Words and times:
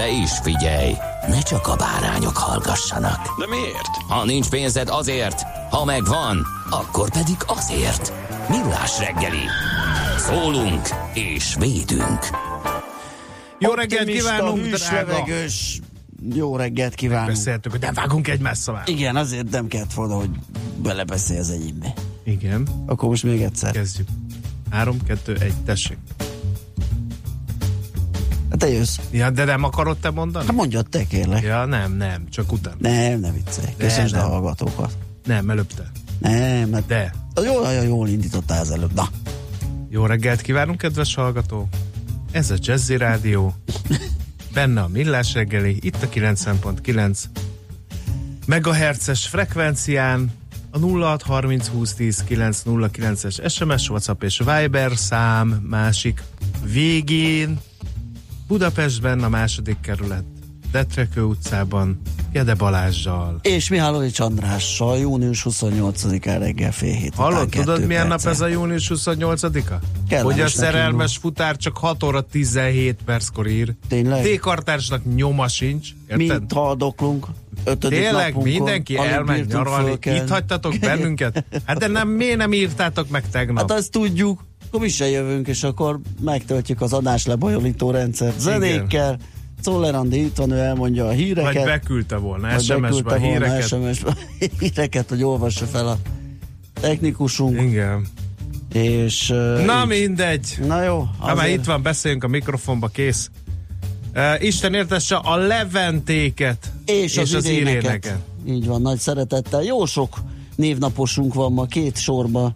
De 0.00 0.08
is 0.08 0.30
figyelj, 0.42 0.94
ne 1.28 1.42
csak 1.42 1.66
a 1.66 1.76
bárányok 1.76 2.36
hallgassanak. 2.36 3.38
De 3.38 3.46
miért? 3.46 3.86
Ha 4.08 4.24
nincs 4.24 4.48
pénzed 4.48 4.88
azért, 4.88 5.42
ha 5.70 5.84
megvan, 5.84 6.46
akkor 6.70 7.10
pedig 7.10 7.36
azért. 7.46 8.12
Millás 8.48 8.98
reggeli. 8.98 9.42
Szólunk 10.18 10.88
és 11.14 11.54
védünk. 11.58 12.18
Jó 13.58 13.72
reggelt 13.72 14.08
kívánunk, 14.08 14.66
drága! 14.66 15.24
Jó 16.34 16.56
reggelt 16.56 16.94
kívánunk. 16.94 17.28
Beszéltük, 17.28 17.70
hogy 17.70 17.80
nem 17.80 17.94
vágunk 17.94 18.28
egymás 18.28 18.58
szavába. 18.58 18.90
Igen, 18.90 19.16
azért 19.16 19.50
nem 19.50 19.66
kellett 19.66 19.92
volna, 19.92 20.14
hogy 20.14 20.30
belebeszélj 20.82 21.38
az 21.38 21.50
enyémbe. 21.50 21.92
Igen, 22.24 22.68
Akkor 22.86 23.08
most 23.08 23.22
még 23.22 23.42
egyszer. 23.42 23.72
kezdjük. 23.72 24.08
3, 24.70 25.02
2, 25.06 25.36
1, 25.40 25.52
tessék. 25.64 25.98
Te 28.60 28.68
jössz. 28.68 28.98
Ja, 29.10 29.30
de 29.30 29.44
nem 29.44 29.64
akarod 29.64 29.96
te 29.96 30.10
mondani? 30.10 30.46
Hát 30.46 30.54
mondjad 30.54 30.86
te, 30.88 31.06
kérlek. 31.06 31.42
Ja, 31.42 31.64
nem, 31.64 31.92
nem, 31.92 32.28
csak 32.30 32.52
utána. 32.52 32.76
Nem, 32.78 33.20
nem 33.20 33.32
viccelj. 33.32 33.74
Köszönöm 33.78 34.24
a 34.24 34.28
hallgatókat. 34.28 34.96
Nem, 35.24 35.50
előbb 35.50 35.66
te. 35.74 35.90
Nem, 36.18 36.68
mert 36.68 36.86
De. 36.86 37.14
jól, 37.44 37.62
olyan 37.62 37.84
jól 37.84 38.08
indítottál 38.08 38.60
az 38.60 38.70
előbb. 38.70 38.94
Na, 38.94 39.08
Jó 39.88 40.06
reggelt 40.06 40.40
kívánunk, 40.40 40.78
kedves 40.78 41.14
hallgató! 41.14 41.68
Ez 42.32 42.50
a 42.50 42.54
Jazzy 42.60 42.96
Rádió. 42.96 43.54
Benne 44.54 44.80
a 44.80 44.88
Millás 44.88 45.34
reggeli, 45.34 45.76
itt 45.80 46.02
a 46.02 46.08
90.9 46.08 47.18
megahertzes 48.46 49.26
frekvencián, 49.26 50.30
a 50.70 50.78
0630 50.78 51.68
2010 51.68 52.24
909-es 52.28 53.50
SMS, 53.52 53.88
WhatsApp 53.88 54.22
és 54.22 54.38
Viber 54.38 54.92
szám 54.96 55.48
másik 55.48 56.22
végén, 56.72 57.58
Budapestben 58.50 59.22
a 59.22 59.28
második 59.28 59.76
kerület, 59.80 60.24
Detrekő 60.72 61.22
utcában, 61.22 62.00
Gede 62.32 62.54
Balázsjal. 62.54 63.38
és 63.42 63.68
Mihálovics 63.68 64.20
Andrással 64.20 64.98
június 64.98 65.46
28-án 65.50 66.36
reggel 66.38 66.72
fél 66.72 66.94
hét 66.94 67.14
Hallod, 67.14 67.48
tudod 67.48 67.86
milyen 67.86 68.06
nap 68.06 68.22
perccel. 68.22 68.30
ez 68.32 68.40
a 68.40 68.46
június 68.46 68.90
28-a? 68.94 69.74
Kellemes 70.08 70.32
Hogy 70.32 70.40
a 70.40 70.48
szerelmes 70.48 71.16
futár 71.16 71.56
csak 71.56 71.76
6 71.76 72.02
óra 72.02 72.20
17 72.20 72.98
perckor 73.04 73.46
ír. 73.46 73.74
Tényleg? 73.88 74.24
T-kartársnak 74.24 75.14
nyoma 75.14 75.48
sincs, 75.48 75.88
érted? 76.08 76.18
Mint 76.38 76.52
haldoklunk. 76.52 77.26
Ötödik 77.64 77.98
Tényleg 77.98 78.26
napunkon, 78.26 78.52
mindenki 78.52 78.96
bírtunk 78.96 79.46
nyaralni. 79.46 79.98
Itt 80.04 80.28
hagytatok 80.28 80.78
bennünket? 80.78 81.44
Hát 81.66 81.78
de 81.78 81.86
nem, 81.86 82.08
miért 82.08 82.36
nem 82.36 82.52
írtátok 82.52 83.08
meg 83.08 83.30
tegnap? 83.30 83.70
Hát 83.70 83.78
azt 83.78 83.90
tudjuk, 83.90 84.44
akkor 84.70 84.82
mi 84.82 84.88
se 84.88 85.08
jövünk, 85.10 85.46
és 85.48 85.62
akkor 85.62 86.00
megtöltjük 86.20 86.80
az 86.80 86.92
adás 86.92 87.26
lebonyolító 87.26 87.90
rendszert 87.90 88.40
zenékkel. 88.40 89.18
Czoller 89.60 89.94
Andi 89.94 90.24
itt 90.24 90.36
van, 90.36 90.50
ő 90.50 90.58
elmondja 90.58 91.04
a 91.04 91.06
Vagy 91.06 91.16
híreket. 91.16 91.64
beküldte 91.64 92.16
volna 92.16 92.48
vagy 92.48 92.60
SMS-be 92.62 93.12
a 93.14 93.16
híreket. 93.16 93.66
SMS-be 93.66 94.16
híreket, 94.58 95.08
hogy 95.08 95.22
olvassa 95.22 95.66
fel 95.66 95.88
a 95.88 95.98
technikusunk, 96.80 97.60
Igen. 97.60 98.06
és... 98.72 99.30
uh, 99.30 99.64
Na 99.64 99.80
így. 99.82 99.88
mindegy. 99.88 100.58
Na 100.66 100.82
jó. 100.82 101.08
Ha 101.18 101.34
már 101.34 101.48
itt 101.48 101.64
van, 101.64 101.82
beszéljünk 101.82 102.24
a 102.24 102.28
mikrofonba, 102.28 102.86
kész. 102.88 103.30
Uh, 104.14 104.44
Isten 104.44 104.74
értesse 104.74 105.16
a 105.16 105.36
leventéket 105.36 106.72
és, 106.84 107.16
az, 107.16 107.32
az 107.34 107.44
iréneket. 107.44 107.74
iréneket. 107.82 108.18
Így 108.48 108.66
van, 108.66 108.82
nagy 108.82 108.98
szeretettel. 108.98 109.62
Jó 109.62 109.84
sok 109.86 110.18
névnaposunk 110.56 111.34
van 111.34 111.52
ma, 111.52 111.64
két 111.66 111.96
sorba 111.98 112.54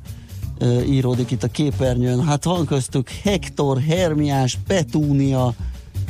íródik 0.86 1.30
itt 1.30 1.42
a 1.42 1.48
képernyőn. 1.48 2.24
Hát 2.24 2.44
van 2.44 2.66
köztük 2.66 3.08
Hector, 3.08 3.80
Hermiás, 3.80 4.58
Petúnia, 4.66 5.54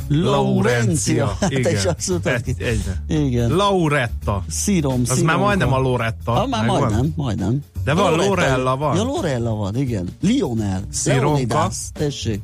Laurencia. 0.09 1.37
Hát 1.39 1.51
Igen. 1.51 1.87
azt 1.87 2.09
mondtad. 2.09 2.33
Egy- 2.45 2.61
egyre. 2.61 3.03
Igen. 3.07 3.49
Lauretta. 3.55 4.43
Szírom, 4.49 5.01
Az 5.09 5.21
már 5.21 5.37
majdnem 5.37 5.73
a 5.73 5.77
Loretta. 5.79 6.31
Ha, 6.31 6.47
már 6.47 6.61
Megvan? 6.65 6.79
majdnem, 6.81 7.13
majdnem. 7.15 7.59
De 7.83 7.93
van, 7.93 8.11
Loretta- 8.11 8.27
Lorella 8.29 8.77
van. 8.77 8.95
Ja, 8.95 9.03
Lorella 9.03 9.55
van, 9.55 9.75
igen. 9.77 10.07
Lionel. 10.21 10.83
Leonidas, 11.05 11.75
tessék. 11.93 12.41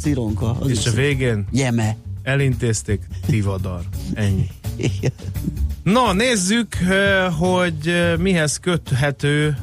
Szironka. 0.00 0.56
az 0.60 0.70
És 0.70 0.78
is 0.78 0.86
a 0.86 0.90
végén 0.90 1.46
Jeme. 1.52 1.96
elintézték 2.22 3.06
Tivadar. 3.26 3.80
Ennyi. 4.14 4.46
Igen. 4.76 5.12
Na, 5.82 6.12
nézzük, 6.12 6.76
hogy 7.38 7.92
mihez 8.18 8.56
köthető 8.58 9.56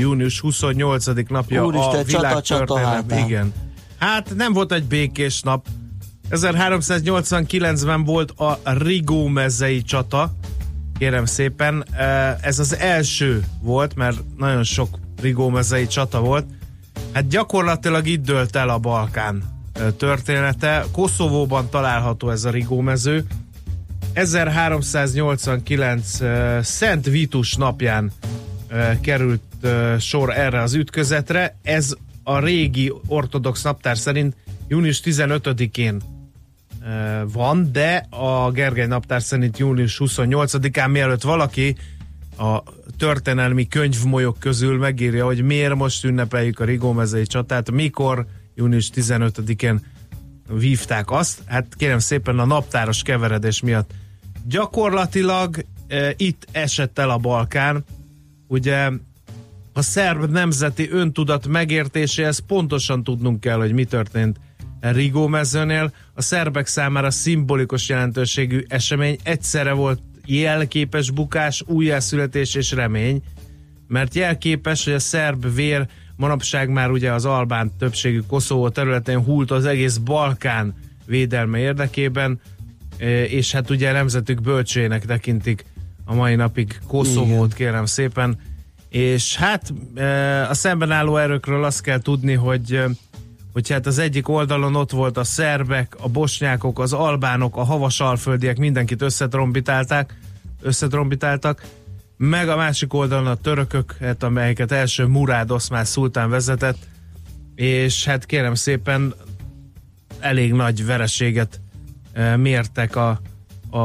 június 0.00 0.40
28. 0.40 1.06
napja 1.28 1.64
Úristen, 1.64 2.00
a 2.00 2.04
világtörténelem. 2.04 2.92
hátán. 2.92 3.26
Igen. 3.26 3.52
Hát 3.98 4.34
nem 4.36 4.52
volt 4.52 4.72
egy 4.72 4.84
békés 4.84 5.42
nap. 5.42 5.66
1389-ben 6.30 8.04
volt 8.04 8.30
a 8.30 8.58
Rigó 8.64 9.26
mezei 9.26 9.82
csata. 9.82 10.32
Kérem 10.98 11.24
szépen, 11.24 11.84
eh, 11.92 12.36
ez 12.40 12.58
az 12.58 12.76
első 12.76 13.44
volt, 13.60 13.94
mert 13.94 14.18
nagyon 14.36 14.62
sok 14.62 14.98
Rigó 15.20 15.48
mezei 15.48 15.86
csata 15.86 16.20
volt. 16.20 16.46
Hát 17.12 17.28
gyakorlatilag 17.28 18.06
itt 18.06 18.24
dőlt 18.24 18.56
el 18.56 18.68
a 18.68 18.78
Balkán 18.78 19.42
eh, 19.72 19.86
története. 19.96 20.84
Koszovóban 20.92 21.70
található 21.70 22.30
ez 22.30 22.44
a 22.44 22.50
Rigó 22.50 22.80
mező. 22.80 23.24
1389 24.12 26.20
uh, 26.20 26.60
Szent 26.60 27.06
Vitus 27.06 27.54
napján 27.54 28.12
uh, 28.70 29.00
került 29.60 30.00
sor 30.00 30.30
erre 30.36 30.62
az 30.62 30.74
ütközetre. 30.74 31.58
Ez 31.62 31.94
a 32.22 32.38
régi 32.38 32.92
ortodox 33.06 33.62
naptár 33.62 33.98
szerint 33.98 34.36
június 34.68 35.00
15-én 35.04 36.00
uh, 36.80 37.32
van, 37.32 37.72
de 37.72 38.06
a 38.10 38.50
Gergely 38.50 38.86
naptár 38.86 39.22
szerint 39.22 39.58
június 39.58 40.00
28-án, 40.04 40.90
mielőtt 40.90 41.22
valaki 41.22 41.76
a 42.38 42.62
történelmi 42.98 43.68
könyvmolyok 43.68 44.38
közül 44.38 44.78
megírja, 44.78 45.24
hogy 45.24 45.42
miért 45.42 45.74
most 45.74 46.04
ünnepeljük 46.04 46.60
a 46.60 46.64
Rigómezei 46.64 47.26
csatát, 47.26 47.70
mikor 47.70 48.26
június 48.54 48.90
15-én 48.94 49.80
vívták 50.48 51.10
azt, 51.10 51.42
hát 51.46 51.66
kérem 51.76 51.98
szépen 51.98 52.38
a 52.38 52.44
naptáros 52.44 53.02
keveredés 53.02 53.60
miatt. 53.60 53.90
Gyakorlatilag 54.44 55.64
e, 55.88 56.14
itt 56.16 56.46
esett 56.52 56.98
el 56.98 57.10
a 57.10 57.18
Balkán, 57.18 57.84
ugye 58.46 58.90
a 59.80 59.82
szerb 59.82 60.30
nemzeti 60.30 60.88
öntudat 60.90 61.46
megértéséhez 61.46 62.38
pontosan 62.38 63.04
tudnunk 63.04 63.40
kell, 63.40 63.58
hogy 63.58 63.72
mi 63.72 63.84
történt 63.84 64.40
Rigó 64.80 65.26
mezőnél. 65.26 65.92
A 66.14 66.22
szerbek 66.22 66.66
számára 66.66 67.10
szimbolikus 67.10 67.88
jelentőségű 67.88 68.64
esemény. 68.68 69.18
Egyszerre 69.22 69.72
volt 69.72 70.00
jelképes 70.26 71.10
bukás, 71.10 71.62
újjászületés 71.66 72.54
és 72.54 72.72
remény, 72.72 73.22
mert 73.88 74.14
jelképes, 74.14 74.84
hogy 74.84 74.92
a 74.92 74.98
szerb 74.98 75.54
vér 75.54 75.86
manapság 76.16 76.68
már 76.68 76.90
ugye 76.90 77.12
az 77.12 77.24
albán 77.24 77.72
többségű 77.78 78.20
Koszovó 78.26 78.68
területén 78.68 79.24
hult 79.24 79.50
az 79.50 79.64
egész 79.64 79.96
Balkán 79.96 80.74
védelme 81.06 81.58
érdekében, 81.58 82.40
e, 82.98 83.24
és 83.24 83.52
hát 83.52 83.70
ugye 83.70 83.92
nemzetük 83.92 84.40
bölcsének 84.40 85.06
tekintik 85.06 85.64
a 86.04 86.14
mai 86.14 86.34
napig 86.34 86.78
Koszovót, 86.86 87.54
kérem 87.54 87.86
szépen, 87.86 88.38
és 88.90 89.36
hát 89.36 89.72
e, 89.94 90.48
a 90.48 90.54
szemben 90.54 90.90
álló 90.90 91.16
erőkről 91.16 91.64
azt 91.64 91.82
kell 91.82 92.00
tudni, 92.00 92.34
hogy 92.34 92.72
e, 92.72 92.88
hogy 93.52 93.70
hát 93.70 93.86
az 93.86 93.98
egyik 93.98 94.28
oldalon 94.28 94.74
ott 94.74 94.90
volt 94.90 95.16
a 95.16 95.24
szerbek, 95.24 95.96
a 96.00 96.08
bosnyákok, 96.08 96.78
az 96.78 96.92
albánok, 96.92 97.56
a 97.56 97.62
havasalföldiek, 97.62 98.58
mindenkit 98.58 99.02
összetrombitálták, 99.02 100.18
összetrombitáltak, 100.62 101.64
meg 102.16 102.48
a 102.48 102.56
másik 102.56 102.94
oldalon 102.94 103.26
a 103.26 103.34
törökök, 103.34 103.96
hát 104.00 104.22
amelyeket 104.22 104.72
első 104.72 105.04
Murád 105.04 105.50
Oszmán 105.50 105.84
szultán 105.84 106.30
vezetett, 106.30 106.78
és 107.54 108.04
hát 108.04 108.26
kérem 108.26 108.54
szépen 108.54 109.14
elég 110.18 110.52
nagy 110.52 110.86
vereséget 110.86 111.60
e, 112.12 112.36
mértek 112.36 112.96
a, 112.96 113.20
a, 113.70 113.78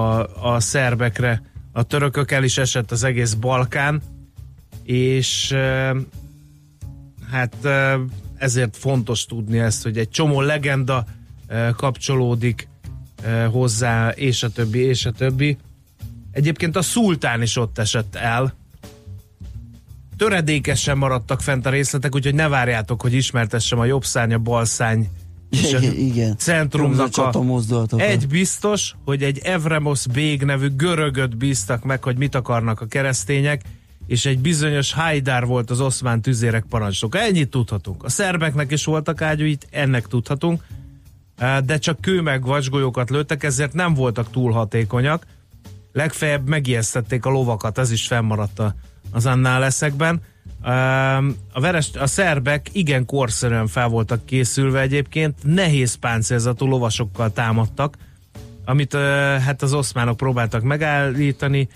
a 0.53 0.59
szerbekre. 0.59 1.41
A 1.71 1.83
törökök 1.83 2.31
el 2.31 2.43
is 2.43 2.57
esett 2.57 2.91
az 2.91 3.03
egész 3.03 3.33
Balkán, 3.33 4.01
és 4.85 5.55
hát 7.31 7.55
ezért 8.37 8.77
fontos 8.77 9.25
tudni 9.25 9.59
ezt, 9.59 9.83
hogy 9.83 9.97
egy 9.97 10.09
csomó 10.09 10.41
legenda 10.41 11.05
kapcsolódik 11.75 12.67
hozzá, 13.51 14.09
és 14.09 14.43
a 14.43 14.49
többi, 14.49 14.79
és 14.79 15.05
a 15.05 15.11
többi. 15.11 15.57
Egyébként 16.31 16.75
a 16.75 16.81
szultán 16.81 17.41
is 17.41 17.57
ott 17.57 17.77
esett 17.77 18.15
el. 18.15 18.55
Töredékesen 20.17 20.97
maradtak 20.97 21.41
fent 21.41 21.65
a 21.65 21.69
részletek, 21.69 22.15
úgyhogy 22.15 22.35
ne 22.35 22.47
várjátok, 22.47 23.01
hogy 23.01 23.13
ismertessem 23.13 23.79
a 23.79 23.85
jobb 23.85 24.05
szárny, 24.05 24.33
a 24.33 24.37
bal 24.37 24.65
szárny 24.65 25.03
és 25.49 25.73
a 25.73 25.79
Igen. 26.09 26.37
centrumnak 26.37 27.17
a, 27.17 27.31
a 27.31 27.99
Egy 27.99 28.27
biztos, 28.27 28.95
hogy 29.05 29.23
egy 29.23 29.39
Evremos 29.43 30.07
Bég 30.07 30.43
nevű 30.43 30.75
görögöt 30.75 31.37
bíztak 31.37 31.83
meg, 31.83 32.03
hogy 32.03 32.17
mit 32.17 32.35
akarnak 32.35 32.81
a 32.81 32.85
keresztények, 32.85 33.61
és 34.07 34.25
egy 34.25 34.39
bizonyos 34.39 34.93
Hajdár 34.93 35.45
volt 35.45 35.69
az 35.69 35.81
oszmán 35.81 36.21
tüzérek 36.21 36.63
parancsnoka. 36.69 37.19
Ennyit 37.19 37.49
tudhatunk. 37.49 38.03
A 38.03 38.09
szerbeknek 38.09 38.71
is 38.71 38.85
voltak 38.85 39.21
ágyúit, 39.21 39.67
ennek 39.71 40.07
tudhatunk, 40.07 40.63
de 41.65 41.77
csak 41.77 42.01
kő 42.01 42.21
meg 42.21 42.45
vacsgolyókat 42.45 43.09
lőttek, 43.09 43.43
ezért 43.43 43.73
nem 43.73 43.93
voltak 43.93 44.31
túl 44.31 44.51
hatékonyak. 44.51 45.25
Legfeljebb 45.93 46.47
megijesztették 46.47 47.25
a 47.25 47.29
lovakat, 47.29 47.77
ez 47.77 47.91
is 47.91 48.07
fennmaradt 48.07 48.61
az 49.11 49.25
annál 49.25 49.59
leszekben. 49.59 50.21
A, 51.51 51.59
veres, 51.59 51.89
a 51.99 52.07
szerbek 52.07 52.69
igen 52.71 53.05
korszerűen 53.05 53.67
fel 53.67 53.87
voltak 53.87 54.25
készülve 54.25 54.79
egyébként, 54.79 55.35
nehéz 55.43 55.93
páncélzatú 55.93 56.65
lovasokkal 56.65 57.31
támadtak, 57.31 57.97
amit 58.65 58.93
hát 59.45 59.61
az 59.61 59.73
oszmánok 59.73 60.17
próbáltak 60.17 60.61
megállítani, 60.61 61.67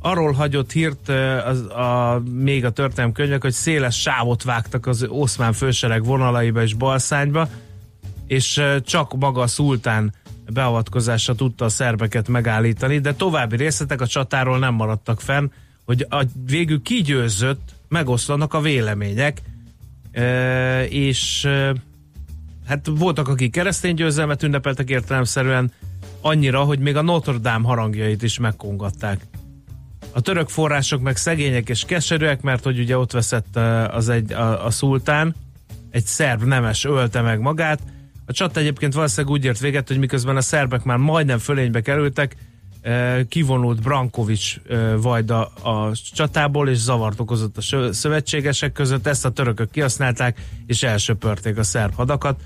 arról 0.00 0.32
hagyott 0.32 0.72
hírt 0.72 1.08
az, 1.44 1.60
a, 1.60 2.22
még 2.32 2.64
a 2.64 2.70
történelem 2.70 3.12
könyvek, 3.12 3.42
hogy 3.42 3.52
széles 3.52 4.00
sávot 4.00 4.42
vágtak 4.42 4.86
az 4.86 5.06
oszmán 5.08 5.52
fősereg 5.52 6.04
vonalaiba 6.04 6.62
és 6.62 6.74
balszányba, 6.74 7.48
és 8.26 8.62
csak 8.84 9.18
maga 9.18 9.40
a 9.40 9.46
szultán 9.46 10.12
beavatkozása 10.52 11.34
tudta 11.34 11.64
a 11.64 11.68
szerbeket 11.68 12.28
megállítani, 12.28 12.98
de 12.98 13.14
további 13.14 13.56
részletek 13.56 14.00
a 14.00 14.06
csatáról 14.06 14.58
nem 14.58 14.74
maradtak 14.74 15.20
fenn, 15.20 15.50
hogy 15.84 16.06
a, 16.08 16.24
végül 16.46 16.82
kigyőzött, 16.82 17.74
megoszlanak 17.88 18.54
a 18.54 18.60
vélemények, 18.60 19.42
e, 20.12 20.84
és 20.84 21.44
e, 21.44 21.74
hát 22.66 22.90
voltak, 22.90 23.28
akik 23.28 23.52
keresztény 23.52 23.94
győzelmet 23.94 24.42
ünnepeltek 24.42 24.90
értelemszerűen, 24.90 25.72
annyira, 26.20 26.62
hogy 26.62 26.78
még 26.78 26.96
a 26.96 27.02
Notre 27.02 27.38
Dame 27.38 27.66
harangjait 27.66 28.22
is 28.22 28.38
megkongatták. 28.38 29.26
A 30.18 30.20
török 30.20 30.48
források 30.48 31.00
meg 31.00 31.16
szegények 31.16 31.68
és 31.68 31.84
keserűek, 31.84 32.40
mert 32.40 32.64
hogy 32.64 32.78
ugye 32.78 32.98
ott 32.98 33.12
veszett 33.12 33.56
az 33.90 34.08
egy, 34.08 34.32
a, 34.32 34.66
a 34.66 34.70
szultán, 34.70 35.34
egy 35.90 36.04
szerb 36.04 36.42
nemes 36.42 36.84
ölte 36.84 37.20
meg 37.20 37.40
magát. 37.40 37.80
A 38.26 38.32
csata 38.32 38.60
egyébként 38.60 38.94
valószínűleg 38.94 39.36
úgy 39.36 39.44
ért 39.44 39.58
véget, 39.58 39.88
hogy 39.88 39.98
miközben 39.98 40.36
a 40.36 40.40
szerbek 40.40 40.84
már 40.84 40.96
majdnem 40.96 41.38
fölénybe 41.38 41.80
kerültek, 41.80 42.36
kivonult 43.28 43.82
Brankovics 43.82 44.60
Vajda 44.96 45.44
a 45.46 45.92
csatából, 46.12 46.68
és 46.68 46.78
zavart 46.78 47.20
okozott 47.20 47.56
a 47.56 47.92
szövetségesek 47.92 48.72
között. 48.72 49.06
Ezt 49.06 49.24
a 49.24 49.30
törökök 49.30 49.70
kihasználták, 49.70 50.40
és 50.66 50.82
elsöpörték 50.82 51.58
a 51.58 51.62
szerb 51.62 51.94
hadakat. 51.94 52.40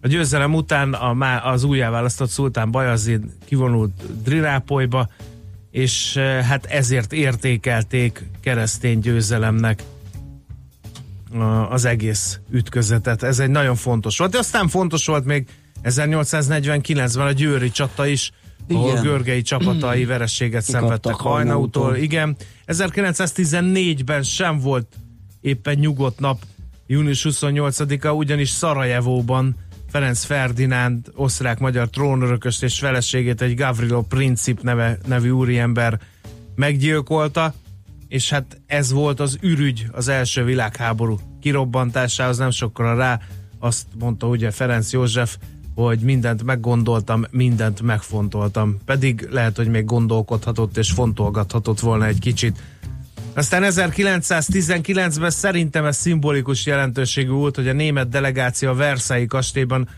A 0.00 0.08
győzelem 0.08 0.54
után 0.54 0.92
a, 0.92 1.50
az 1.50 1.64
újjáválasztott 1.64 2.28
szultán 2.28 2.70
Bajazid 2.70 3.22
kivonult 3.44 4.22
Drirápolyba, 4.22 5.08
és 5.70 6.16
eh, 6.16 6.44
hát 6.44 6.66
ezért 6.66 7.12
értékelték 7.12 8.24
keresztény 8.40 8.98
győzelemnek 8.98 9.82
az 11.68 11.84
egész 11.84 12.38
ütközetet. 12.50 13.22
Ez 13.22 13.38
egy 13.38 13.50
nagyon 13.50 13.76
fontos 13.76 14.18
volt. 14.18 14.30
De 14.30 14.38
aztán 14.38 14.68
fontos 14.68 15.06
volt 15.06 15.24
még 15.24 15.46
1849-ben 15.82 17.26
a 17.26 17.32
Győri 17.32 17.70
csata 17.70 18.06
is, 18.06 18.32
igen. 18.68 18.82
ahol 18.82 19.00
Görgei 19.00 19.42
csapatai 19.42 20.04
verességet 20.14 20.62
szenvedtek 20.62 21.14
Hajnautól. 21.14 21.96
Igen. 21.96 22.36
1914-ben 22.66 24.22
sem 24.22 24.58
volt 24.58 24.86
éppen 25.40 25.78
nyugodt 25.78 26.18
nap, 26.20 26.42
június 26.86 27.26
28-a, 27.28 28.08
ugyanis 28.08 28.48
Szarajevóban 28.48 29.56
Ferenc 29.90 30.24
Ferdinánd, 30.24 31.06
osztrák-magyar 31.14 31.88
trónörököst 31.88 32.62
és 32.62 32.78
feleségét 32.78 33.42
egy 33.42 33.54
Gavrilo 33.54 34.02
Princip 34.02 34.62
neve, 34.62 34.98
nevű 35.06 35.30
úriember 35.30 36.00
meggyilkolta, 36.54 37.54
és 38.08 38.30
hát 38.30 38.60
ez 38.66 38.92
volt 38.92 39.20
az 39.20 39.38
ürügy 39.40 39.86
az 39.92 40.08
első 40.08 40.44
világháború 40.44 41.18
kirobbantásához, 41.40 42.38
nem 42.38 42.50
sokkal 42.50 42.96
rá 42.96 43.20
azt 43.58 43.86
mondta 43.98 44.26
ugye 44.26 44.50
Ferenc 44.50 44.92
József, 44.92 45.36
hogy 45.74 45.98
mindent 45.98 46.42
meggondoltam, 46.42 47.24
mindent 47.30 47.82
megfontoltam. 47.82 48.78
Pedig 48.84 49.28
lehet, 49.30 49.56
hogy 49.56 49.68
még 49.68 49.84
gondolkodhatott 49.84 50.76
és 50.76 50.90
fontolgathatott 50.90 51.80
volna 51.80 52.06
egy 52.06 52.18
kicsit. 52.18 52.62
Aztán 53.34 53.62
1919-ben 53.66 55.30
szerintem 55.30 55.84
ez 55.84 55.96
szimbolikus 55.96 56.66
jelentőségű 56.66 57.30
volt, 57.30 57.56
hogy 57.56 57.68
a 57.68 57.72
német 57.72 58.08
delegáció 58.08 58.68
a 58.70 58.74
Versailles 58.74 59.28
kastélyban 59.28 59.88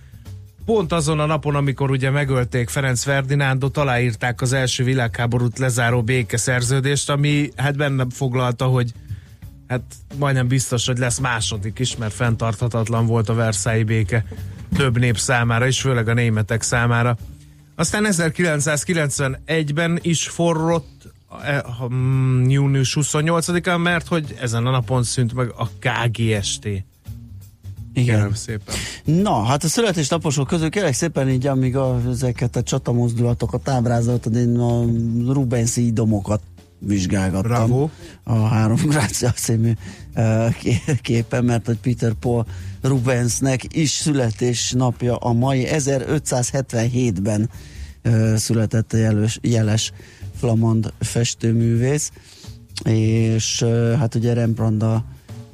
pont 0.65 0.93
azon 0.93 1.21
a 1.21 1.27
napon, 1.27 1.55
amikor 1.55 1.91
ugye 1.91 2.11
megölték 2.11 2.69
Ferenc 2.69 3.03
Ferdinándot, 3.03 3.77
aláírták 3.77 4.41
az 4.41 4.53
első 4.53 4.85
világháborút 4.85 5.59
lezáró 5.59 6.03
békeszerződést, 6.03 7.11
ami 7.11 7.51
hát 7.57 7.77
benne 7.77 8.07
foglalta, 8.11 8.65
hogy 8.65 8.93
hát 9.69 9.83
majdnem 10.17 10.49
biztos, 10.49 10.87
hogy 10.87 10.99
lesz 10.99 11.19
második 11.19 11.79
is, 11.79 11.97
mert 11.97 12.13
fenntarthatatlan 12.13 13.07
volt 13.07 13.29
a 13.29 13.35
Versailles 13.35 13.85
béke 13.85 14.25
több 14.77 14.99
nép 14.99 15.19
számára, 15.19 15.67
és 15.67 15.81
főleg 15.81 16.09
a 16.09 16.15
németek 16.15 16.63
számára. 16.63 17.17
Aztán 17.77 18.07
1991-ben 18.09 19.99
is 20.03 20.29
forrott 20.29 21.12
június 22.47 22.97
28-án, 23.01 23.83
mert 23.83 24.07
hogy 24.07 24.37
ezen 24.41 24.67
a 24.67 24.71
napon 24.71 25.03
szűnt 25.03 25.35
meg 25.35 25.53
a 25.57 25.69
KGST. 25.79 26.65
Igen. 27.95 28.17
Kérem 28.17 28.35
szépen. 28.35 28.75
Na, 29.05 29.43
hát 29.43 29.65
a 29.65 29.69
születésnaposok 29.69 30.47
közül 30.47 30.69
kérek 30.69 30.95
szépen 30.95 31.29
így, 31.29 31.47
amíg 31.47 31.77
a, 31.77 32.01
ezeket 32.09 32.57
a 32.57 32.63
csatamozdulatokat 32.63 33.69
ábrázoltad, 33.69 34.35
én 34.35 34.59
a 34.59 34.85
Rubens 35.33 35.93
domokat 35.93 36.41
vizsgálgattam. 36.87 37.43
Bravo. 37.43 37.89
A 38.23 38.35
három 38.35 38.77
Grácia 38.93 39.31
című 39.31 39.73
uh, 40.17 40.55
képen, 41.01 41.45
mert 41.45 41.67
hogy 41.67 41.79
Peter 41.79 42.13
Paul 42.13 42.47
Rubensnek 42.81 43.77
is 43.77 43.91
születésnapja 43.91 45.17
a 45.17 45.33
mai 45.33 45.67
1577-ben 45.71 47.51
uh, 48.05 48.35
született 48.35 48.93
a 48.93 48.97
jeles, 48.97 49.39
jeles 49.43 49.93
flamand 50.43 50.93
festőművész, 51.01 52.13
és 52.85 53.65
hát 53.99 54.15
ugye 54.15 54.33
Rembrandt 54.33 54.85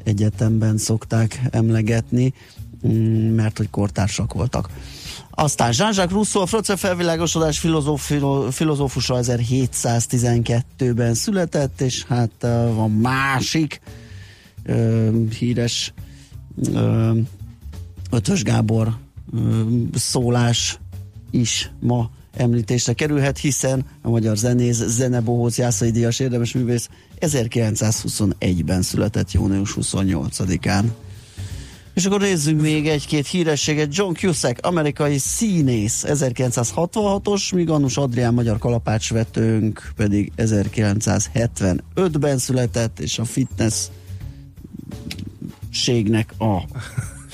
egyetemben 0.04 0.78
szokták 0.78 1.40
emlegetni, 1.50 2.32
mm, 2.86 3.34
mert 3.34 3.56
hogy 3.56 3.70
kortársak 3.70 4.32
voltak. 4.32 4.68
Aztán 5.30 5.72
Jean-Jacques 5.76 6.12
Rousseau, 6.12 6.42
a 6.42 6.46
francia 6.46 6.76
felvilágosodás 6.76 7.58
filozófusa 8.50 9.18
1712-ben 9.22 11.14
született, 11.14 11.80
és 11.80 12.04
hát 12.04 12.46
van 12.74 12.90
másik 12.90 13.80
ö, 14.62 15.10
híres 15.38 15.92
ö, 16.72 17.12
Ötös 18.10 18.42
Gábor 18.42 18.96
ö, 19.34 19.62
szólás 19.94 20.78
is 21.30 21.72
ma 21.80 22.10
említésre 22.38 22.92
kerülhet, 22.92 23.38
hiszen 23.38 23.84
a 24.02 24.10
magyar 24.10 24.36
zenész, 24.36 24.82
zenebohóc 24.86 25.58
Jászai 25.58 25.90
Díjas 25.90 26.18
érdemes 26.18 26.52
művész 26.52 26.88
1921-ben 27.20 28.82
született 28.82 29.32
június 29.32 29.76
28-án. 29.80 30.84
És 31.94 32.04
akkor 32.04 32.20
nézzünk 32.20 32.60
még 32.60 32.88
egy-két 32.88 33.26
hírességet. 33.26 33.96
John 33.96 34.14
Cusack, 34.14 34.66
amerikai 34.66 35.18
színész, 35.18 36.04
1966-os, 36.06 37.54
míg 37.54 37.70
Annus 37.70 37.96
Adrián, 37.96 38.34
magyar 38.34 38.58
kalapácsvetőnk 38.58 39.92
pedig 39.96 40.32
1975-ben 40.36 42.38
született, 42.38 43.00
és 43.00 43.18
a 43.18 43.24
fitness 43.24 43.86
ségnek 45.70 46.34
a 46.38 46.62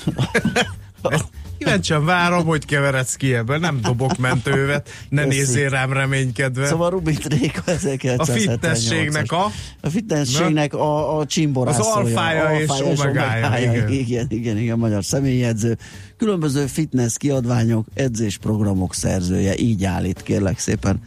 Kíváncsian 1.65 2.05
várom, 2.05 2.45
hogy 2.45 2.65
keveredsz 2.65 3.15
ki 3.15 3.33
ebből. 3.33 3.57
Nem 3.57 3.81
dobok 3.81 4.17
mentővet, 4.17 4.89
ne 5.09 5.23
Köszi. 5.23 5.37
nézzél 5.37 5.69
rám 5.69 5.93
reménykedve. 5.93 6.67
Szóval 6.67 6.89
Rubik 6.89 7.23
Réka 7.25 7.61
a 7.65 7.69
1978 7.69 8.29
fitnességnek 8.29 9.31
a... 9.31 9.51
A 9.81 9.89
fitnességnek 9.89 10.73
a, 10.73 11.17
a 11.17 11.25
csimborászója. 11.25 11.89
Az 11.89 11.95
alfája 11.95 12.59
és 12.59 12.69
omegája, 12.69 13.73
igen. 13.73 13.89
igen. 13.91 14.25
Igen, 14.29 14.57
igen, 14.57 14.77
magyar 14.77 15.03
személyedző. 15.03 15.77
Különböző 16.17 16.65
fitness 16.65 17.17
kiadványok, 17.17 17.85
edzésprogramok 17.93 18.93
szerzője. 18.93 19.55
Így 19.57 19.83
állít, 19.83 20.23
kérlek 20.23 20.59
szépen. 20.59 21.01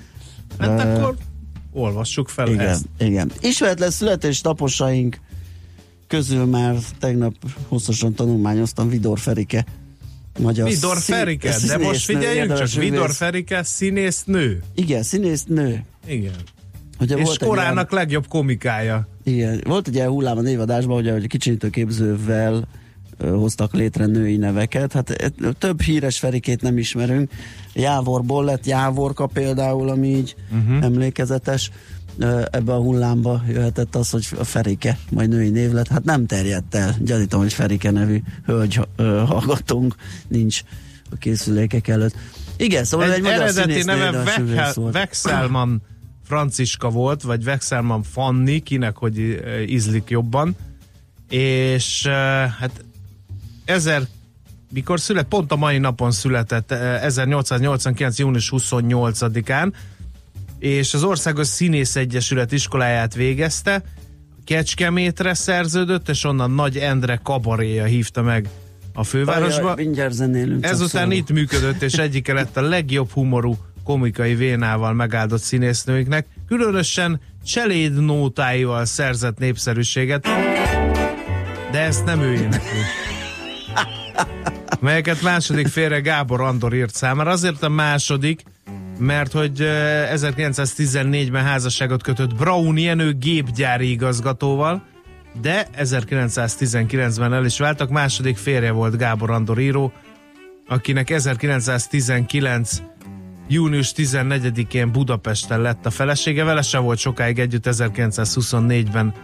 Hát 0.58 0.84
Ö, 0.84 0.92
akkor 0.92 1.16
olvassuk 1.72 2.28
fel 2.28 2.48
igen, 2.48 2.66
ezt. 2.66 2.84
igen. 2.98 3.32
Ismeretlen 3.40 3.90
születésnaposaink 3.90 5.20
közül 6.06 6.44
már 6.44 6.76
tegnap 6.98 7.34
hosszasan 7.68 8.14
tanulmányoztam 8.14 8.88
Vidor 8.88 9.18
Ferike. 9.18 9.64
Magyar 10.38 10.68
Vidor 10.68 10.96
szín- 10.96 11.16
Ferike, 11.16 11.48
de 11.48 11.54
színésznő, 11.54 11.84
most 11.84 12.04
figyeljünk 12.04 12.54
csak, 12.54 12.70
Vidor. 12.70 13.10
Ferike 13.10 13.62
színész 13.62 14.22
nő. 14.24 14.62
Igen, 14.74 15.02
színésznő. 15.02 15.84
Igen. 16.06 16.34
Ugye 17.00 17.16
És 17.16 17.24
volt 17.24 17.38
korának 17.38 17.90
legjobb 17.92 18.28
komikája. 18.28 19.08
Igen, 19.24 19.60
volt 19.66 19.88
egy 19.88 19.94
ilyen 19.94 20.08
hullám 20.08 20.38
a 20.38 20.40
névadásban, 20.40 20.96
hogy 20.96 21.08
egy 21.08 21.26
kicsinyítő 21.26 21.70
képzővel 21.70 22.68
ö, 23.18 23.28
hoztak 23.28 23.74
létre 23.74 24.06
női 24.06 24.36
neveket. 24.36 24.92
Hát 24.92 25.10
e, 25.10 25.30
több 25.58 25.80
híres 25.80 26.18
ferikét 26.18 26.62
nem 26.62 26.78
ismerünk. 26.78 27.30
Jávorból 27.74 28.44
lett 28.44 28.66
Jávorka 28.66 29.26
például, 29.26 29.88
ami 29.88 30.08
így 30.08 30.34
uh-huh. 30.52 30.84
emlékezetes. 30.84 31.70
Ebbe 32.50 32.72
a 32.72 32.80
hullámba 32.80 33.42
jöhetett 33.48 33.94
az, 33.94 34.10
hogy 34.10 34.26
a 34.38 34.44
Ferike 34.44 34.98
majd 35.10 35.28
női 35.28 35.48
név 35.48 35.72
lett. 35.72 35.88
Hát 35.88 36.04
nem 36.04 36.26
terjedt 36.26 36.74
el. 36.74 36.94
Gyanítom, 37.00 37.40
hogy 37.40 37.52
Ferike 37.52 37.90
nevű 37.90 38.22
hölgy 38.44 38.80
hallgatónk 39.26 39.94
nincs 40.28 40.62
a 41.10 41.16
készülékek 41.16 41.88
előtt. 41.88 42.14
Igen, 42.56 42.84
szóval 42.84 43.06
egy, 43.06 43.14
Egy 43.14 43.22
magyar 43.22 43.40
eredeti 43.40 43.82
neve. 43.82 44.40
Vexelman 44.76 45.82
Franciska 46.24 46.90
volt, 46.90 47.22
vagy 47.22 47.44
Vexelman 47.44 48.02
Fanni, 48.02 48.58
kinek 48.58 48.96
hogy 48.96 49.42
ízlik 49.66 50.10
jobban. 50.10 50.56
És 51.28 52.06
hát 52.58 52.84
ezer 53.64 54.02
mikor 54.72 55.00
szület, 55.00 55.26
pont 55.26 55.52
a 55.52 55.56
mai 55.56 55.78
napon 55.78 56.10
született, 56.10 56.72
eh, 56.72 57.04
1889. 57.04 58.18
június 58.18 58.50
28-án, 58.50 59.72
és 60.58 60.94
az 60.94 61.02
Országos 61.02 61.46
Színész 61.46 61.96
Egyesület 61.96 62.52
iskoláját 62.52 63.14
végezte, 63.14 63.82
Kecskemétre 64.44 65.34
szerződött, 65.34 66.08
és 66.08 66.24
onnan 66.24 66.50
Nagy 66.50 66.76
Endre 66.76 67.20
kabaréja 67.22 67.84
hívta 67.84 68.22
meg 68.22 68.48
a 68.94 69.04
fővárosba. 69.04 69.62
Ajaj, 69.62 69.74
Ezután 70.60 71.12
itt 71.12 71.30
működött, 71.30 71.82
és 71.82 71.94
egyike 71.94 72.32
lett 72.32 72.56
a 72.56 72.60
legjobb 72.60 73.10
humorú 73.10 73.56
komikai 73.84 74.34
vénával 74.34 74.92
megáldott 74.92 75.40
színésznőiknek, 75.40 76.26
különösen 76.46 77.20
cseléd 77.44 78.04
nótáival 78.04 78.84
szerzett 78.84 79.38
népszerűséget, 79.38 80.26
de 81.70 81.80
ezt 81.80 82.04
nem 82.04 82.20
ő 82.20 82.32
énekli. 82.32 82.78
Melyeket 84.80 85.22
második 85.22 85.66
félre 85.66 86.00
Gábor 86.00 86.40
Andor 86.40 86.74
írt 86.74 86.94
számára. 86.94 87.30
Azért 87.30 87.62
a 87.62 87.68
második, 87.68 88.42
mert 88.98 89.32
hogy 89.32 89.60
eh, 89.60 90.10
1914-ben 90.14 91.44
házasságot 91.44 92.02
kötött 92.02 92.34
Braun 92.34 92.78
Jenő 92.78 93.12
gépgyári 93.12 93.90
igazgatóval, 93.90 94.82
de 95.40 95.66
1919-ben 95.78 97.32
el 97.32 97.44
is 97.44 97.58
váltak. 97.58 97.90
Második 97.90 98.36
férje 98.36 98.70
volt 98.70 98.96
Gábor 98.96 99.30
Andor 99.30 99.58
író, 99.58 99.92
akinek 100.68 101.10
1919 101.10 102.82
június 103.48 103.92
14-én 103.96 104.92
Budapesten 104.92 105.60
lett 105.60 105.86
a 105.86 105.90
felesége, 105.90 106.44
vele 106.44 106.62
se 106.62 106.78
volt 106.78 106.98
sokáig 106.98 107.38
együtt, 107.38 107.64
1924-ben 107.66 109.14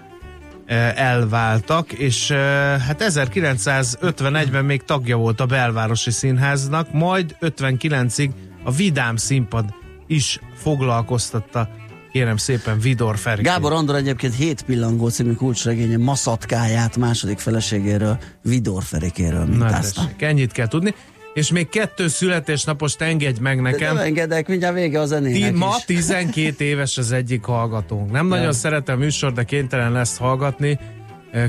eh, 0.67 0.95
elváltak, 0.97 1.93
és 1.93 2.31
eh, 2.31 2.39
hát 2.81 3.05
1951-ben 3.09 4.65
még 4.65 4.83
tagja 4.83 5.17
volt 5.17 5.41
a 5.41 5.47
Belvárosi 5.47 6.11
Színháznak, 6.11 6.93
majd 6.93 7.37
59-ig 7.41 8.31
a 8.65 8.71
Vidám 8.73 9.17
Színpad 9.17 9.65
is 10.07 10.41
foglalkoztatta, 10.55 11.69
kérem 12.13 12.37
szépen, 12.37 12.79
Vidor 12.79 13.19
Ferikét. 13.19 13.53
Gábor 13.53 13.73
Andor 13.73 13.95
egyébként 13.95 14.35
7 14.35 14.63
pillangó 14.63 15.09
című 15.09 15.33
kulcsregénye 15.33 15.97
maszatkáját 15.97 16.97
második 16.97 17.39
feleségéről, 17.39 18.19
Vidor 18.43 18.83
Ferikéről 18.83 19.45
Na 19.45 19.47
mintázta. 19.47 20.01
tessék, 20.03 20.23
ennyit 20.23 20.53
kell 20.53 20.69
tudni. 20.69 20.95
És 21.35 21.51
még 21.51 21.69
kettő 21.69 22.09
születésnapost 22.09 23.01
engedj 23.01 23.41
meg 23.41 23.57
De 23.57 23.63
nekem. 23.63 23.95
nem 23.95 24.05
engedek, 24.05 24.49
mindjárt 24.49 24.75
vége 24.75 24.99
a 24.99 25.03
Ti, 25.03 25.09
zenének 25.09 25.55
ma 25.55 25.75
is. 25.79 25.85
12 25.85 26.65
éves 26.65 26.99
az 26.99 27.13
egyik 27.13 27.45
hallgatónk. 27.45 28.11
Nem 28.11 28.27
nagyon 28.27 28.53
szeretem 28.53 28.99
műsor, 28.99 29.33
de 29.33 29.43
kénytelen 29.45 29.93
lesz 29.93 30.17
hallgatni. 30.17 30.79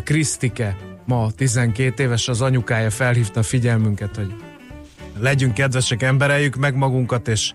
Krisztike, 0.03 0.75
ma 1.05 1.31
12 1.35 2.03
éves, 2.03 2.27
az 2.27 2.41
anyukája 2.41 2.89
felhívta 2.89 3.39
a 3.39 3.43
figyelmünket, 3.43 4.15
hogy 4.15 4.33
legyünk 5.19 5.53
kedvesek, 5.53 6.01
embereljük 6.01 6.55
meg 6.55 6.75
magunkat, 6.75 7.27
és, 7.27 7.53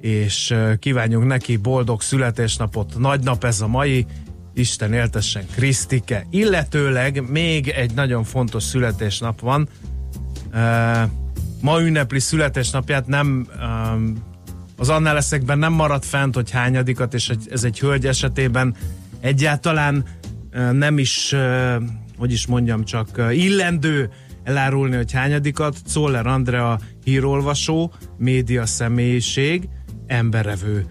és 0.00 0.54
kívánjunk 0.78 1.26
neki 1.26 1.56
boldog 1.56 2.02
születésnapot. 2.02 2.98
Nagy 2.98 3.22
nap 3.22 3.44
ez 3.44 3.60
a 3.60 3.66
mai, 3.66 4.06
Isten 4.54 4.92
éltessen 4.92 5.46
Krisztike. 5.54 6.26
Illetőleg 6.30 7.30
még 7.30 7.68
egy 7.68 7.94
nagyon 7.94 8.24
fontos 8.24 8.62
születésnap 8.62 9.40
van. 9.40 9.68
Ma 11.60 11.80
ünnepli 11.80 12.18
születésnapját, 12.18 13.06
nem 13.06 13.46
az 14.76 14.88
annál 14.88 15.14
leszekben 15.14 15.58
nem 15.58 15.72
maradt 15.72 16.04
fent, 16.04 16.34
hogy 16.34 16.50
hányadikat, 16.50 17.14
és 17.14 17.32
ez 17.50 17.64
egy 17.64 17.78
hölgy 17.78 18.06
esetében 18.06 18.74
egyáltalán 19.20 20.04
nem 20.72 20.98
is, 20.98 21.34
hogy 22.18 22.32
is 22.32 22.46
mondjam, 22.46 22.84
csak 22.84 23.22
illendő 23.30 24.10
elárulni, 24.48 24.96
hogy 24.96 25.12
hányadikat. 25.12 25.76
Czoller 25.86 26.26
Andrea 26.26 26.78
hírolvasó, 27.04 27.92
média 28.16 28.66
személyiség, 28.66 29.68
emberevő. 30.06 30.86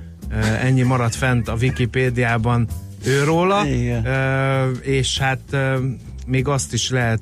Ennyi 0.61 0.81
maradt 0.81 1.15
fent 1.15 1.47
a 1.47 1.55
Wikipédiában 1.61 2.67
őróla, 3.05 3.67
Igen. 3.67 4.05
és 4.81 5.19
hát 5.19 5.57
még 6.27 6.47
azt 6.47 6.73
is 6.73 6.89
lehet 6.89 7.21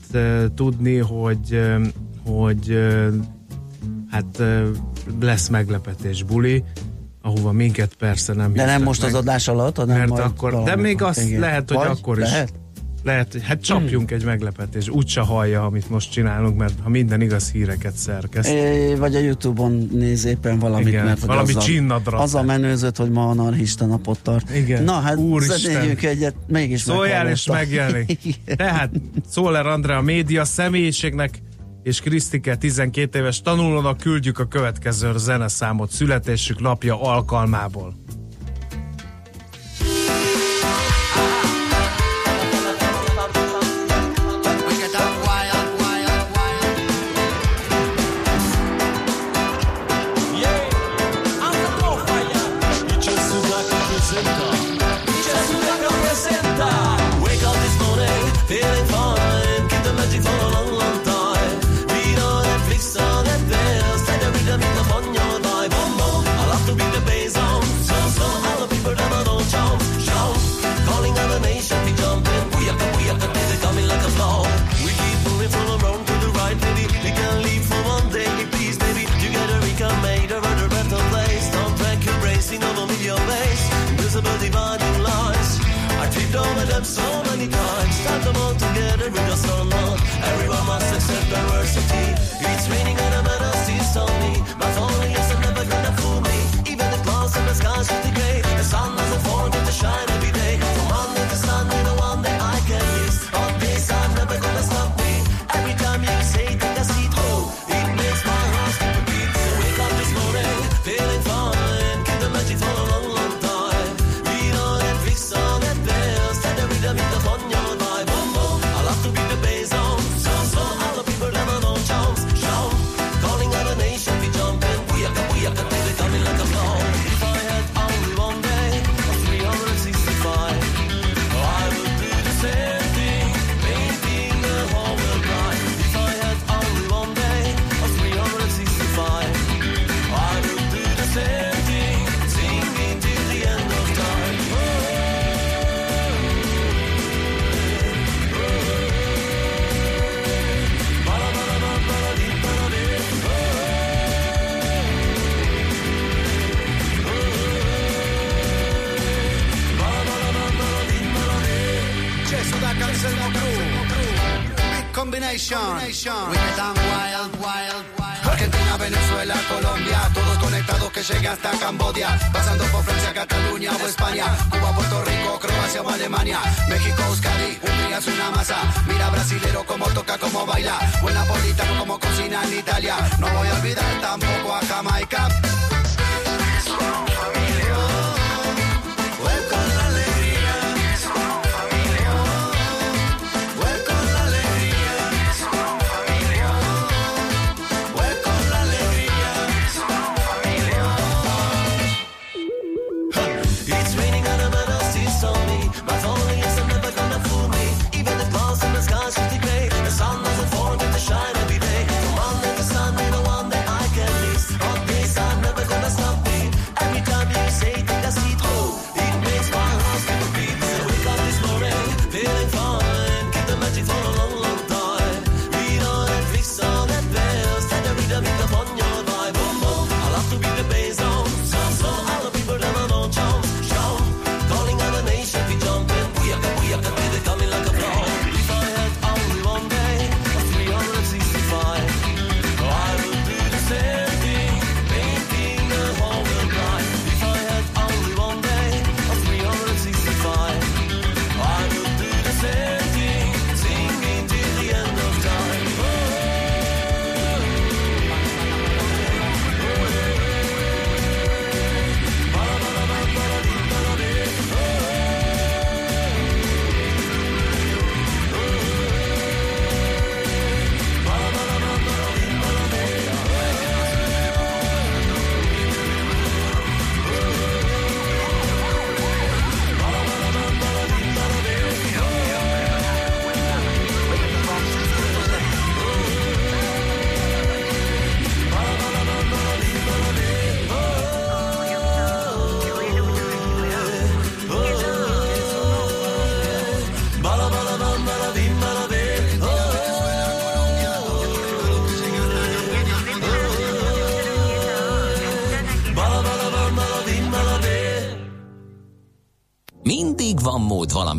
tudni, 0.56 0.98
hogy 0.98 1.62
hogy 2.26 2.78
hát 4.12 4.44
lesz 5.20 5.48
meglepetés 5.48 6.24
buli, 6.24 6.64
ahova 7.22 7.52
minket 7.52 7.96
persze 7.96 8.34
nem 8.34 8.54
De 8.54 8.66
nem 8.66 8.84
most 8.84 9.02
meg, 9.02 9.10
az 9.10 9.16
adás 9.16 9.48
alatt, 9.48 9.78
hanem 9.78 9.98
mert 9.98 10.10
majd 10.10 10.24
akkor, 10.24 10.64
de 10.64 10.76
még 10.76 11.02
azt 11.02 11.22
Igen. 11.22 11.40
lehet, 11.40 11.70
hogy 11.70 11.78
Vagy? 11.78 11.98
akkor 12.00 12.20
is 12.20 12.30
Lehet? 12.32 12.54
Lehet, 13.06 13.32
hogy- 13.32 13.44
hát 13.44 13.62
csapjunk 13.62 14.12
egy 14.12 14.24
meglepetés, 14.24 14.90
úgyse 14.90 15.22
hallja, 15.22 15.64
amit 15.66 15.90
most 15.90 16.12
csinálunk, 16.12 16.58
mert 16.58 16.74
ha 16.84 16.90
minden 16.90 17.22
igaz 17.22 17.52
híreket 17.52 17.96
szerkeszt. 17.96 18.50
É, 18.50 18.96
vagy 18.96 19.16
a 19.16 19.20
Youtube-on 19.20 19.88
néz 19.92 20.26
éppen 20.26 20.60
valamit, 20.60 20.88
Igen, 20.88 21.06
mert 21.06 21.26
valami 21.26 21.50
azzal, 21.50 21.62
csinnadrat. 21.62 22.22
azzal 22.22 22.44
menőzött, 22.44 22.98
hogy 22.98 23.10
ma 23.10 23.30
anarchista 23.30 23.86
napot 23.86 24.20
tart. 24.22 24.56
Igen. 24.56 24.84
Na 24.84 24.94
hát 24.94 25.18
zenéljünk 25.40 26.04
egyet, 26.04 26.36
mégis 26.48 26.82
Szóljál 26.82 27.30
és 27.30 27.48
megjelenik. 27.48 28.36
Tehát 28.56 28.92
Szóler 29.30 29.66
Andrea 29.66 30.02
média 30.02 30.46
személyiségnek 30.46 31.42
és 31.84 32.00
Krisztike 32.00 32.56
12 32.56 33.20
éves 33.20 33.42
tanulónak 33.42 33.98
küldjük 33.98 34.40
a 34.40 34.46
következő 34.46 35.18
zeneszámot 35.18 35.92
születésük 35.92 36.60
napja 36.60 37.02
alkalmából. 37.02 37.94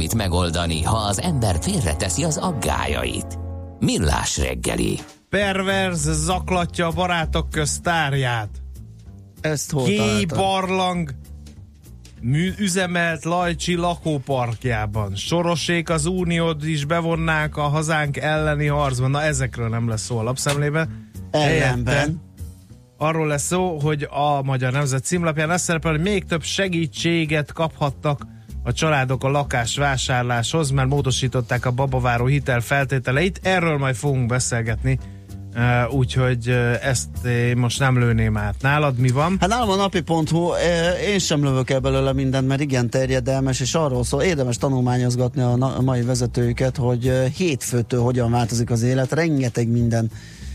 Valamit 0.07 0.31
megoldani, 0.31 0.83
ha 0.83 0.97
az 0.97 1.21
ember 1.21 1.57
félreteszi 1.61 2.25
az 2.25 2.37
aggájait. 2.37 3.39
Millás 3.79 4.39
reggeli. 4.39 4.99
Perverz 5.29 6.25
zaklatja 6.25 6.87
a 6.87 6.91
barátok 6.91 7.51
köztárját. 7.51 8.49
Ezt 9.41 9.71
hol 9.71 9.85
Gay 9.85 9.97
találtad? 9.97 10.39
barlang 10.39 11.11
mű, 12.21 12.53
üzemelt 12.59 13.25
Lajcsi 13.25 13.75
lakóparkjában. 13.75 15.15
Sorosék 15.15 15.91
az 15.91 16.07
uniót 16.07 16.65
is 16.65 16.85
bevonnák 16.85 17.57
a 17.57 17.63
hazánk 17.63 18.17
elleni 18.17 18.67
harcban. 18.67 19.11
Na 19.11 19.23
ezekről 19.23 19.69
nem 19.69 19.89
lesz 19.89 20.05
szó 20.05 20.19
a 20.19 20.23
lapszemlében. 20.23 21.11
Ellenben. 21.31 21.95
Helyette 21.95 22.25
Arról 22.99 23.27
lesz 23.27 23.47
szó, 23.47 23.79
hogy 23.79 24.09
a 24.11 24.43
Magyar 24.43 24.73
Nemzet 24.73 25.05
címlapján 25.05 25.51
azt 25.51 25.65
szerepel, 25.65 25.91
hogy 25.91 26.01
még 26.01 26.25
több 26.25 26.43
segítséget 26.43 27.53
kaphattak 27.53 28.27
a 28.67 28.73
családok 28.73 29.25
a 29.25 29.29
lakás 29.29 29.77
vásárláshoz, 29.77 30.71
mert 30.71 30.89
módosították 30.89 31.67
a 31.67 31.71
babaváró 31.71 32.27
hitel 32.27 32.61
feltételeit. 32.61 33.41
Erről 33.43 33.79
majd 33.79 33.95
fogunk 33.95 34.27
beszélgetni, 34.27 34.99
uh, 35.55 35.95
úgyhogy 35.95 36.49
uh, 36.49 36.87
ezt 36.87 37.25
én 37.27 37.57
most 37.57 37.79
nem 37.79 37.99
lőném 37.99 38.37
át. 38.37 38.55
Nálad 38.61 38.99
mi 38.99 39.09
van? 39.09 39.37
Hát 39.41 39.49
nálam 39.49 39.69
a 39.69 39.77
napi.hu, 39.77 40.51
én 41.07 41.19
sem 41.19 41.45
lövök 41.45 41.71
el 41.71 41.81
belőle 41.81 42.13
mindent, 42.13 42.47
mert 42.49 42.61
igen 42.61 42.91
terjedelmes, 42.91 43.61
és 43.61 43.75
arról 43.75 44.05
szól, 44.05 44.23
érdemes 44.23 44.57
tanulmányozgatni 44.57 45.43
a, 45.43 45.57
na- 45.57 45.77
a 45.77 45.81
mai 45.81 46.03
vezetőiket, 46.03 46.77
hogy 46.77 47.13
hétfőtől 47.37 48.01
hogyan 48.01 48.31
változik 48.31 48.71
az 48.71 48.83
élet, 48.83 49.13
rengeteg 49.13 49.69
minden 49.69 50.11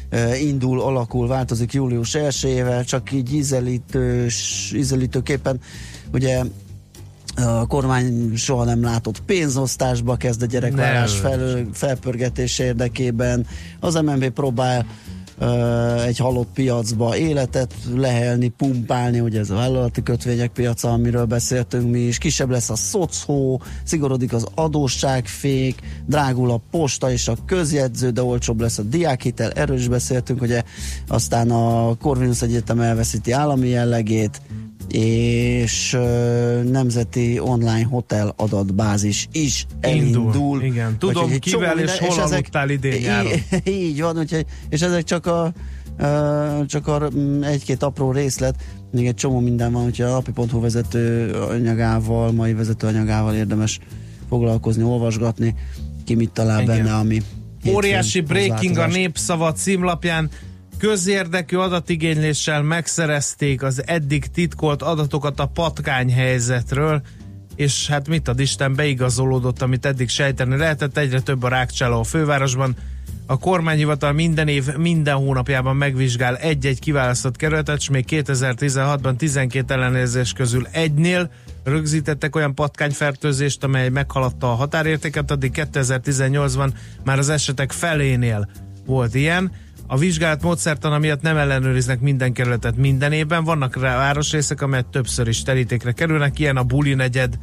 eh, 0.10 0.43
indul, 0.43 0.82
alakul, 0.82 1.28
változik 1.28 1.74
július 1.74 2.15
1 2.15 2.86
csak 2.86 3.12
így 3.12 3.34
ízelítős, 3.34 4.71
ízelítőképpen, 4.76 5.60
ugye 6.13 6.43
a 7.36 7.67
kormány 7.67 8.36
soha 8.36 8.63
nem 8.63 8.84
látott 8.84 9.20
pénzosztásba 9.20 10.15
kezd 10.15 10.41
a 10.41 10.46
gyerekvárás 10.46 11.17
fel, 11.17 11.67
felpörgetés 11.74 12.60
érdekében. 12.60 13.46
Az 13.80 13.94
MNB 13.94 14.30
próbál 14.30 14.86
ö, 15.39 16.02
egy 16.02 16.17
halott 16.17 16.48
piacba 16.54 17.17
életet 17.17 17.74
lehelni, 17.96 18.48
pumpálni, 18.48 19.20
ugye 19.20 19.39
ez 19.39 19.50
a 19.50 19.56
vállalati 19.56 20.04
kötvények 20.04 20.52
piaca, 20.52 20.91
amiről 20.91 21.26
beszéltünk 21.26 21.91
mi 21.91 22.00
is, 22.00 22.17
kisebb 22.17 22.50
lesz 22.50 22.70
a 22.70 22.76
szocó, 22.76 23.62
szigorodik 23.84 24.34
az 24.34 24.46
adósságfék, 24.56 25.80
drágul 26.06 26.52
a 26.52 26.62
posta 26.72 27.12
és 27.12 27.28
a 27.28 27.36
közjegyző, 27.46 28.10
de 28.10 28.24
olcsóbb 28.24 28.62
lesz 28.62 28.78
a 28.78 28.84
diákhitel, 28.84 29.52
erről 29.52 29.78
is 29.78 29.88
beszéltünk, 29.88 30.41
ugye. 30.41 30.63
Aztán 31.08 31.52
a 31.52 31.96
Corvinus 31.96 32.41
Egyetem 32.41 32.80
elveszíti 32.80 33.32
állami 33.32 33.67
jellegét, 33.67 34.41
és 34.89 35.94
ö, 35.94 36.62
nemzeti 36.63 37.39
online 37.39 37.84
hotel 37.84 38.34
adatbázis 38.36 39.28
is 39.32 39.65
elindul. 39.80 40.24
Indul, 40.24 40.63
igen. 40.63 40.98
Tudom, 40.98 41.15
Úgyhogy 41.15 41.34
egy 41.34 41.39
kivel 41.39 41.80
és 41.80 41.98
hol 41.98 42.20
aludtál 42.20 42.70
idén 42.70 42.94
így, 42.94 43.02
nyáron. 43.02 43.32
így 43.84 44.02
van, 44.02 44.17
úgyhogy, 44.17 44.46
és 44.70 44.82
ezek 44.82 45.04
csak 45.04 45.26
a 45.26 45.54
ö, 45.98 46.62
csak 46.67 46.88
a 46.88 47.10
mm, 47.15 47.44
egy-két 47.44 47.84
apró 47.84 48.12
részlet, 48.12 48.56
még 48.91 49.08
egy 49.08 49.15
csomó 49.15 49.39
minden 49.39 49.72
van, 49.72 49.86
úgyhogy 49.86 50.06
a 50.06 50.10
napi.hu 50.10 50.60
vezető 50.60 51.32
anyagával, 51.32 52.32
mai 52.32 52.54
vezető 52.54 52.88
anyagával 52.88 53.36
érdemes 53.36 53.80
foglalkozni, 54.30 54.84
olvasgatni, 54.84 55.56
ki 56.06 56.15
mit 56.15 56.32
talál 56.32 56.62
Igen. 56.62 56.76
benne, 56.76 56.96
ami 56.96 57.22
Óriási 57.70 58.22
breaking 58.22 58.78
a 58.78 58.88
népszava 58.88 59.52
címlapján. 59.52 60.30
Közérdekű 60.82 61.58
adatigényléssel 61.58 62.62
megszerezték 62.62 63.63
az 63.63 63.84
eddig 63.86 64.26
titkolt 64.26 64.82
adatokat 64.82 65.39
a 65.39 65.46
patkányhelyzetről, 65.46 67.02
és 67.56 67.88
hát 67.88 68.08
mit 68.08 68.28
ad 68.28 68.39
Isten, 68.39 68.76
beigazolódott, 68.76 69.62
amit 69.62 69.86
eddig 69.86 70.10
sejteni 70.10 70.58
lehetett, 70.58 70.98
egyre 70.98 71.22
több 71.22 71.44
a 71.44 71.48
rákcsáló 71.48 72.00
a 72.00 72.04
fővárosban. 72.04 72.76
A 73.26 73.38
kormányhivatal 73.38 74.12
minden 74.12 74.48
év, 74.48 74.76
minden 74.78 75.15
hónapjában 75.15 75.76
megvizsgál 75.76 76.38
egy-egy 76.38 76.80
kiválasztott 76.80 77.36
kerületet, 77.36 77.78
és 77.78 77.89
még 77.89 78.06
2016-ban 78.10 79.15
12 79.15 79.74
ellenőrzés 79.74 80.34
közül 80.34 80.67
egynél 80.72 81.32
rögzítettek 81.63 82.36
olyan 82.36 82.56
patkányfertőzést, 82.56 83.63
amely 83.63 83.89
meghaladta 83.89 84.52
a 84.52 84.56
határértéket, 84.56 85.32
addig 85.32 85.52
2018-ban 85.56 86.72
már 87.04 87.17
az 87.17 87.30
esetek 87.30 87.72
felénél 87.72 88.50
volt 88.86 89.15
ilyen. 89.15 89.52
A 89.92 89.98
vizsgálat 89.98 90.42
módszertana 90.42 90.98
miatt 90.98 91.22
nem 91.22 91.38
ellenőriznek 91.38 92.00
minden 92.00 92.34
kerületet 92.34 92.76
minden 92.76 93.12
évben, 93.12 93.44
vannak 93.44 93.82
rá 93.82 93.96
városrészek, 93.96 94.62
amelyek 94.62 94.90
többször 94.90 95.28
is 95.28 95.44
terítékre 95.44 95.92
kerülnek, 95.92 96.40
ilyen 96.40 96.58
a 96.58 96.64
Buli 96.64 96.94
negyed, 96.94 97.40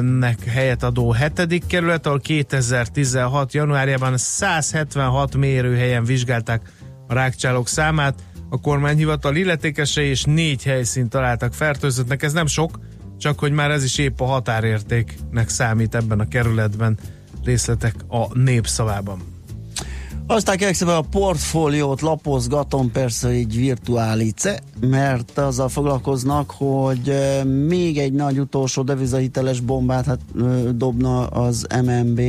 nek 0.00 0.44
helyet 0.44 0.82
adó 0.82 1.10
hetedik 1.10 1.66
kerület, 1.66 2.06
ahol 2.06 2.20
2016. 2.20 3.52
januárjában 3.52 4.16
176 4.16 5.36
mérőhelyen 5.36 6.04
vizsgálták 6.04 6.72
a 7.08 7.14
rákcsálók 7.14 7.68
számát, 7.68 8.22
a 8.50 8.60
kormányhivatal 8.60 9.36
illetékesei 9.36 10.08
és 10.08 10.24
négy 10.24 10.62
helyszínt 10.62 11.10
találtak 11.10 11.54
fertőzöttnek. 11.54 12.22
Ez 12.22 12.32
nem 12.32 12.46
sok, 12.46 12.78
csak 13.18 13.38
hogy 13.38 13.52
már 13.52 13.70
ez 13.70 13.84
is 13.84 13.98
épp 13.98 14.20
a 14.20 14.24
határértéknek 14.24 15.48
számít 15.48 15.94
ebben 15.94 16.20
a 16.20 16.28
kerületben 16.28 16.98
részletek 17.44 17.94
a 18.08 18.38
népszavában. 18.38 19.31
Aztán 20.26 20.56
kérlek 20.56 20.74
szépen 20.74 20.94
a 20.94 21.00
portfóliót 21.00 22.00
lapozgatom, 22.00 22.90
persze 22.90 23.34
így 23.34 23.56
virtuálice, 23.56 24.60
mert 24.80 25.38
azzal 25.38 25.68
foglalkoznak, 25.68 26.50
hogy 26.50 27.12
még 27.66 27.98
egy 27.98 28.12
nagy 28.12 28.38
utolsó 28.38 28.82
devizahiteles 28.82 29.60
bombát 29.60 30.04
hát, 30.06 30.20
dobna 30.76 31.26
az 31.26 31.66
MNB, 31.84 32.20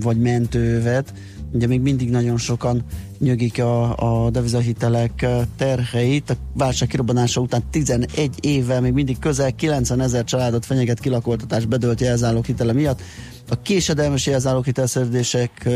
vagy 0.00 0.20
mentővet. 0.20 1.12
Ugye 1.52 1.66
még 1.66 1.80
mindig 1.80 2.10
nagyon 2.10 2.36
sokan 2.36 2.82
nyögik 3.18 3.58
a, 3.58 4.24
a 4.24 4.30
devizahitelek 4.30 5.26
terheit. 5.56 6.30
A 6.30 6.34
válság 6.54 6.88
kirobbanása 6.88 7.40
után 7.40 7.62
11 7.70 8.30
évvel 8.40 8.80
még 8.80 8.92
mindig 8.92 9.18
közel 9.18 9.54
90 9.54 10.00
ezer 10.00 10.24
családot 10.24 10.66
fenyeget 10.66 11.00
kilakoltatás 11.00 11.64
bedölt 11.64 12.00
jelzálók 12.00 12.46
hitele 12.46 12.72
miatt. 12.72 13.02
A 13.48 13.62
késedelmes 13.62 14.26
jelzálók 14.26 14.64
hitelszerződések 14.64 15.68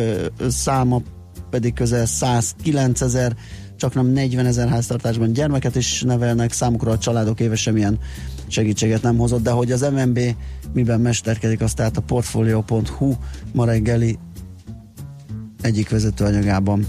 száma 0.49 1.03
pedig 1.51 1.75
közel 1.75 2.07
109 2.07 3.01
ezer, 3.01 3.37
csak 3.77 3.95
nem 3.95 4.07
40 4.07 4.47
ezer 4.47 4.69
háztartásban 4.69 5.33
gyermeket 5.33 5.77
is 5.77 6.03
nevelnek, 6.03 6.53
számukra 6.53 6.91
a 6.91 6.99
családok 6.99 7.41
éve 7.41 7.57
semmilyen 7.57 7.99
segítséget 8.47 9.03
nem 9.03 9.17
hozott, 9.17 9.43
de 9.43 9.51
hogy 9.51 9.73
az 9.73 9.81
MNB 9.81 10.21
miben 10.73 11.01
mesterkedik, 11.01 11.61
azt 11.61 11.77
tehát 11.77 11.97
a 11.97 12.01
portfolio.hu 12.01 13.15
ma 13.53 13.65
reggeli 13.65 14.19
egyik 15.61 15.91
vezetőanyagában 15.91 16.87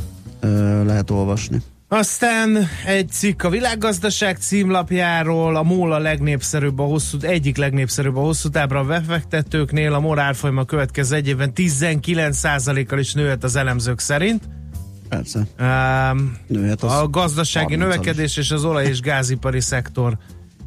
lehet 0.86 1.10
olvasni. 1.10 1.62
Aztán 1.94 2.58
egy 2.86 3.10
cikk 3.10 3.44
a 3.44 3.50
világgazdaság 3.50 4.38
címlapjáról, 4.38 5.56
a 5.56 5.64
MOL 5.64 5.92
a 5.92 6.00
legnépszerűbb 6.00 6.80
a 6.80 6.84
hosszú, 6.84 7.18
egyik 7.22 7.58
legnépszerűbb 7.58 8.16
a 8.16 8.20
hosszú 8.20 8.50
távra 8.50 8.80
a 8.80 8.84
befektetőknél, 8.84 9.94
a 9.94 10.00
MOL 10.00 10.20
árfolyama 10.20 10.66
következő 10.66 11.16
egy 11.16 11.28
évben 11.28 11.52
19%-kal 11.56 13.00
is 13.00 13.14
nőhet 13.14 13.44
az 13.44 13.56
elemzők 13.56 14.00
szerint. 14.00 14.44
Persze. 15.10 15.48
Um, 15.60 16.38
Nőhet 16.48 16.84
az 16.84 16.92
a 16.92 17.10
gazdasági 17.10 17.76
30-al 17.76 17.78
növekedés 17.78 18.38
és 18.38 18.52
az 18.52 18.66
olaj- 18.66 18.88
és 18.88 19.00
gázipari 19.00 19.62
szektor 19.62 20.18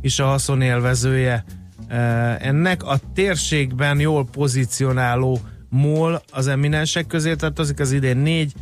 is 0.01 0.19
a 0.19 0.27
haszonélvezője 0.27 1.45
uh, 1.89 2.47
ennek. 2.47 2.83
A 2.83 2.99
térségben 3.15 4.01
jól 4.01 4.25
pozícionáló 4.25 5.41
MOL 5.69 6.23
az 6.33 6.47
eminensek 6.47 7.07
közé 7.07 7.35
tartozik, 7.35 7.81
az 7.81 7.93
idén 7.93 8.17
négy, 8.17 8.53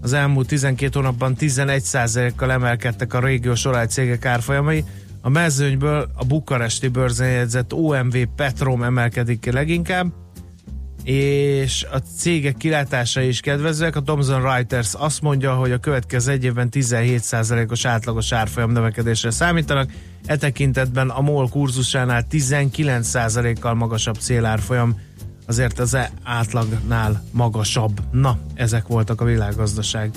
az 0.00 0.12
elmúlt 0.12 0.46
12 0.46 0.90
hónapban 0.94 1.36
11%-kal 1.38 2.52
emelkedtek 2.52 3.14
a 3.14 3.20
régiós 3.20 3.64
olajcégek 3.64 4.24
árfolyamai. 4.24 4.84
A 5.20 5.28
mezőnyből 5.28 6.10
a 6.14 6.24
bukaresti 6.24 6.88
bőrzén 6.88 7.30
jegyzett 7.30 7.72
OMV 7.72 8.16
Petrom 8.36 8.82
emelkedik 8.82 9.40
ki 9.40 9.52
leginkább, 9.52 10.12
és 11.04 11.86
a 11.92 11.98
cégek 11.98 12.56
kilátásai 12.56 13.28
is 13.28 13.40
kedvezőek. 13.40 13.96
A 13.96 14.02
Thomson 14.02 14.42
Reuters 14.42 14.94
azt 14.94 15.22
mondja, 15.22 15.54
hogy 15.54 15.72
a 15.72 15.78
következő 15.78 16.32
egy 16.32 16.44
évben 16.44 16.68
17%-os 16.72 17.84
átlagos 17.84 18.32
árfolyam 18.32 18.72
növekedésre 18.72 19.30
számítanak. 19.30 19.90
E 20.26 20.36
tekintetben 20.36 21.08
a 21.08 21.20
MOL 21.20 21.48
kurzusánál 21.48 22.26
19%-kal 22.30 23.74
magasabb 23.74 24.16
célárfolyam 24.16 25.00
azért 25.48 25.78
az 25.78 25.94
e 25.94 26.10
átlagnál 26.22 27.22
magasabb. 27.30 28.00
Na, 28.10 28.38
ezek 28.54 28.86
voltak 28.86 29.20
a 29.20 29.24
világgazdaság 29.24 30.10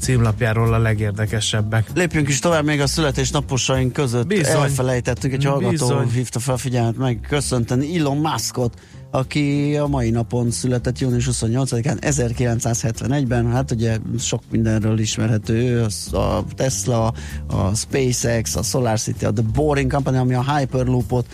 címlapjáról 0.00 0.74
a 0.74 0.78
legérdekesebbek. 0.78 1.90
Lépjünk 1.94 2.28
is 2.28 2.38
tovább 2.38 2.64
még 2.64 2.80
a 2.80 2.86
születésnaposaink 2.86 3.92
között. 3.92 4.26
Bizony. 4.26 4.62
Elfelejtettünk, 4.62 5.34
egy 5.34 5.44
hallgató 5.44 5.70
Bizony. 5.70 6.10
hívta 6.10 6.38
fel 6.38 6.56
figyelmet 6.56 6.96
meg 6.96 7.20
köszönteni 7.28 7.98
Elon 7.98 8.16
Muskot, 8.16 8.78
aki 9.10 9.76
a 9.76 9.86
mai 9.86 10.10
napon 10.10 10.50
született 10.50 10.98
június 10.98 11.28
28-án 11.32 11.96
1971-ben, 12.00 13.52
hát 13.52 13.70
ugye 13.70 13.98
sok 14.18 14.42
mindenről 14.50 14.98
ismerhető, 14.98 15.86
a 16.12 16.44
Tesla, 16.54 17.14
a 17.46 17.74
SpaceX, 17.74 18.56
a 18.56 18.62
SolarCity, 18.62 19.24
a 19.24 19.32
The 19.32 19.44
Boring 19.52 19.92
Company, 19.92 20.16
ami 20.16 20.34
a 20.34 20.56
Hyperloopot 20.56 21.26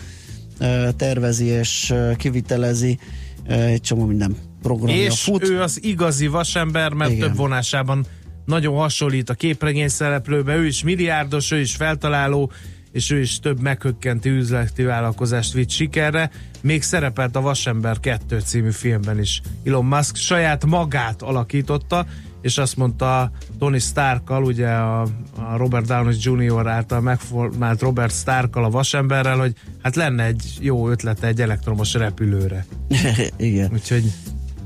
tervezi 0.95 1.45
és 1.45 1.93
kivitelezi, 2.17 2.99
egy 3.47 3.81
csomó 3.81 4.05
minden 4.05 4.35
programja 4.61 4.95
És 4.95 5.21
fut. 5.21 5.49
ő 5.49 5.61
az 5.61 5.83
igazi 5.83 6.27
vasember, 6.27 6.93
mert 6.93 7.11
Igen. 7.11 7.27
több 7.27 7.37
vonásában 7.37 8.05
nagyon 8.45 8.75
hasonlít 8.75 9.29
a 9.29 9.33
képregény 9.33 9.87
szereplőbe, 9.87 10.55
ő 10.55 10.65
is 10.65 10.83
milliárdos, 10.83 11.51
ő 11.51 11.59
is 11.59 11.75
feltaláló, 11.75 12.51
és 12.91 13.11
ő 13.11 13.19
is 13.19 13.39
több 13.39 13.59
meghökkenti 13.61 14.29
üzleti 14.29 14.83
vállalkozást 14.83 15.53
vitt 15.53 15.69
sikerre. 15.69 16.31
Még 16.61 16.81
szerepelt 16.81 17.35
a 17.35 17.41
Vasember 17.41 17.99
2 17.99 18.39
című 18.39 18.71
filmben 18.71 19.19
is. 19.19 19.41
Elon 19.65 19.85
Musk 19.85 20.15
saját 20.15 20.65
magát 20.65 21.21
alakította, 21.21 22.05
és 22.41 22.57
azt 22.57 22.75
mondta 22.77 23.31
Tony 23.59 23.79
Starkkal, 23.79 24.43
ugye 24.43 24.67
a, 24.67 25.01
a 25.35 25.57
Robert 25.57 25.85
Downey 25.85 26.15
Jr. 26.19 26.67
által 26.67 27.01
megformált 27.01 27.81
Robert 27.81 28.13
Starkkal 28.13 28.63
a 28.63 28.69
Vasemberrel, 28.69 29.37
hogy 29.37 29.53
hát 29.81 29.95
lenne 29.95 30.23
egy 30.23 30.57
jó 30.59 30.89
ötlete 30.89 31.27
egy 31.27 31.41
elektromos 31.41 31.93
repülőre. 31.93 32.65
Igen. 33.37 33.69
Úgyhogy 33.73 34.11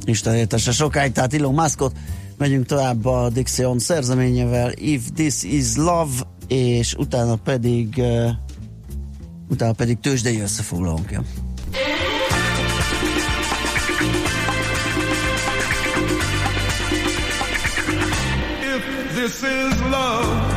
Isten 0.05 0.35
értesse 0.35 0.71
sokáig, 0.71 1.11
tehát 1.11 1.33
Elon 1.33 1.53
Muskot. 1.53 1.97
Megyünk 2.37 2.65
tovább 2.65 3.05
a 3.05 3.29
Dixion 3.29 3.79
szerzeményével, 3.79 4.71
If 4.75 5.01
This 5.13 5.43
Is 5.43 5.75
Love, 5.75 6.13
és 6.47 6.93
utána 6.93 7.35
pedig 7.35 7.93
uh, 7.97 8.29
utána 9.49 9.73
pedig 9.73 9.99
tőzsdei 9.99 10.39
összefoglalónk 10.39 11.11
jön. 11.11 11.25
This 19.25 19.41
is 19.41 19.81
love, 19.81 20.54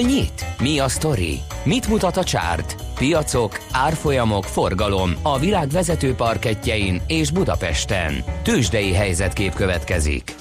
nyit? 0.00 0.46
Mi 0.58 0.78
a 0.78 0.88
sztori? 0.88 1.38
Mit 1.64 1.88
mutat 1.88 2.16
a 2.16 2.24
csárt? 2.24 2.84
Piacok, 2.94 3.60
árfolyamok, 3.72 4.44
forgalom 4.44 5.12
a 5.22 5.38
világ 5.38 5.68
vezető 5.68 6.14
parketjein 6.14 7.02
és 7.06 7.30
Budapesten. 7.30 8.24
Tősdei 8.42 8.92
helyzetkép 8.92 9.54
következik. 9.54 10.34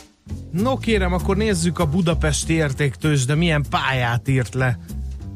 No 0.52 0.78
kérem, 0.78 1.14
akkor 1.14 1.38
nézzük 1.38 1.80
a 1.80 1.86
budapesti 1.86 2.54
értéktős, 2.54 3.26
de 3.26 3.36
milyen 3.36 3.66
pályát 3.70 4.28
írt 4.28 4.54
le 4.54 4.80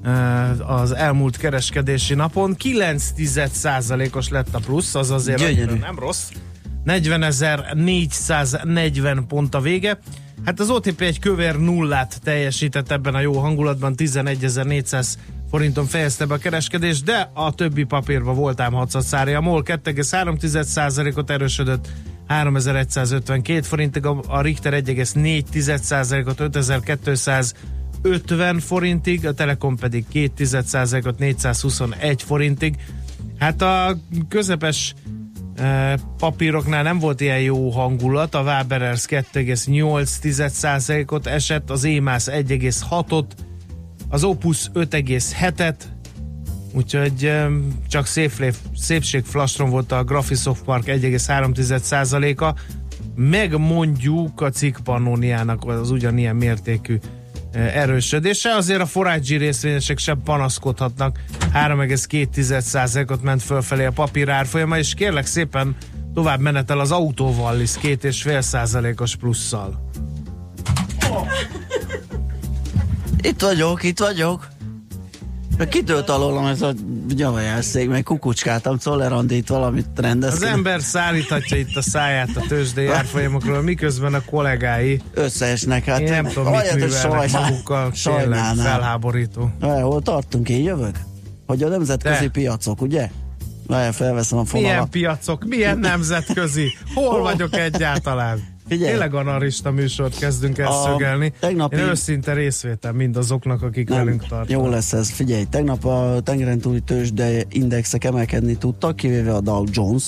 eh, 0.04 0.72
az 0.72 0.92
elmúlt 0.92 1.38
kereskedési 1.38 2.14
napon. 2.14 2.56
9% 2.64 4.16
os 4.16 4.30
lett 4.30 4.56
a 4.56 4.60
plusz, 4.60 4.96
az 4.96 5.12
azért 5.12 5.80
nem 5.80 6.00
rossz. 6.00 6.30
40.440 6.86 9.24
pont 9.28 9.56
a 9.56 9.62
vége. 9.62 10.00
Hát 10.46 10.60
az 10.60 10.70
OTP 10.70 11.02
egy 11.02 11.20
kövér 11.20 11.60
nullát 11.60 12.22
teljesített 12.24 12.92
ebben 12.92 13.16
a 13.16 13.20
jó 13.20 13.40
hangulatban, 13.40 13.94
11.400 13.98 15.14
forinton 15.50 15.86
fejezte 15.86 16.26
be 16.26 16.34
a 16.34 16.38
kereskedést, 16.38 17.04
de 17.04 17.32
a 17.34 17.54
többi 17.54 17.84
papírban 17.84 18.36
voltám 18.36 18.74
600 18.74 19.06
szárja. 19.06 19.38
A 19.38 19.42
MOL 19.42 19.64
2,3%-ot 19.66 21.30
erősödött, 21.30 21.88
3152 22.28 23.62
forintig, 23.62 24.06
a 24.06 24.42
Richter 24.42 24.74
1,4%-ot 24.74 26.40
5250 26.40 28.60
forintig, 28.60 29.28
a 29.28 29.34
Telekom 29.34 29.78
pedig 29.78 30.06
2%-ot 30.14 31.20
421 31.20 32.22
forintig. 32.22 32.76
Hát 33.40 33.62
a 33.62 33.98
közepes 34.30 34.94
papíroknál 36.18 36.84
nem 36.84 37.00
volt 37.00 37.22
ilyen 37.22 37.40
jó 37.40 37.70
hangulat, 37.70 38.36
a 38.36 38.42
Waberers 38.42 39.06
2,8%-ot 39.10 41.28
esett, 41.28 41.70
az 41.70 41.84
EMAS 41.84 42.24
1,6-ot, 42.26 43.26
az 44.10 44.24
Opus 44.24 44.70
5,7-et, 44.74 45.76
úgyhogy 46.74 47.32
csak 47.88 48.06
szép, 48.06 48.56
szépségflastron 48.76 49.70
volt 49.70 49.92
a 49.92 50.04
Graphisoft 50.04 50.64
Park 50.64 50.86
1,3%-a, 50.86 52.54
meg 53.16 53.58
mondjuk 53.58 54.42
a 54.42 54.50
cikk 54.50 54.78
az 55.66 55.92
ugyanilyen 55.92 56.36
mértékű 56.36 57.00
erősödése. 57.54 58.56
Azért 58.56 58.82
a 58.82 58.86
forágyi 58.86 59.38
részvényesek 59.38 59.98
sem 59.98 60.22
panaszkodhatnak. 60.24 61.20
3,2%-ot 61.54 63.22
ment 63.22 63.44
fölfelé 63.44 63.86
a 63.86 63.92
papír 63.92 64.30
árfolyama, 64.30 64.78
és 64.78 64.94
kérlek 64.94 65.26
szépen 65.26 65.76
tovább 66.14 66.40
menetel 66.40 66.80
az 66.80 66.92
autóval 66.92 67.60
is 67.60 67.72
2,5%-os 67.72 69.16
plusszal. 69.16 69.90
Itt 73.22 73.42
vagyok, 73.42 73.84
itt 73.84 74.00
vagyok. 74.00 74.48
Kitört 75.70 76.10
alólam 76.10 76.46
ez 76.46 76.62
a 76.62 76.74
gyavajászék, 77.08 77.90
meg 77.90 78.04
kukucskáltam, 78.04 78.78
Czollerandit 78.78 79.48
valamit 79.48 79.86
Az 79.96 80.04
rendeztem. 80.04 80.54
ember 80.54 80.82
szállíthatja 80.82 81.58
itt 81.58 81.76
a 81.76 81.82
száját 81.82 82.30
a 82.36 82.42
tőzsdei 82.48 82.88
árfolyamokról, 82.88 83.62
miközben 83.62 84.14
a 84.14 84.22
kollégái 84.26 85.02
Összeesnek, 85.14 85.86
hát. 85.86 86.00
Én 86.00 86.10
nem 86.10 86.26
tudom, 86.26 86.52
mit 86.52 86.74
művelnek 86.74 87.00
sajnál- 87.00 87.50
magukkal, 87.50 87.92
sajnálnám. 87.94 88.66
felháborító. 88.66 89.52
Hol 89.62 90.02
tartunk, 90.02 90.50
én 90.50 90.64
jövök? 90.64 90.96
Hogy 91.48 91.64
a 91.64 91.68
nemzetközi 91.68 92.24
De. 92.26 92.30
piacok, 92.32 92.82
ugye? 92.82 93.10
Várj, 93.68 93.92
felveszem 93.92 94.38
a 94.38 94.44
Milyen 94.54 94.68
fonalat. 94.70 94.90
piacok, 94.90 95.44
milyen 95.46 95.78
nemzetközi, 95.78 96.78
hol 96.94 97.22
vagyok 97.22 97.56
egyáltalán? 97.56 98.40
Figyelj. 98.74 98.92
Tényleg 98.92 99.14
anarista 99.14 99.72
műsort 99.72 100.18
kezdünk 100.20 100.58
el 100.58 100.68
A 100.68 100.84
szögelni. 100.92 101.34
tegnapi- 101.40 101.76
Én 101.76 101.82
őszinte 101.84 102.34
részvétel 102.34 102.92
mindazoknak, 102.92 103.62
akik 103.62 103.90
Nem, 103.90 103.98
velünk 103.98 104.20
tartanak. 104.22 104.50
jó 104.50 104.68
lesz 104.70 104.94
ez. 104.94 105.10
Figyelj, 105.12 105.44
tegnap 105.50 105.86
a 105.86 106.20
tengeren 106.24 106.60
túli 106.60 106.80
tőzsde 106.80 107.44
indexek 107.50 108.04
emelkedni 108.04 108.56
tudtak, 108.58 108.96
kivéve 108.96 109.34
a 109.34 109.42
Dow 109.42 109.64
Jones, 109.72 110.04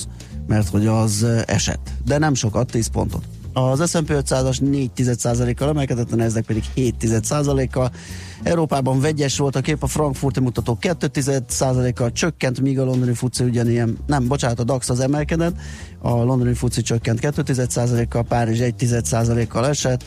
mert 0.48 0.68
hogy 0.70 0.88
az 0.88 1.24
eh, 1.24 1.42
esett. 1.46 1.90
De 2.06 2.18
nem 2.18 2.34
sokat, 2.34 2.72
10 2.72 2.88
pontot. 2.88 3.24
Az 3.58 3.90
S&P 3.90 4.10
500-as 4.10 4.60
4,1%-kal 4.62 5.70
emelkedett, 5.70 6.12
a 6.12 6.16
Nasdaq 6.16 6.46
pedig 6.46 6.64
7,1%-kal. 6.76 7.92
Európában 8.44 9.00
vegyes 9.00 9.38
volt 9.38 9.56
a 9.56 9.62
kép, 9.62 9.84
a 9.84 9.88
frankfurti 9.88 10.40
mutató 10.40 10.78
2,1%-kal 10.82 12.12
csökkent, 12.12 12.60
míg 12.62 12.80
a 12.80 12.84
londoni 12.84 13.14
fuci 13.14 13.44
ugyanilyen, 13.44 13.98
nem, 14.08 14.28
bocsánat, 14.28 14.60
a 14.60 14.64
DAX 14.64 14.90
az 14.90 15.00
emelkedett, 15.00 15.56
a 16.02 16.10
londoni 16.10 16.54
fuci 16.54 16.82
csökkent 16.82 17.20
2,1%-kal, 17.22 18.24
Párizs 18.24 18.60
1,1%-kal 18.60 19.68
esett, 19.68 20.04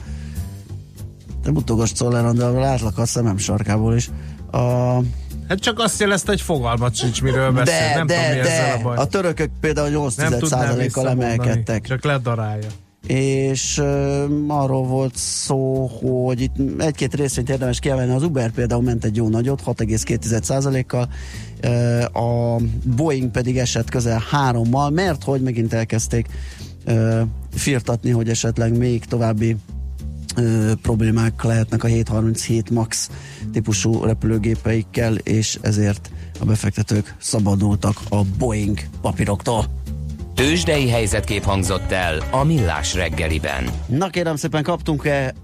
te 1.42 1.50
mutogass 1.50 1.92
Czoller, 1.92 2.32
de 2.32 2.46
látlak 2.46 2.98
a 2.98 3.06
szemem 3.06 3.36
sarkából 3.36 3.94
is. 3.94 4.10
A, 4.50 4.58
Hát 5.48 5.58
csak 5.58 5.78
azt 5.78 6.00
jelezte, 6.00 6.30
hogy 6.30 6.40
fogalmat 6.40 6.94
sincs, 6.94 7.22
miről 7.22 7.52
beszél. 7.52 7.78
de, 7.78 7.94
nem 7.94 8.06
de, 8.06 8.14
tudom, 8.14 8.30
mi 8.30 8.38
ezzel 8.38 8.72
a 8.72 8.76
de, 8.76 8.82
baj. 8.82 8.96
a 8.96 9.04
törökök 9.04 9.50
például 9.60 10.12
nem 10.16 10.38
tudnám 10.38 10.62
8%-kal 10.62 10.76
visszamondani, 10.76 11.32
emelkedtek. 11.32 11.86
Csak 11.86 12.04
ledarálja. 12.04 12.68
És 13.06 13.78
uh, 13.78 14.24
arról 14.46 14.86
volt 14.86 15.16
szó, 15.16 15.86
hogy 15.86 16.40
itt 16.40 16.54
egy-két 16.78 17.14
részvényt 17.14 17.48
érdemes 17.48 17.78
kiemelni. 17.78 18.12
Az 18.12 18.22
Uber 18.22 18.50
például 18.50 18.82
ment 18.82 19.04
egy 19.04 19.16
jó 19.16 19.28
nagyot, 19.28 19.62
6,2%-kal, 19.66 21.08
uh, 21.64 22.22
a 22.22 22.60
Boeing 22.96 23.30
pedig 23.30 23.58
esett 23.58 23.90
közel 23.90 24.22
hárommal, 24.30 24.90
mert 24.90 25.24
hogy 25.24 25.40
megint 25.40 25.72
elkezdték 25.72 26.26
uh, 26.86 27.20
firtatni, 27.54 28.10
hogy 28.10 28.28
esetleg 28.28 28.76
még 28.76 29.04
további 29.04 29.56
ö, 30.38 30.72
problémák 30.82 31.42
lehetnek 31.42 31.84
a 31.84 31.86
737 31.86 32.70
MAX 32.70 33.10
típusú 33.52 34.04
repülőgépeikkel, 34.04 35.14
és 35.14 35.58
ezért 35.60 36.10
a 36.40 36.44
befektetők 36.44 37.16
szabadultak 37.20 38.00
a 38.08 38.22
Boeing 38.38 38.78
papíroktól. 39.00 39.66
Tősdei 40.38 40.88
helyzetkép 40.88 41.42
hangzott 41.42 41.92
el 41.92 42.22
a 42.30 42.44
Millás 42.44 42.94
reggeliben. 42.94 43.70
Na 43.86 44.08
kérem 44.10 44.36
szépen, 44.36 44.62
kaptunk-e 44.62 45.34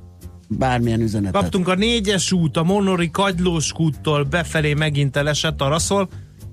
bármilyen 0.49 1.01
üzenetet? 1.01 1.41
Kaptunk 1.41 1.69
a 1.69 1.75
négyes 1.75 2.33
út, 2.33 2.57
a 2.57 2.63
Monori 2.63 3.11
Kagylós 3.11 3.73
kúttól 3.73 4.25
befelé 4.25 4.75
megint 4.75 5.17
elesett 5.17 5.61
araszol, 5.61 6.09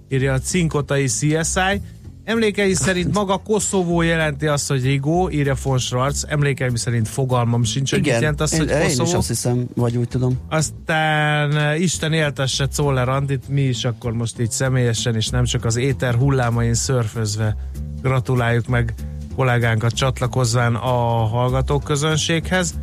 írja 0.10 0.34
a 0.34 0.40
cinkotai 0.40 1.06
CSI. 1.06 1.82
Emlékei 2.32 2.74
szerint 2.74 3.14
maga 3.14 3.38
Koszovó 3.38 4.02
jelenti 4.02 4.48
azt, 4.48 4.68
hogy 4.68 4.84
Rigó, 4.84 5.30
írja 5.30 5.56
von 5.64 5.78
Schwarz. 5.78 6.26
Emlékeim 6.30 6.76
szerint 6.76 7.08
fogalmam 7.08 7.64
sincs, 7.64 7.90
hogy 7.90 8.00
mit 8.00 8.08
Igen, 8.08 8.22
jelent 8.22 8.42
az, 8.42 8.54
én, 8.54 8.60
hogy 8.60 8.70
én 8.70 8.76
is 8.82 8.96
Koszovó. 8.96 9.18
azt 9.18 9.28
hiszem, 9.28 9.68
vagy 9.76 9.98
úgy 9.98 10.08
tudom. 10.08 10.40
Aztán 10.50 11.58
eh, 11.58 11.82
Isten 11.82 12.14
éltesse 12.14 12.68
Czoller 12.68 13.10
Andit, 13.10 13.50
mi 13.50 13.62
is 13.62 13.86
akkor 13.86 14.12
most 14.14 14.40
így 14.40 14.52
személyesen, 14.52 15.16
és 15.16 15.28
nem 15.28 15.44
csak 15.44 15.66
az 15.66 15.76
éter 15.76 16.16
hullámain 16.16 16.74
szörfözve 16.74 17.56
gratuláljuk 18.02 18.68
meg 18.68 18.94
kollégánkat 19.36 19.94
csatlakozván 19.94 20.76
a 20.76 21.26
hallgatóközönséghez, 21.26 22.74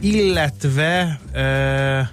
illetve 0.00 1.20
e, 1.32 2.10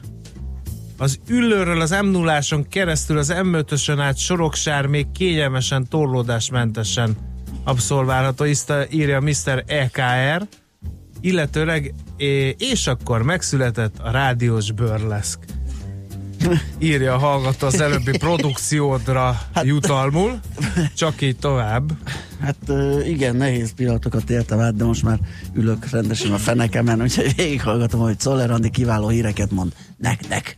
az 0.98 1.20
ülőről 1.28 1.82
az 1.82 1.96
m 2.02 2.08
0 2.08 2.40
keresztül 2.70 3.18
az 3.18 3.34
M5-ösön 3.36 4.00
át 4.00 4.18
Soroksár 4.18 4.86
még 4.86 5.12
kényelmesen, 5.12 5.88
torlódásmentesen 5.90 7.16
abszolválható, 7.64 8.46
írja 8.90 9.20
Mr. 9.20 9.64
EKR, 9.68 10.48
illetőleg 11.22 11.94
és 12.58 12.88
akkor 12.88 13.22
megszületett 13.22 13.96
a 14.00 14.12
rádiós 14.12 14.72
burleszk. 14.72 15.40
Írja 16.80 17.14
a 17.14 17.18
hallgató 17.18 17.68
az 17.68 17.82
előbbi 17.82 18.18
produkciódra 18.18 19.42
jutalmul, 19.64 20.40
csak 20.96 21.22
így 21.22 21.38
tovább. 21.38 21.92
Hát 22.42 22.72
igen, 23.06 23.36
nehéz 23.36 23.74
pillanatokat 23.74 24.30
éltem 24.30 24.60
át, 24.60 24.76
de 24.76 24.84
most 24.84 25.04
már 25.04 25.20
ülök 25.54 25.90
rendesen 25.90 26.32
a 26.32 26.38
fenekemen, 26.38 27.02
úgyhogy 27.02 27.36
végighallgatom, 27.36 28.00
hogy 28.00 28.18
Czoller 28.18 28.52
Andi 28.52 28.70
kiváló 28.70 29.08
híreket 29.08 29.52
mond 29.52 29.74
nektek. 29.98 30.58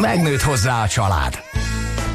Megnőtt 0.00 0.40
hozzá 0.40 0.82
a 0.82 0.88
család. 0.88 1.40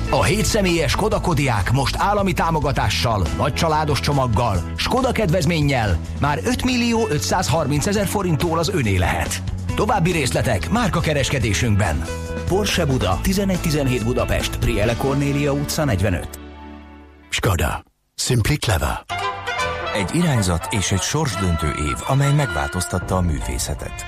A 0.09 0.23
7 0.23 0.45
személyes 0.45 0.91
Skoda 0.91 1.19
Kodiák 1.19 1.71
most 1.71 1.95
állami 1.99 2.33
támogatással, 2.33 3.27
nagy 3.37 3.53
családos 3.53 3.99
csomaggal, 3.99 4.71
Skoda 4.77 5.11
kedvezménnyel 5.11 5.97
már 6.19 6.39
5 6.45 6.63
millió 6.63 7.07
530 7.09 7.85
ezer 7.87 8.05
forinttól 8.07 8.57
az 8.59 8.69
öné 8.69 8.95
lehet. 8.97 9.41
További 9.75 10.11
részletek 10.11 10.69
márka 10.69 10.99
kereskedésünkben. 10.99 12.03
Porsche 12.47 12.85
Buda, 12.85 13.19
1117 13.23 14.03
Budapest, 14.03 14.57
Priele 14.57 14.95
Cornélia 14.95 15.51
utca 15.51 15.85
45. 15.85 16.39
Skoda. 17.29 17.83
Simply 18.15 18.53
clever. 18.53 19.03
Egy 19.95 20.15
irányzat 20.15 20.67
és 20.69 20.91
egy 20.91 21.01
sorsdöntő 21.01 21.67
év, 21.67 21.95
amely 22.07 22.33
megváltoztatta 22.33 23.15
a 23.15 23.21
művészetet. 23.21 24.05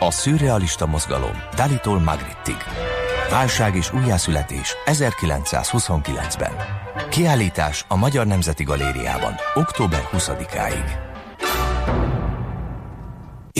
A 0.00 0.10
szürrealista 0.10 0.86
mozgalom 0.86 1.42
Dalitól 1.56 1.98
Magrittig. 1.98 2.56
Válság 3.30 3.76
és 3.76 3.92
újjászületés 3.92 4.76
1929-ben. 4.86 6.52
Kiállítás 7.10 7.84
a 7.88 7.96
Magyar 7.96 8.26
Nemzeti 8.26 8.64
Galériában 8.64 9.34
október 9.54 10.08
20-áig. 10.12 11.13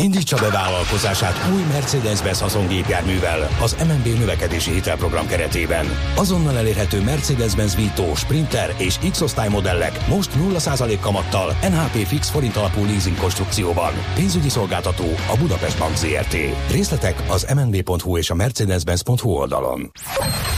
Indítsa 0.01 0.37
be 0.41 0.51
vállalkozását 0.51 1.53
új 1.55 1.63
Mercedes-Benz 1.63 2.41
haszongépjárművel 2.41 3.49
az 3.63 3.77
MNB 3.87 4.19
növekedési 4.19 4.71
hitelprogram 4.71 5.27
keretében. 5.27 5.87
Azonnal 6.17 6.57
elérhető 6.57 7.03
Mercedes-Benz 7.03 7.77
Vito, 7.77 8.15
Sprinter 8.15 8.75
és 8.79 8.99
X-osztály 9.11 9.49
modellek 9.49 10.07
most 10.09 10.31
0% 10.37 10.99
kamattal 11.01 11.57
NHP 11.63 12.07
fix 12.07 12.31
forint 12.31 12.57
alapú 12.57 12.85
leasing 12.85 13.17
konstrukcióban. 13.17 13.93
Pénzügyi 14.15 14.49
szolgáltató 14.49 15.05
a 15.31 15.37
Budapest 15.39 15.79
Bank 15.79 15.97
ZRT. 15.97 16.37
Részletek 16.71 17.23
az 17.29 17.47
mnb.hu 17.55 18.17
és 18.17 18.31
a 18.31 18.35
mercedes-benz.hu 18.35 19.31
oldalon. 19.31 19.91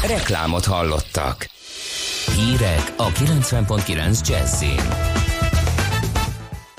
Reklámot 0.07 0.65
hallottak. 0.65 1.51
Hírek 2.35 2.95
a 2.97 3.09
90.9 3.09 4.29
Jazzin. 4.29 5.26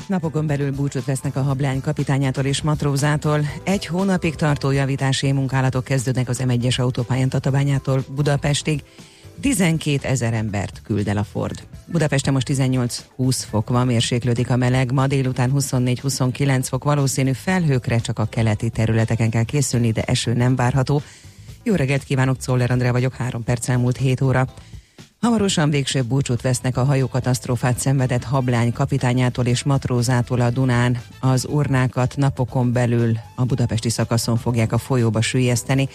Napokon 0.08 0.48
belül 0.48 0.72
búcsút 0.72 1.06
vesznek 1.06 1.36
a 1.36 1.42
hablány 1.42 1.82
kapitányától 1.82 2.46
és 2.46 2.62
matrózától. 2.62 3.46
Egy 3.64 3.86
hónapig 3.86 4.36
tartó 4.36 4.72
javítási 4.72 5.32
munkálatok 5.32 5.84
kezdődnek 5.84 6.30
az 6.30 6.44
M1-es 6.46 6.80
autópályán 6.80 7.30
Tatabányától 7.30 8.04
Budapestig. 8.16 8.84
12 9.42 10.08
ezer 10.08 10.34
embert 10.34 10.82
küld 10.84 11.08
el 11.08 11.18
a 11.18 11.24
Ford. 11.24 11.68
Budapesten 11.86 12.34
most 12.34 12.50
18-20 12.52 12.96
fok 13.50 13.70
van, 13.70 13.86
mérséklődik 13.86 14.50
a 14.50 14.56
meleg, 14.56 14.92
ma 14.92 15.08
délután 15.08 15.52
24-29 15.56 16.66
fok, 16.68 16.84
valószínű 16.84 17.32
felhőkre 17.32 17.98
csak 17.98 18.20
a 18.20 18.26
keleti 18.26 18.70
területeken 18.70 19.30
kell 19.30 19.44
készülni, 19.44 19.92
de 19.92 20.02
eső 20.02 20.34
nem 20.34 20.56
várható. 20.56 21.02
Jó 21.64 21.76
reggelt 21.76 22.04
kívánok, 22.04 22.38
Czoller 22.38 22.72
Andrea 22.72 22.92
vagyok, 22.92 23.14
3 23.14 23.44
perc 23.44 23.70
elmúlt 23.70 23.98
7 23.98 24.22
óra. 24.22 24.48
Hamarosan 25.28 25.70
végső 25.70 26.02
búcsút 26.02 26.42
vesznek 26.42 26.78
a 26.78 26.84
hajókatasztrófát 26.84 27.80
szenvedett 27.80 28.24
hablány 28.24 28.74
kapitányától 28.74 29.46
és 29.46 29.64
matrózától 29.64 30.42
a 30.42 30.50
Dunán. 30.50 31.02
Az 31.20 31.46
urnákat 31.50 32.18
napokon 32.18 32.72
belül 32.72 33.18
a 33.36 33.46
budapesti 33.46 33.90
szakaszon 33.90 34.38
fogják 34.38 34.72
a 34.72 34.78
folyóba 34.78 35.22
sűjeszteni. 35.22 35.90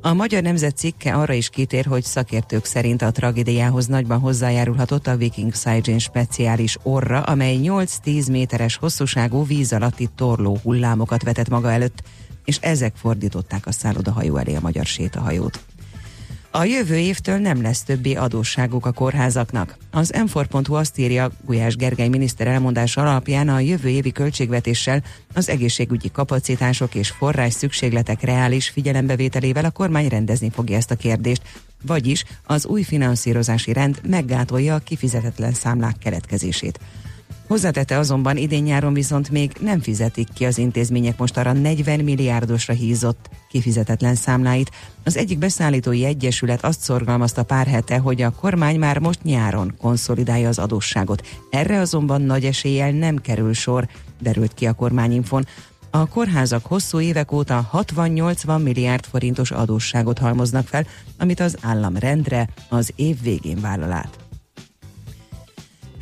A 0.00 0.12
Magyar 0.12 0.42
Nemzet 0.42 0.76
cikke 0.76 1.14
arra 1.14 1.32
is 1.32 1.48
kitér, 1.48 1.86
hogy 1.86 2.02
szakértők 2.02 2.64
szerint 2.64 3.02
a 3.02 3.10
tragédiához 3.10 3.86
nagyban 3.86 4.18
hozzájárulhatott 4.18 5.06
a 5.06 5.16
Viking 5.16 5.54
Sigen 5.54 5.98
speciális 5.98 6.76
orra, 6.82 7.20
amely 7.20 7.58
8-10 7.62 8.30
méteres 8.30 8.76
hosszúságú 8.76 9.44
víz 9.44 9.72
alatti 9.72 10.08
torló 10.16 10.58
hullámokat 10.62 11.22
vetett 11.22 11.48
maga 11.48 11.72
előtt, 11.72 12.02
és 12.44 12.56
ezek 12.60 12.96
fordították 12.96 13.66
a 13.66 13.72
szállodahajó 13.72 14.36
elé 14.36 14.54
a 14.54 14.60
magyar 14.60 14.86
sétahajót. 14.86 15.64
A 16.56 16.64
jövő 16.64 16.96
évtől 16.96 17.38
nem 17.38 17.62
lesz 17.62 17.82
többi 17.82 18.16
adósságuk 18.16 18.86
a 18.86 18.92
kórházaknak. 18.92 19.76
Az 19.90 20.12
m 20.24 20.38
azt 20.62 20.98
írja, 20.98 21.30
Gulyás 21.44 21.76
Gergely 21.76 22.08
miniszter 22.08 22.46
elmondása 22.46 23.00
alapján 23.00 23.48
a 23.48 23.60
jövő 23.60 23.88
évi 23.88 24.12
költségvetéssel 24.12 25.02
az 25.34 25.48
egészségügyi 25.48 26.10
kapacitások 26.10 26.94
és 26.94 27.10
forrás 27.10 27.52
szükségletek 27.52 28.22
reális 28.22 28.68
figyelembevételével 28.68 29.64
a 29.64 29.70
kormány 29.70 30.08
rendezni 30.08 30.50
fogja 30.50 30.76
ezt 30.76 30.90
a 30.90 30.96
kérdést, 30.96 31.42
vagyis 31.86 32.24
az 32.44 32.66
új 32.66 32.82
finanszírozási 32.82 33.72
rend 33.72 34.00
meggátolja 34.08 34.74
a 34.74 34.78
kifizetetlen 34.78 35.52
számlák 35.52 35.98
keletkezését. 35.98 36.80
Hozzátette 37.46 37.98
azonban 37.98 38.36
idén 38.36 38.62
nyáron 38.62 38.92
viszont 38.92 39.30
még 39.30 39.52
nem 39.60 39.80
fizetik 39.80 40.28
ki 40.34 40.44
az 40.44 40.58
intézmények 40.58 41.18
most 41.18 41.36
arra 41.36 41.52
40 41.52 42.00
milliárdosra 42.00 42.74
hízott 42.74 43.28
kifizetetlen 43.48 44.14
számláit. 44.14 44.70
Az 45.04 45.16
egyik 45.16 45.38
beszállítói 45.38 46.04
egyesület 46.04 46.64
azt 46.64 46.80
szorgalmazta 46.80 47.42
pár 47.42 47.66
hete, 47.66 47.98
hogy 47.98 48.22
a 48.22 48.30
kormány 48.30 48.78
már 48.78 48.98
most 48.98 49.22
nyáron 49.22 49.74
konszolidálja 49.78 50.48
az 50.48 50.58
adósságot. 50.58 51.26
Erre 51.50 51.80
azonban 51.80 52.22
nagy 52.22 52.44
eséllyel 52.44 52.90
nem 52.90 53.16
kerül 53.16 53.52
sor, 53.52 53.88
derült 54.20 54.54
ki 54.54 54.66
a 54.66 54.72
kormányinfon. 54.72 55.46
A 55.90 56.08
kórházak 56.08 56.66
hosszú 56.66 57.00
évek 57.00 57.32
óta 57.32 57.70
60-80 57.72 58.62
milliárd 58.62 59.04
forintos 59.04 59.50
adósságot 59.50 60.18
halmoznak 60.18 60.66
fel, 60.66 60.86
amit 61.18 61.40
az 61.40 61.56
állam 61.60 61.96
rendre 61.96 62.48
az 62.68 62.92
év 62.96 63.22
végén 63.22 63.60
vállal 63.60 63.92
át. 63.92 64.23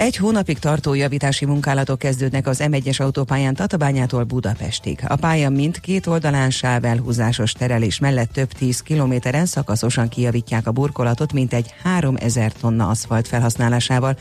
Egy 0.03 0.17
hónapig 0.17 0.59
tartó 0.59 0.95
javítási 0.95 1.45
munkálatok 1.45 1.99
kezdődnek 1.99 2.47
az 2.47 2.63
M1-es 2.65 3.01
autópályán 3.01 3.55
Tatabányától 3.55 4.25
Budapestig. 4.25 5.01
A 5.07 5.17
pálya 5.17 5.51
mindkét 5.51 6.07
oldalán 6.07 6.51
sáv 6.51 6.85
elhúzásos 6.85 7.53
terelés 7.53 7.99
mellett 7.99 8.33
több 8.33 8.53
tíz 8.53 8.81
kilométeren 8.81 9.47
szakaszosan 9.47 10.09
kijavítják 10.09 10.67
a 10.67 10.73
burkolatot, 10.73 11.33
mint 11.33 11.53
egy 11.53 11.75
3000 11.83 12.53
tonna 12.53 12.89
aszfalt 12.89 13.29
felhasználásával. 13.29 14.17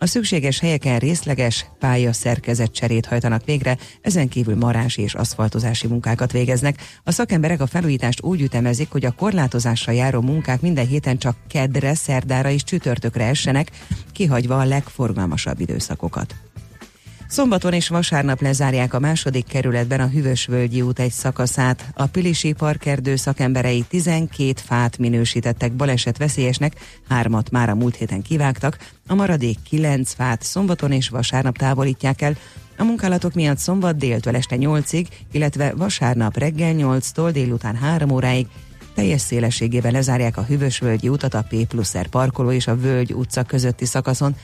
A 0.00 0.06
szükséges 0.06 0.60
helyeken 0.60 0.98
részleges 0.98 1.66
pálya 1.78 2.12
szerkezet 2.12 2.72
cserét 2.72 3.06
hajtanak 3.06 3.44
végre, 3.44 3.78
ezen 4.00 4.28
kívül 4.28 4.56
marási 4.56 5.02
és 5.02 5.14
aszfaltozási 5.14 5.86
munkákat 5.86 6.32
végeznek. 6.32 6.82
A 7.04 7.10
szakemberek 7.12 7.60
a 7.60 7.66
felújítást 7.66 8.22
úgy 8.22 8.40
ütemezik, 8.40 8.90
hogy 8.90 9.04
a 9.04 9.12
korlátozással 9.12 9.94
járó 9.94 10.20
munkák 10.20 10.60
minden 10.60 10.86
héten 10.86 11.18
csak 11.18 11.36
kedre, 11.48 11.94
szerdára 11.94 12.50
és 12.50 12.64
csütörtökre 12.64 13.24
essenek, 13.24 13.70
kihagyva 14.12 14.58
a 14.58 14.64
legforgalmasabb 14.64 15.60
időszakokat. 15.60 16.34
Szombaton 17.28 17.72
és 17.72 17.88
vasárnap 17.88 18.40
lezárják 18.40 18.94
a 18.94 18.98
második 18.98 19.46
kerületben 19.46 20.00
a 20.00 20.08
Hüvösvölgyi 20.08 20.82
út 20.82 20.98
egy 20.98 21.10
szakaszát. 21.10 21.84
A 21.94 22.06
Pilisi 22.06 22.52
Parkerdő 22.52 23.16
szakemberei 23.16 23.84
12 23.88 24.52
fát 24.64 24.98
minősítettek 24.98 25.72
baleset 25.72 26.18
veszélyesnek, 26.18 26.72
hármat 27.08 27.50
már 27.50 27.68
a 27.68 27.74
múlt 27.74 27.96
héten 27.96 28.22
kivágtak, 28.22 28.78
a 29.06 29.14
maradék 29.14 29.58
9 29.62 30.12
fát 30.12 30.42
szombaton 30.42 30.92
és 30.92 31.08
vasárnap 31.08 31.56
távolítják 31.56 32.22
el. 32.22 32.36
A 32.78 32.84
munkálatok 32.84 33.34
miatt 33.34 33.58
szombat 33.58 33.96
déltől 33.96 34.36
este 34.36 34.56
8-ig, 34.58 35.06
illetve 35.32 35.72
vasárnap 35.74 36.38
reggel 36.38 36.74
8-tól 36.76 37.30
délután 37.32 37.76
3 37.76 38.10
óráig 38.10 38.46
teljes 38.94 39.20
szélességében 39.20 39.92
lezárják 39.92 40.36
a 40.36 40.44
Hűvösvölgyi 40.44 41.08
utat 41.08 41.34
a 41.34 41.44
P 41.48 41.66
plusz 41.66 41.98
R 41.98 42.08
parkoló 42.08 42.52
és 42.52 42.66
a 42.66 42.76
Völgy 42.76 43.12
utca 43.12 43.42
közötti 43.42 43.84
szakaszon. 43.84 44.36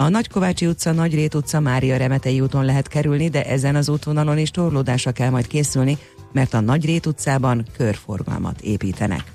A 0.00 0.08
Nagykovácsi 0.08 0.66
utca, 0.66 0.92
Nagyrét 0.92 1.34
utca, 1.34 1.60
Mária 1.60 1.96
Remetei 1.96 2.40
úton 2.40 2.64
lehet 2.64 2.88
kerülni, 2.88 3.28
de 3.28 3.44
ezen 3.44 3.76
az 3.76 3.88
útvonalon 3.88 4.38
is 4.38 4.50
torlódásra 4.50 5.12
kell 5.12 5.30
majd 5.30 5.46
készülni, 5.46 5.98
mert 6.32 6.54
a 6.54 6.60
Nagyrét 6.60 7.06
utcában 7.06 7.66
körforgalmat 7.76 8.60
építenek. 8.60 9.32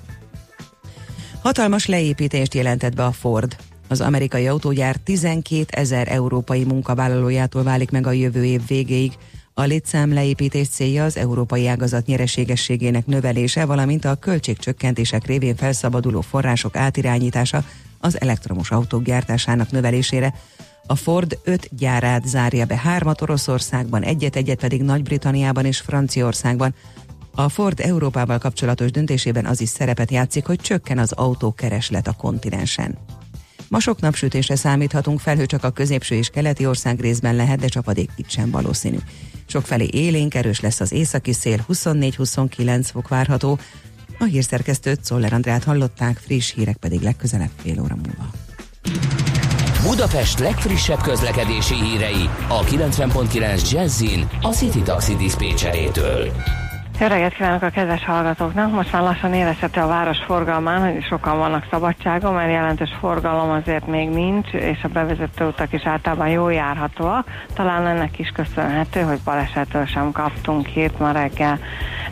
Hatalmas 1.42 1.86
leépítést 1.86 2.54
jelentett 2.54 2.94
be 2.94 3.04
a 3.04 3.12
Ford. 3.12 3.56
Az 3.88 4.00
amerikai 4.00 4.46
autógyár 4.46 4.96
12 4.96 5.64
ezer 5.68 6.08
európai 6.08 6.64
munkavállalójától 6.64 7.62
válik 7.62 7.90
meg 7.90 8.06
a 8.06 8.12
jövő 8.12 8.44
év 8.44 8.66
végéig. 8.66 9.12
A 9.54 9.62
létszám 9.62 10.12
leépítés 10.12 10.68
célja 10.68 11.04
az 11.04 11.16
európai 11.16 11.66
ágazat 11.66 12.06
nyereségességének 12.06 13.06
növelése, 13.06 13.64
valamint 13.64 14.04
a 14.04 14.14
költségcsökkentések 14.14 15.26
révén 15.26 15.56
felszabaduló 15.56 16.20
források 16.20 16.76
átirányítása 16.76 17.64
az 18.04 18.20
elektromos 18.20 18.70
autók 18.70 19.02
gyártásának 19.02 19.70
növelésére. 19.70 20.34
A 20.86 20.94
Ford 20.94 21.38
öt 21.44 21.68
gyárát 21.76 22.26
zárja 22.26 22.64
be 22.64 22.76
hármat 22.76 23.20
Oroszországban, 23.20 24.02
egyet-egyet 24.02 24.60
pedig 24.60 24.82
Nagy-Britanniában 24.82 25.64
és 25.64 25.78
Franciaországban. 25.78 26.74
A 27.34 27.48
Ford 27.48 27.80
Európával 27.80 28.38
kapcsolatos 28.38 28.90
döntésében 28.90 29.46
az 29.46 29.60
is 29.60 29.68
szerepet 29.68 30.10
játszik, 30.10 30.46
hogy 30.46 30.60
csökken 30.60 30.98
az 30.98 31.12
autókereslet 31.12 32.06
a 32.06 32.12
kontinensen. 32.12 32.98
Ma 33.68 33.80
sok 33.80 34.00
napsütésre 34.00 34.56
számíthatunk, 34.56 35.20
felhő 35.20 35.46
csak 35.46 35.64
a 35.64 35.70
középső 35.70 36.14
és 36.14 36.28
keleti 36.28 36.66
ország 36.66 37.00
részben 37.00 37.36
lehet, 37.36 37.58
de 37.58 37.66
csapadék 37.66 38.10
itt 38.16 38.30
sem 38.30 38.50
valószínű. 38.50 38.98
Sokfelé 39.46 39.88
élénk, 39.92 40.34
erős 40.34 40.60
lesz 40.60 40.80
az 40.80 40.92
északi 40.92 41.32
szél, 41.32 41.66
24-29 41.68 42.88
fok 42.92 43.08
várható. 43.08 43.58
A 44.18 44.24
hírszerkesztőt 44.24 45.04
Szoller 45.04 45.32
Andrát 45.32 45.64
hallották, 45.64 46.16
friss 46.16 46.52
hírek 46.52 46.76
pedig 46.76 47.00
legközelebb 47.00 47.50
fél 47.62 47.80
óra 47.80 47.94
múlva. 47.94 48.43
Budapest 49.86 50.38
legfrissebb 50.38 51.00
közlekedési 51.00 51.74
hírei 51.74 52.28
a 52.48 52.60
90.9 52.60 53.70
Jazzin 53.70 54.28
a 54.42 54.48
City 54.48 54.82
Taxi 54.82 55.16
Dispécsejétől. 55.16 56.24
Jó 57.00 57.06
reggelt 57.06 57.34
kívánok 57.34 57.62
a 57.62 57.68
kedves 57.68 58.04
hallgatóknak! 58.04 58.72
Most 58.72 58.92
már 58.92 59.02
lassan 59.02 59.34
érezhető 59.34 59.80
a 59.80 59.86
város 59.86 60.18
forgalmán, 60.26 60.92
hogy 60.92 61.04
sokan 61.04 61.38
vannak 61.38 61.66
szabadságon, 61.70 62.34
mert 62.34 62.50
jelentős 62.50 62.90
forgalom 63.00 63.50
azért 63.50 63.86
még 63.86 64.08
nincs, 64.08 64.52
és 64.52 64.82
a 64.82 64.88
bevezető 64.88 65.44
utak 65.44 65.72
is 65.72 65.82
általában 65.84 66.28
jól 66.28 66.52
járhatóak. 66.52 67.26
Talán 67.54 67.86
ennek 67.86 68.18
is 68.18 68.28
köszönhető, 68.28 69.00
hogy 69.00 69.18
balesetről 69.24 69.86
sem 69.86 70.12
kaptunk 70.12 70.66
hírt 70.66 70.98
ma 70.98 71.10
reggel. 71.10 71.58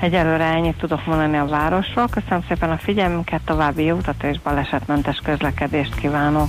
Egyelőre 0.00 0.44
ennyit 0.44 0.76
tudok 0.78 1.06
mondani 1.06 1.36
a 1.36 1.46
városról. 1.46 2.08
Köszönöm 2.10 2.44
szépen 2.48 2.70
a 2.70 2.78
figyelmünket, 2.78 3.40
további 3.44 3.84
jó 3.84 3.96
utat 3.96 4.22
és 4.22 4.40
balesetmentes 4.40 5.20
közlekedést 5.24 5.94
kívánok! 5.94 6.48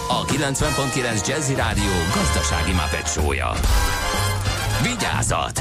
a 0.13 0.25
90.9 0.25 1.27
Jazzy 1.27 1.55
Rádió 1.55 1.91
gazdasági 2.13 2.71
mapetsója. 2.71 3.51
Vigyázat! 4.83 5.59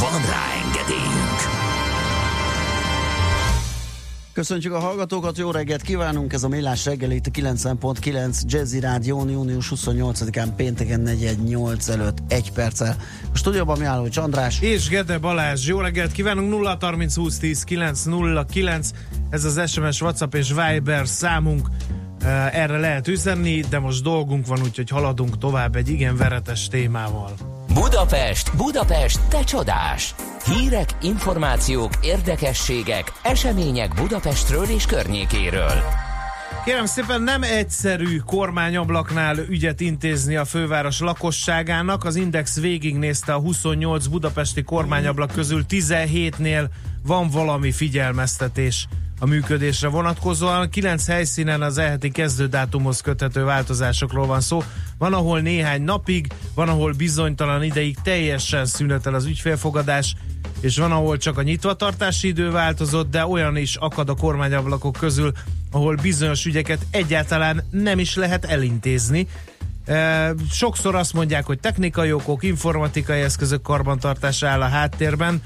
Van 0.00 0.20
rá 0.20 0.44
engedélyünk! 0.64 1.40
Köszöntjük 4.32 4.72
a 4.72 4.78
hallgatókat, 4.78 5.38
jó 5.38 5.50
reggelt 5.50 5.82
kívánunk, 5.82 6.32
ez 6.32 6.42
a 6.42 6.48
Millás 6.48 6.84
reggel 6.84 7.10
itt 7.10 7.26
a 7.26 7.30
90.9 7.30 8.40
Jazzy 8.42 8.80
Rádió, 8.80 9.28
június 9.28 9.72
28-án 9.76 10.48
pénteken 10.56 11.00
418 11.00 11.88
előtt 11.88 12.18
egy 12.28 12.52
perccel. 12.52 12.96
A 13.32 13.36
stúdióban 13.36 13.78
mi 13.78 13.84
álló 13.84 14.08
Csandrás. 14.08 14.60
És 14.60 14.88
Gede 14.88 15.18
Balázs, 15.18 15.66
jó 15.66 15.80
reggelt 15.80 16.12
kívánunk, 16.12 16.50
0 16.50 16.76
30 16.80 17.16
20 17.16 17.38
10 17.38 17.64
909, 17.64 18.90
ez 19.30 19.44
az 19.44 19.70
SMS, 19.70 20.00
WhatsApp 20.00 20.34
és 20.34 20.48
Viber 20.48 21.06
számunk, 21.06 21.68
erre 22.52 22.78
lehet 22.78 23.08
üzenni, 23.08 23.60
de 23.60 23.78
most 23.78 24.02
dolgunk 24.02 24.46
van, 24.46 24.60
úgyhogy 24.62 24.88
haladunk 24.88 25.38
tovább 25.38 25.76
egy 25.76 25.88
igen 25.88 26.16
veretes 26.16 26.68
témával. 26.68 27.32
Budapest, 27.74 28.56
Budapest, 28.56 29.20
te 29.28 29.44
csodás! 29.44 30.14
Hírek, 30.44 30.88
információk, 31.02 31.92
érdekességek, 32.02 33.12
események 33.22 33.94
Budapestről 33.94 34.64
és 34.64 34.86
környékéről. 34.86 35.82
Kérem 36.64 36.86
szépen 36.86 37.22
nem 37.22 37.42
egyszerű 37.42 38.16
kormányablaknál 38.16 39.38
ügyet 39.38 39.80
intézni 39.80 40.36
a 40.36 40.44
főváros 40.44 41.00
lakosságának. 41.00 42.04
Az 42.04 42.16
Index 42.16 42.60
végignézte 42.60 43.32
a 43.32 43.38
28 43.38 44.06
budapesti 44.06 44.62
kormányablak 44.62 45.30
közül 45.30 45.64
17-nél 45.68 46.68
van 47.02 47.28
valami 47.28 47.72
figyelmeztetés 47.72 48.88
a 49.18 49.26
működésre 49.26 49.88
vonatkozóan. 49.88 50.70
Kilenc 50.70 51.06
helyszínen 51.06 51.62
az 51.62 51.78
eheti 51.78 52.10
kezdődátumhoz 52.10 53.00
köthető 53.00 53.44
változásokról 53.44 54.26
van 54.26 54.40
szó. 54.40 54.62
Van, 54.98 55.14
ahol 55.14 55.40
néhány 55.40 55.82
napig, 55.82 56.26
van, 56.54 56.68
ahol 56.68 56.92
bizonytalan 56.92 57.62
ideig 57.62 57.96
teljesen 58.02 58.66
szünetel 58.66 59.14
az 59.14 59.24
ügyfélfogadás, 59.26 60.14
és 60.60 60.78
van, 60.78 60.92
ahol 60.92 61.16
csak 61.16 61.38
a 61.38 61.42
nyitvatartási 61.42 62.28
idő 62.28 62.50
változott, 62.50 63.10
de 63.10 63.26
olyan 63.26 63.56
is 63.56 63.76
akad 63.76 64.08
a 64.08 64.14
kormányablakok 64.14 64.96
közül, 64.96 65.32
ahol 65.70 65.94
bizonyos 65.94 66.44
ügyeket 66.44 66.86
egyáltalán 66.90 67.62
nem 67.70 67.98
is 67.98 68.16
lehet 68.16 68.44
elintézni. 68.44 69.26
E, 69.84 70.34
sokszor 70.50 70.94
azt 70.94 71.12
mondják, 71.12 71.46
hogy 71.46 71.60
technikai 71.60 72.12
okok, 72.12 72.42
informatikai 72.42 73.20
eszközök 73.20 73.62
karbantartása 73.62 74.48
áll 74.48 74.60
a 74.62 74.68
háttérben, 74.68 75.42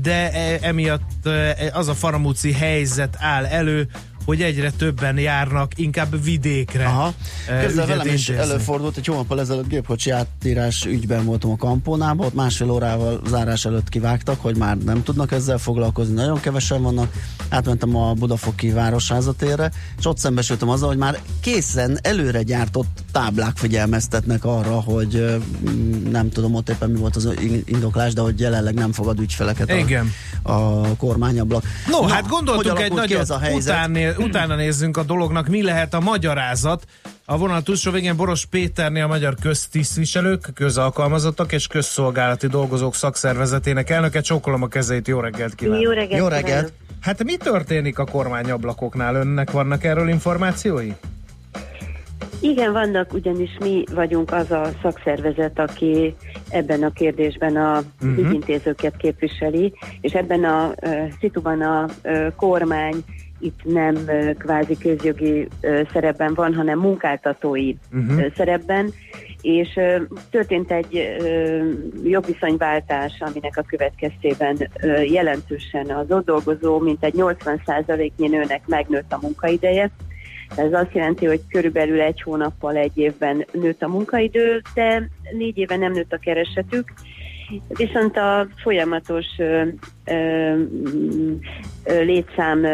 de 0.00 0.30
e, 0.32 0.58
emiatt 0.60 1.28
az 1.72 1.88
a 1.88 1.94
faramúci 1.94 2.52
helyzet 2.52 3.16
áll 3.18 3.44
elő, 3.46 3.88
hogy 4.28 4.42
egyre 4.42 4.70
többen 4.70 5.18
járnak 5.18 5.72
inkább 5.78 6.22
vidékre. 6.24 6.84
Aha. 6.86 7.12
e, 7.48 7.64
Közben 7.64 7.86
velem 7.86 8.06
is 8.06 8.28
intézni. 8.28 8.50
előfordult, 8.50 8.96
egy 8.96 9.06
hónappal 9.06 9.40
ezelőtt 9.40 9.68
gépkocsi 9.68 10.10
átírás 10.10 10.84
ügyben 10.86 11.24
voltam 11.24 11.50
a 11.50 11.56
kampónában, 11.56 12.26
ott 12.26 12.34
másfél 12.34 12.70
órával 12.70 13.20
zárás 13.28 13.64
előtt 13.64 13.88
kivágtak, 13.88 14.40
hogy 14.40 14.56
már 14.56 14.76
nem 14.76 15.02
tudnak 15.02 15.32
ezzel 15.32 15.58
foglalkozni, 15.58 16.14
nagyon 16.14 16.40
kevesen 16.40 16.82
vannak. 16.82 17.12
Átmentem 17.48 17.96
a 17.96 18.12
Budafoki 18.12 18.70
Városházatérre, 18.70 19.70
és 19.98 20.06
ott 20.06 20.18
szembesültem 20.18 20.68
azzal, 20.68 20.88
hogy 20.88 20.96
már 20.96 21.18
készen 21.40 21.98
előre 22.02 22.42
gyártott 22.42 22.98
táblák 23.12 23.56
figyelmeztetnek 23.56 24.44
arra, 24.44 24.80
hogy 24.80 25.14
ö, 25.14 25.36
m, 25.36 26.10
nem 26.10 26.30
tudom 26.30 26.54
ott 26.54 26.68
éppen 26.68 26.90
mi 26.90 26.98
volt 26.98 27.16
az 27.16 27.28
indoklás, 27.64 28.12
de 28.12 28.20
hogy 28.20 28.40
jelenleg 28.40 28.74
nem 28.74 28.92
fogad 28.92 29.20
ügyfeleket 29.20 29.72
Igen. 29.72 30.12
a, 30.42 30.50
a 30.52 30.96
kormányablak. 30.96 31.62
No, 31.90 32.00
Na, 32.00 32.08
hát 32.08 32.20
hogy 32.20 32.30
gondoltunk 32.30 32.80
egy 32.80 32.92
nagyot, 32.92 33.20
ez 33.20 33.30
a 33.30 33.38
helyzet? 33.38 33.74
utána, 33.74 34.16
utána 34.18 34.54
nézzünk 34.54 34.96
a 34.96 35.02
dolognak, 35.02 35.48
mi 35.48 35.62
lehet 35.62 35.94
a 35.94 36.00
magyarázat. 36.00 36.84
A 37.24 37.38
vonal 37.38 37.62
túlsó 37.62 37.90
végén 37.90 38.16
Boros 38.16 38.46
Péternél 38.46 39.04
a 39.04 39.06
magyar 39.06 39.34
köztisztviselők, 39.42 40.50
közalkalmazottak 40.54 41.52
és 41.52 41.66
közszolgálati 41.66 42.46
dolgozók 42.46 42.94
szakszervezetének 42.94 43.90
elnöke. 43.90 44.20
Csókolom 44.20 44.62
a 44.62 44.68
kezeit, 44.68 45.08
jó 45.08 45.20
reggelt 45.20 45.54
kívánok! 45.54 45.82
Jó 45.82 45.90
reggelt 45.90 46.20
Jó 46.20 46.28
reggelt. 46.28 46.44
kívánok. 46.46 46.72
Hát 47.00 47.24
mi 47.24 47.36
történik 47.36 47.98
a 47.98 48.04
kormányablakoknál? 48.04 49.14
Önnek 49.14 49.50
vannak 49.50 49.84
erről 49.84 50.08
információi? 50.08 50.92
Igen, 52.40 52.72
vannak, 52.72 53.12
ugyanis 53.12 53.56
mi 53.60 53.84
vagyunk 53.94 54.32
az 54.32 54.50
a 54.50 54.70
szakszervezet, 54.82 55.58
aki 55.58 56.14
ebben 56.48 56.82
a 56.82 56.92
kérdésben 56.92 57.56
a 57.56 57.82
uh-huh. 58.00 58.18
ügyintézőket 58.18 58.96
képviseli, 58.96 59.72
és 60.00 60.12
ebben 60.12 60.44
a 60.44 60.72
uh, 60.82 61.08
szituban 61.20 61.60
a 61.60 61.86
uh, 62.04 62.26
kormány 62.36 63.04
itt 63.40 63.64
nem 63.64 63.94
kvázi 64.38 64.78
közjogi 64.78 65.48
szerepben 65.92 66.34
van, 66.34 66.54
hanem 66.54 66.78
munkáltatói 66.78 67.74
Mhm. 67.90 68.18
uh, 68.18 68.34
szerepben, 68.34 68.92
és 69.42 69.80
történt 70.30 70.72
egy 70.72 71.16
jogviszonyváltás, 72.04 73.12
aminek 73.20 73.56
a 73.56 73.62
következtében 73.62 74.70
jelentősen 75.04 75.90
az 75.90 76.10
ott 76.10 76.24
dolgozó, 76.24 76.78
mint 76.78 77.04
egy 77.04 77.14
80%-nyi 77.16 78.28
nőnek 78.28 78.66
megnőtt 78.66 79.12
a 79.12 79.18
munkaideje, 79.22 79.90
ez 80.56 80.72
azt 80.72 80.94
jelenti, 80.94 81.26
hogy 81.26 81.40
körülbelül 81.48 82.00
egy 82.00 82.22
hónappal, 82.22 82.76
egy 82.76 82.98
évben 82.98 83.46
nőtt 83.52 83.82
a 83.82 83.88
munkaidő, 83.88 84.62
de 84.74 85.08
négy 85.36 85.58
éve 85.58 85.76
nem 85.76 85.92
nőtt 85.92 86.12
a 86.12 86.18
keresetük, 86.18 86.92
viszont 87.68 88.16
a 88.16 88.46
folyamatos 88.62 89.26
létszám 91.84 92.66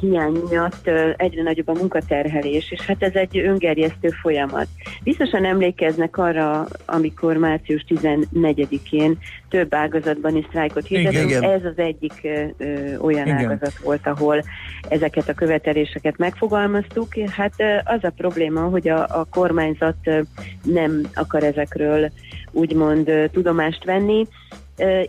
hiány 0.00 0.32
miatt 0.50 0.90
egyre 1.16 1.42
nagyobb 1.42 1.68
a 1.68 1.72
munkaterhelés, 1.72 2.70
és 2.70 2.80
hát 2.80 3.02
ez 3.02 3.14
egy 3.14 3.38
öngerjesztő 3.38 4.08
folyamat. 4.08 4.66
Biztosan 5.02 5.44
emlékeznek 5.44 6.18
arra, 6.18 6.66
amikor 6.86 7.36
március 7.36 7.84
14-én 7.88 9.18
több 9.48 9.74
ágazatban 9.74 10.36
is 10.36 10.44
sztrájkot 10.48 10.86
hirdettünk, 10.86 11.30
ez 11.30 11.64
az 11.64 11.78
egyik 11.78 12.12
ö, 12.22 12.44
ö, 12.56 12.96
olyan 12.96 13.26
Igen. 13.26 13.38
ágazat 13.38 13.78
volt, 13.78 14.06
ahol 14.06 14.42
ezeket 14.88 15.28
a 15.28 15.34
követeléseket 15.34 16.18
megfogalmaztuk. 16.18 17.08
Hát 17.30 17.52
ö, 17.56 17.76
az 17.84 18.04
a 18.04 18.12
probléma, 18.16 18.60
hogy 18.60 18.88
a, 18.88 19.00
a 19.02 19.26
kormányzat 19.30 19.96
ö, 20.04 20.20
nem 20.62 21.00
akar 21.14 21.42
ezekről 21.42 22.10
úgymond 22.50 23.08
ö, 23.08 23.24
tudomást 23.32 23.84
venni. 23.84 24.26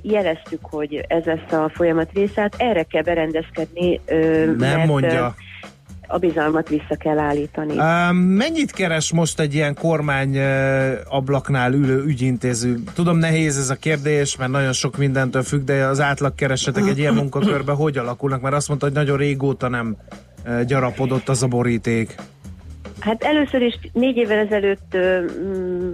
Jeleztük, 0.02 0.60
hogy 0.62 1.06
ez 1.08 1.24
lesz 1.24 1.52
a 1.52 1.72
folyamat 1.74 2.10
része, 2.14 2.42
hát 2.42 2.56
erre 2.58 2.84
kell 2.84 3.02
berendezkedni, 3.02 4.02
Nem 4.08 4.56
mert 4.58 4.86
mondja. 4.86 5.36
a 6.08 6.18
bizalmat 6.18 6.70
vissza 6.70 6.96
kell 7.00 7.18
állítani. 7.18 7.76
Mennyit 8.36 8.72
keres 8.72 9.12
most 9.12 9.40
egy 9.40 9.54
ilyen 9.54 9.74
kormány 9.74 10.38
ablaknál 11.10 11.74
ülő 11.74 12.04
ügyintéző? 12.04 12.80
Tudom, 12.94 13.18
nehéz 13.18 13.58
ez 13.58 13.70
a 13.70 13.76
kérdés, 13.76 14.38
mert 14.38 14.52
nagyon 14.52 14.74
sok 14.74 14.98
mindentől 14.98 15.44
függ, 15.44 15.64
de 15.64 15.86
az 15.86 16.02
átlagkeresetek 16.02 16.88
egy 16.88 16.98
ilyen 16.98 17.14
munkakörben 17.14 17.76
hogy 17.76 17.98
alakulnak? 17.98 18.42
Mert 18.42 18.56
azt 18.56 18.68
mondta, 18.68 18.86
hogy 18.86 18.96
nagyon 18.96 19.18
régóta 19.18 19.68
nem 19.68 19.98
gyarapodott 20.68 21.30
az 21.30 21.44
a 21.44 21.48
boríték. 21.48 22.16
Hát 23.06 23.24
először 23.24 23.62
is 23.62 23.80
négy 23.94 24.18
évvel 24.18 24.38
ezelőtt, 24.38 24.98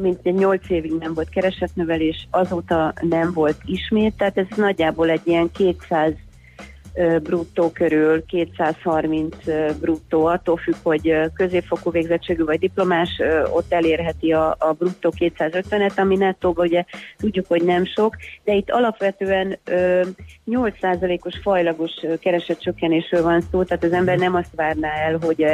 mint 0.01 0.23
nyolc 0.23 0.69
évig 0.69 0.91
nem 0.99 1.13
volt 1.13 1.29
keresetnövelés, 1.29 2.27
azóta 2.29 2.93
nem 3.01 3.31
volt 3.33 3.57
ismét, 3.65 4.13
tehát 4.17 4.37
ez 4.37 4.45
nagyjából 4.55 5.09
egy 5.09 5.21
ilyen 5.23 5.51
200 5.51 6.11
ö, 6.11 6.15
bruttó 7.23 7.69
körül, 7.69 8.25
230 8.25 9.35
ö, 9.45 9.69
bruttó, 9.79 10.25
attól 10.25 10.57
függ, 10.57 10.75
hogy 10.83 11.15
középfokú 11.33 11.91
végzettségű 11.91 12.43
vagy 12.43 12.59
diplomás, 12.59 13.21
ott 13.53 13.73
elérheti 13.73 14.31
a, 14.31 14.55
a 14.59 14.71
bruttó 14.77 15.13
250-et, 15.17 15.95
ami 15.95 16.15
nettóban 16.15 16.65
ugye 16.65 16.83
tudjuk, 17.17 17.45
hogy 17.47 17.63
nem 17.63 17.85
sok, 17.85 18.15
de 18.43 18.53
itt 18.53 18.69
alapvetően 18.69 19.57
ö, 19.63 20.01
8%-os 20.47 21.39
fajlagos 21.41 21.91
keresetcsökkenésről 22.19 23.21
van 23.21 23.41
szó, 23.51 23.63
tehát 23.63 23.83
az 23.83 23.91
ember 23.91 24.17
nem 24.17 24.35
azt 24.35 24.55
várná 24.55 24.89
el, 24.89 25.19
hogy 25.21 25.45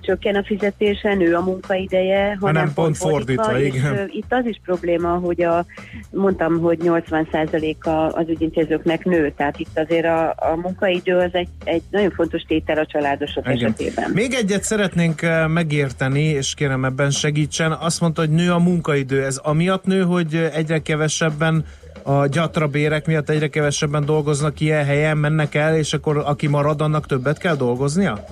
csökken 0.00 0.34
a 0.34 0.44
fizetése, 0.44 1.14
nő 1.14 1.34
a 1.34 1.40
munkaideje, 1.40 2.36
hanem 2.40 2.72
pont 2.74 2.96
fordítva, 2.96 3.58
és, 3.58 3.74
igen. 3.74 3.96
ö, 3.96 4.04
itt 4.06 4.32
az 4.32 4.46
is 4.46 4.60
probléma, 4.64 5.08
hogy 5.08 5.42
a, 5.42 5.64
mondtam, 6.10 6.60
hogy 6.60 6.78
80%-a 6.82 7.90
az 7.90 8.28
ügyintézőknek 8.28 9.04
nő, 9.04 9.32
tehát 9.36 9.58
itt 9.58 9.78
azért 9.78 10.06
a, 10.06 10.11
a 10.20 10.56
munkaidő 10.56 11.16
az 11.16 11.30
egy, 11.32 11.48
egy 11.64 11.82
nagyon 11.90 12.10
fontos 12.10 12.42
tétel 12.42 12.78
a 12.78 12.86
családosok 12.86 13.44
Igen. 13.46 13.56
esetében. 13.56 14.10
Még 14.10 14.34
egyet 14.34 14.62
szeretnénk 14.62 15.22
eh, 15.22 15.48
megérteni, 15.48 16.22
és 16.22 16.54
kérem 16.54 16.84
ebben 16.84 17.10
segítsen. 17.10 17.72
Azt 17.72 18.00
mondta, 18.00 18.20
hogy 18.20 18.30
nő 18.30 18.52
a 18.52 18.58
munkaidő. 18.58 19.24
Ez 19.24 19.36
amiatt 19.36 19.84
nő, 19.84 20.02
hogy 20.02 20.50
egyre 20.54 20.78
kevesebben 20.78 21.64
a 22.02 22.26
gyatra 22.26 22.66
bérek 22.66 23.06
miatt 23.06 23.30
egyre 23.30 23.48
kevesebben 23.48 24.04
dolgoznak 24.04 24.60
ilyen 24.60 24.84
helyen, 24.84 25.16
mennek 25.16 25.54
el, 25.54 25.76
és 25.76 25.92
akkor 25.92 26.16
aki 26.16 26.46
marad, 26.46 26.80
annak 26.80 27.06
többet 27.06 27.38
kell 27.38 27.56
dolgoznia? 27.56 28.24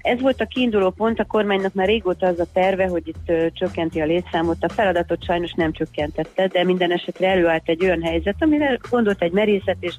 Ez 0.00 0.20
volt 0.20 0.40
a 0.40 0.46
kiinduló 0.46 0.90
pont, 0.90 1.20
a 1.20 1.24
kormánynak 1.24 1.74
már 1.74 1.86
régóta 1.86 2.26
az 2.26 2.40
a 2.40 2.46
terve, 2.52 2.86
hogy 2.86 3.08
itt 3.08 3.52
csökkenti 3.52 4.00
a 4.00 4.04
létszámot. 4.04 4.64
A 4.64 4.68
feladatot 4.68 5.24
sajnos 5.24 5.52
nem 5.52 5.72
csökkentette, 5.72 6.46
de 6.46 6.64
minden 6.64 6.92
esetre 6.92 7.28
előállt 7.28 7.68
egy 7.68 7.84
olyan 7.84 8.02
helyzet, 8.02 8.36
amire 8.38 8.78
gondolt 8.90 9.22
egy 9.22 9.32
merészet, 9.32 9.76
és 9.80 9.94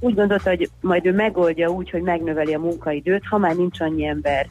úgy 0.00 0.14
gondolta, 0.14 0.48
hogy 0.48 0.70
majd 0.80 1.06
ő 1.06 1.12
megoldja 1.12 1.68
úgy, 1.68 1.90
hogy 1.90 2.02
megnöveli 2.02 2.54
a 2.54 2.58
munkaidőt, 2.58 3.26
ha 3.26 3.38
már 3.38 3.56
nincs 3.56 3.80
annyi 3.80 4.06
ember. 4.06 4.46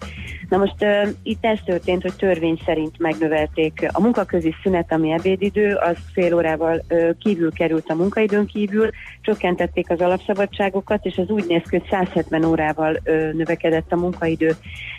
Na 0.49 0.57
most 0.57 0.75
uh, 0.79 1.09
itt 1.23 1.45
ez 1.45 1.59
történt, 1.65 2.01
hogy 2.01 2.15
törvény 2.15 2.59
szerint 2.65 2.99
megnövelték 2.99 3.87
a 3.91 4.01
munkaközi 4.01 4.53
szünet, 4.63 4.91
ami 4.91 5.11
ebédidő, 5.11 5.75
az 5.75 5.97
fél 6.13 6.35
órával 6.35 6.83
uh, 6.89 7.09
kívül 7.17 7.51
került 7.51 7.89
a 7.89 7.95
munkaidőn 7.95 8.45
kívül, 8.45 8.89
csökkentették 9.21 9.89
az 9.89 9.99
alapszabadságokat, 9.99 11.05
és 11.05 11.17
az 11.17 11.29
úgy 11.29 11.45
néz 11.47 11.61
ki, 11.69 11.77
hogy 11.77 11.87
170 11.89 12.45
órával 12.45 12.91
uh, 13.05 13.33
növekedett 13.33 13.91
a 13.91 13.95
munkaidő. 13.95 14.51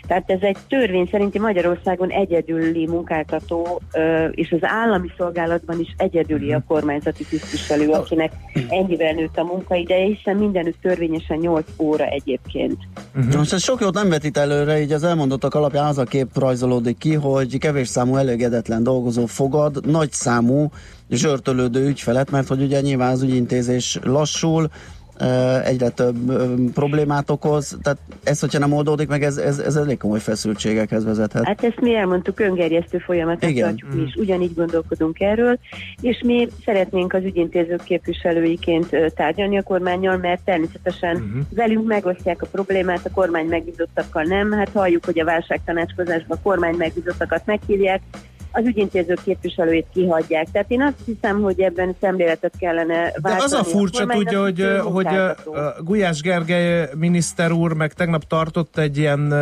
Tehát 0.07 0.29
ez 0.31 0.41
egy 0.41 0.57
törvény 0.67 1.07
szerinti 1.11 1.39
Magyarországon 1.39 2.09
egyedüli 2.09 2.87
munkáltató, 2.87 3.81
uh, 3.93 4.29
és 4.31 4.51
az 4.51 4.59
állami 4.61 5.11
szolgálatban 5.17 5.79
is 5.79 5.95
egyedüli 5.97 6.53
a 6.53 6.63
kormányzati 6.67 7.25
tisztviselő, 7.25 7.89
akinek 7.89 8.31
ennyivel 8.69 9.13
nőtt 9.13 9.37
a 9.37 9.43
munkaideje, 9.43 10.05
hiszen 10.05 10.36
mindenütt 10.37 10.81
törvényesen 10.81 11.37
8 11.37 11.65
óra 11.77 12.05
egyébként. 12.05 12.77
Uh-huh. 13.15 13.35
Most 13.35 13.53
ez 13.53 13.63
sok 13.63 13.81
jót 13.81 13.93
nem 13.93 14.09
vetít 14.09 14.37
előre, 14.37 14.81
így 14.81 14.91
az 14.91 15.03
elmondottak 15.03 15.53
alapján 15.53 15.85
az 15.85 15.97
a 15.97 16.03
kép 16.03 16.37
rajzolódik 16.37 16.97
ki, 16.97 17.13
hogy 17.13 17.57
kevés 17.57 17.87
számú 17.87 18.15
elégedetlen 18.15 18.83
dolgozó 18.83 19.25
fogad 19.25 19.85
nagy 19.85 20.11
számú 20.11 20.71
zsörtölődő 21.09 21.87
ügyfelet, 21.87 22.31
mert 22.31 22.47
hogy 22.47 22.61
ugye 22.61 22.81
nyilván 22.81 23.11
az 23.11 23.21
ügyintézés 23.21 23.99
lassul, 24.03 24.69
egyre 25.63 25.89
több 25.89 26.31
problémát 26.73 27.29
okoz, 27.29 27.77
tehát 27.81 27.99
ez, 28.23 28.39
hogyha 28.39 28.59
nem 28.59 28.73
oldódik 28.73 29.07
meg, 29.07 29.23
ez, 29.23 29.37
ez, 29.37 29.59
ez 29.59 29.75
elég 29.75 29.97
komoly 29.97 30.19
feszültségekhez 30.19 31.05
vezethet. 31.05 31.45
Hát 31.45 31.63
ezt 31.63 31.79
mi 31.79 31.95
elmondtuk, 31.95 32.39
öngerjesztő 32.39 32.97
folyamatnak 32.97 33.49
Igen. 33.49 33.67
tartjuk 33.67 33.93
mi 33.93 34.01
is, 34.01 34.15
ugyanígy 34.15 34.53
gondolkodunk 34.55 35.19
erről, 35.19 35.59
és 36.01 36.21
mi 36.25 36.47
szeretnénk 36.65 37.13
az 37.13 37.23
ügyintézők 37.23 37.83
képviselőiként 37.83 38.89
tárgyalni 39.15 39.57
a 39.57 39.63
kormányjal, 39.63 40.17
mert 40.17 40.41
természetesen 40.45 41.15
uh-huh. 41.15 41.41
velünk 41.55 41.87
megosztják 41.87 42.41
a 42.41 42.47
problémát, 42.51 43.05
a 43.05 43.11
kormány 43.13 43.45
megbízottakkal 43.45 44.23
nem, 44.23 44.51
hát 44.51 44.69
halljuk, 44.73 45.05
hogy 45.05 45.19
a 45.19 45.25
válságtanácskozásban 45.25 46.37
a 46.37 46.41
kormány 46.41 46.75
megbízottakat 46.75 47.45
meghívják, 47.45 48.01
az 48.57 48.65
ügyintézők 48.65 49.23
képviselőit 49.23 49.85
kihagyják. 49.93 50.47
Tehát 50.51 50.71
én 50.71 50.81
azt 50.81 50.95
hiszem, 51.05 51.41
hogy 51.41 51.59
ebben 51.59 51.95
szemléletet 52.01 52.53
kellene 52.59 53.03
De 53.03 53.19
váltani. 53.21 53.43
az 53.43 53.53
a 53.53 53.63
furcsa, 53.63 53.97
kormánynak 54.05 54.33
tudja, 54.33 54.81
hogy, 54.81 55.07
hogy 55.07 55.17
Gulyás 55.83 56.21
Gergely 56.21 56.89
miniszter 56.95 57.51
úr 57.51 57.73
meg 57.73 57.93
tegnap 57.93 58.23
tartott 58.23 58.77
egy 58.77 58.97
ilyen 58.97 59.33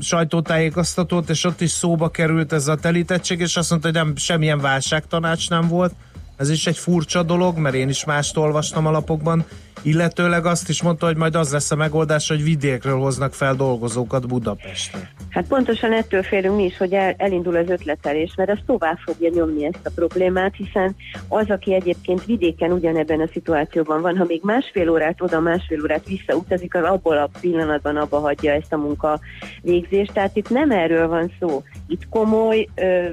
sajtótájékoztatót, 0.00 1.30
és 1.30 1.44
ott 1.44 1.60
is 1.60 1.70
szóba 1.70 2.08
került 2.08 2.52
ez 2.52 2.68
a 2.68 2.74
telítettség, 2.74 3.40
és 3.40 3.56
azt 3.56 3.70
mondta, 3.70 3.88
hogy 3.88 3.96
nem, 3.96 4.16
semmilyen 4.16 4.60
válságtanács 4.60 5.50
nem 5.50 5.68
volt. 5.68 5.92
Ez 6.36 6.50
is 6.50 6.66
egy 6.66 6.78
furcsa 6.78 7.22
dolog, 7.22 7.58
mert 7.58 7.74
én 7.74 7.88
is 7.88 8.04
mást 8.04 8.36
olvastam 8.36 8.86
a 8.86 8.90
lapokban. 8.90 9.44
Illetőleg 9.82 10.46
azt 10.46 10.68
is 10.68 10.82
mondta, 10.82 11.06
hogy 11.06 11.16
majd 11.16 11.34
az 11.34 11.52
lesz 11.52 11.70
a 11.70 11.76
megoldás, 11.76 12.28
hogy 12.28 12.42
vidékről 12.42 12.98
hoznak 12.98 13.34
fel 13.34 13.54
dolgozókat 13.54 14.28
Budapestre. 14.28 15.10
Hát 15.30 15.46
pontosan 15.46 15.92
ettől 15.92 16.22
félünk 16.22 16.56
mi 16.56 16.64
is, 16.64 16.76
hogy 16.76 16.92
el, 16.92 17.14
elindul 17.16 17.56
az 17.56 17.68
ötletelés, 17.68 18.34
mert 18.36 18.50
ez 18.50 18.58
tovább 18.66 18.96
fogja 18.96 19.30
nyomni 19.34 19.64
ezt 19.64 19.86
a 19.86 19.90
problémát, 19.94 20.54
hiszen 20.56 20.96
az, 21.28 21.50
aki 21.50 21.74
egyébként 21.74 22.24
vidéken 22.24 22.72
ugyanebben 22.72 23.20
a 23.20 23.28
szituációban 23.32 24.00
van, 24.00 24.16
ha 24.16 24.24
még 24.28 24.40
másfél 24.42 24.90
órát 24.90 25.22
oda, 25.22 25.40
másfél 25.40 25.82
órát 25.82 26.06
visszautazik, 26.06 26.74
az 26.74 26.84
abból 26.84 27.16
a 27.16 27.30
pillanatban 27.40 27.96
abba 27.96 28.18
hagyja 28.18 28.52
ezt 28.52 28.72
a 28.72 28.76
munka 28.76 29.20
végzést. 29.62 30.12
Tehát 30.12 30.36
itt 30.36 30.50
nem 30.50 30.70
erről 30.70 31.08
van 31.08 31.32
szó. 31.40 31.62
Itt 31.88 32.08
komoly 32.08 32.68
ö, 32.74 33.06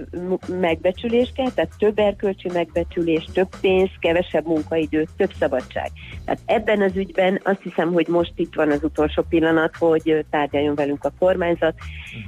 megbecsülés 0.60 1.32
kell, 1.36 1.52
tehát 1.52 1.72
több 1.78 2.00
erkölcsi 2.00 2.50
megbecsülés, 2.54 3.26
több 3.34 3.50
pénz, 3.62 3.90
kevesebb 4.00 4.46
munkaidő, 4.46 5.08
több 5.18 5.32
szabadság. 5.40 5.92
Tehát 6.26 6.40
ebben 6.54 6.82
az 6.82 6.96
ügyben 6.96 7.40
azt 7.44 7.62
hiszem, 7.62 7.94
hogy 7.94 8.08
most 8.08 8.34
itt 8.36 8.56
van 8.56 8.72
az 8.72 8.84
utolsó 8.84 9.24
pillanat, 9.30 9.76
hogy 9.76 10.26
tárgyaljon 10.30 10.76
velünk 10.76 11.04
a 11.04 11.14
kormányzat. 11.20 11.74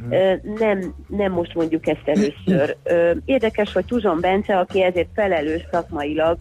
Uh-huh. 0.03 0.57
Nem, 0.59 0.93
nem 1.07 1.31
most 1.31 1.53
mondjuk 1.53 1.87
ezt 1.87 2.07
először. 2.07 2.75
Érdekes, 3.25 3.73
hogy 3.73 3.85
Tuzson 3.85 4.19
Bence, 4.19 4.57
aki 4.57 4.83
ezért 4.83 5.09
felelős 5.13 5.65
szakmailag, 5.71 6.37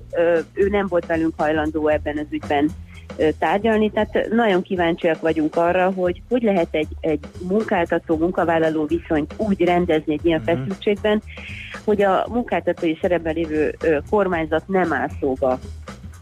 ő 0.52 0.68
nem 0.68 0.86
volt 0.86 1.06
velünk 1.06 1.32
hajlandó 1.36 1.88
ebben 1.88 2.18
az 2.18 2.26
ügyben 2.30 2.70
tárgyalni, 3.38 3.90
tehát 3.90 4.28
nagyon 4.30 4.62
kíváncsiak 4.62 5.20
vagyunk 5.20 5.56
arra, 5.56 5.90
hogy 5.90 6.22
hogy 6.28 6.42
lehet 6.42 6.68
egy, 6.70 6.88
egy 7.00 7.20
munkáltató-munkavállaló 7.48 8.86
viszonyt 8.86 9.34
úgy 9.36 9.64
rendezni 9.64 10.12
egy 10.12 10.24
ilyen 10.24 10.40
uh-huh. 10.40 10.58
feszültségben, 10.58 11.22
hogy 11.84 12.02
a 12.02 12.26
munkáltatói 12.28 12.98
szerepben 13.00 13.34
lévő 13.34 13.74
kormányzat 14.10 14.68
nem 14.68 14.92
áll 14.92 15.08
szóba 15.20 15.58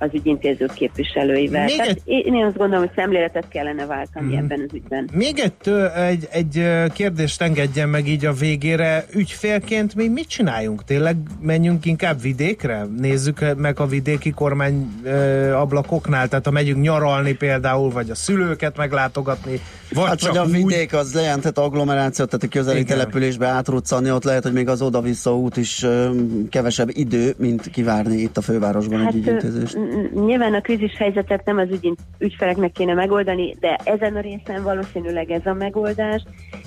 az 0.02 0.10
ügyintézők 0.12 0.72
képviselőivel. 0.72 1.64
Még 1.64 1.76
Tehát 1.76 1.90
egy- 2.04 2.26
én 2.26 2.44
azt 2.44 2.56
gondolom, 2.56 2.84
hogy 2.84 2.94
szemléletet 2.96 3.48
kellene 3.48 3.86
váltani 3.86 4.26
Mhm. 4.26 4.36
ebben 4.36 4.60
az 4.68 4.74
ügyben. 4.74 5.08
Még 5.12 5.38
egy, 5.38 5.72
egy, 5.94 6.28
egy 6.30 6.64
kérdést 6.92 7.42
engedjen 7.42 7.88
meg 7.88 8.08
így 8.08 8.24
a 8.26 8.32
végére. 8.32 9.04
Ügyfélként 9.14 9.94
mi 9.94 10.08
mit 10.08 10.28
csináljunk? 10.28 10.84
Tényleg 10.84 11.16
menjünk 11.40 11.84
inkább 11.86 12.20
vidékre? 12.20 12.86
Nézzük 12.98 13.54
meg 13.56 13.80
a 13.80 13.86
vidéki 13.86 14.30
kormány 14.30 14.86
ö, 15.02 15.50
ablakoknál, 15.52 16.28
tehát 16.28 16.44
ha 16.44 16.50
megyünk 16.50 16.82
nyaralni 16.82 17.32
például, 17.34 17.90
vagy 17.90 18.10
a 18.10 18.14
szülőket 18.14 18.76
meglátogatni, 18.76 19.60
vagy 19.94 20.06
hát, 20.06 20.18
csak 20.18 20.30
hogy 20.30 20.38
a 20.38 20.44
úgy. 20.44 20.52
vidék 20.52 20.94
az 20.94 21.14
lejelentett 21.14 21.58
agglomerációt, 21.58 22.28
tehát 22.28 22.44
a 22.44 22.48
közeli 22.48 22.80
Igen. 22.80 22.98
településbe 22.98 23.46
átruccanni, 23.46 24.10
ott 24.10 24.24
lehet, 24.24 24.42
hogy 24.42 24.52
még 24.52 24.68
az 24.68 24.82
oda-vissza 24.82 25.36
út 25.36 25.56
is 25.56 25.82
ö, 25.82 26.10
kevesebb 26.50 26.88
idő, 26.92 27.34
mint 27.38 27.70
kivárni 27.70 28.16
itt 28.16 28.36
a 28.36 28.40
fővárosban 28.40 28.98
egy 28.98 29.04
Hát 29.04 29.14
ügyintézést. 29.14 29.74
ö, 29.74 29.78
n- 29.78 30.24
nyilván 30.26 30.54
a 30.54 30.60
krízis 30.60 30.96
helyzetet 30.96 31.44
nem 31.44 31.58
az 31.58 31.68
ügyint, 31.72 31.98
ügyfeleknek 32.18 32.72
kéne 32.72 32.94
megoldani, 32.94 33.56
de 33.60 33.80
ezen 33.84 34.16
a 34.16 34.20
részen 34.20 34.62
valószínűleg 34.62 35.30
ez 35.30 35.46
a 35.46 35.52
megoldás, 35.52 36.22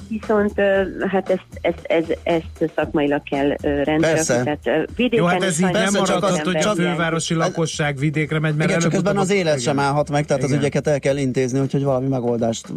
viszont 0.09 0.51
ö, 0.59 0.81
hát 1.11 1.29
ezt, 1.29 1.45
ezt, 1.61 1.79
ez, 1.83 2.03
ezt 2.23 2.71
szakmailag 2.75 3.21
kell. 3.29 3.55
Persze. 3.99 4.43
Tehát, 4.43 4.89
vidéken 4.95 5.19
Jó, 5.19 5.25
hát 5.25 5.43
ez 5.43 5.61
így 5.61 5.71
nem 5.71 5.93
maradhat, 5.93 6.39
hogy 6.39 6.55
a 6.55 6.73
fővárosi 6.75 7.33
lakosság 7.33 7.97
vidékre 7.97 8.39
megy, 8.39 8.55
mert 8.55 8.69
Igen, 8.69 8.81
csak 8.81 8.91
közben 8.91 9.17
az 9.17 9.31
élet 9.31 9.61
sem 9.61 9.79
állhat 9.79 10.09
meg, 10.09 10.25
tehát 10.25 10.43
az 10.43 10.51
ügyeket 10.51 10.87
el 10.87 10.99
kell 10.99 11.17
intézni, 11.17 11.59
úgyhogy 11.59 11.83
valami 11.83 12.07
megoldást 12.07 12.67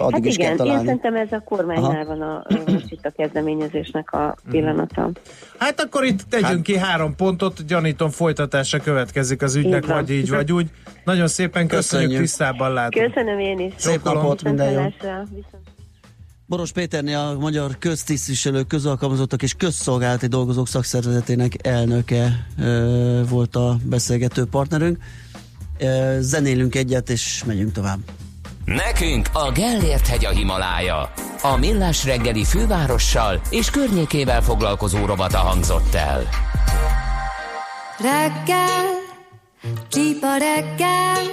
addig 0.00 0.14
Hát 0.14 0.24
is 0.24 0.36
kell 0.36 0.44
igen, 0.44 0.50
én 0.52 0.56
találni. 0.66 0.84
szerintem 0.86 1.14
ez 1.14 1.32
a 1.32 1.40
kormánynál 1.44 1.90
Aha. 1.90 2.04
van 2.04 2.20
a, 2.22 2.44
most 2.72 2.90
itt 2.90 3.04
a 3.04 3.10
kezdeményezésnek 3.16 4.12
a 4.12 4.36
Mhm. 4.42 4.50
pillanata. 4.50 5.10
Hát 5.58 5.80
akkor 5.80 6.04
itt 6.04 6.20
tegyünk 6.28 6.48
Hát- 6.50 6.62
ki 6.62 6.76
három 6.76 7.14
pontot, 7.16 7.66
gyanítom 7.66 8.10
folytatása 8.10 8.78
következik 8.78 9.42
az 9.42 9.54
ügynek, 9.54 9.82
Így 9.84 9.90
vagy 9.90 10.10
így, 10.10 10.28
vagy 10.30 10.52
úgy. 10.52 10.66
Nagyon 11.04 11.28
szépen 11.28 11.66
köszönjük, 11.66 12.08
Köszönjük. 12.08 12.20
tisztában 12.20 12.72
látunk. 12.72 13.06
Köszönöm 13.12 13.38
én 13.38 13.58
is. 13.58 13.72
Szép 13.76 14.02
napot, 14.04 14.42
minden 14.42 14.70
jó. 14.72 14.80
Boros 16.46 16.72
Péterné 16.72 17.12
a 17.14 17.36
Magyar 17.40 17.78
Köztisztviselők, 17.78 18.66
Közalkalmazottak 18.66 19.42
és 19.42 19.54
Közszolgálati 19.54 20.26
Dolgozók 20.26 20.66
Szakszervezetének 20.66 21.66
elnöke 21.66 22.46
ö, 22.60 23.20
volt 23.28 23.56
a 23.56 23.76
beszélgető 23.84 24.44
partnerünk. 24.44 24.98
Ö, 25.78 26.16
zenélünk 26.20 26.74
egyet, 26.74 27.10
és 27.10 27.44
megyünk 27.46 27.72
tovább. 27.72 27.98
Nekünk 28.76 29.28
a 29.32 29.52
Gellért 29.52 30.06
hegy 30.06 30.24
a 30.24 30.30
Himalája. 30.30 31.12
A 31.42 31.56
Millás 31.56 32.04
reggeli 32.04 32.44
fővárossal 32.44 33.40
és 33.50 33.70
környékével 33.70 34.42
foglalkozó 34.42 35.06
rovata 35.06 35.38
hangzott 35.38 35.94
el. 35.94 36.28
Reggel, 37.98 38.86
csípa 39.88 40.36
reggel, 40.36 41.24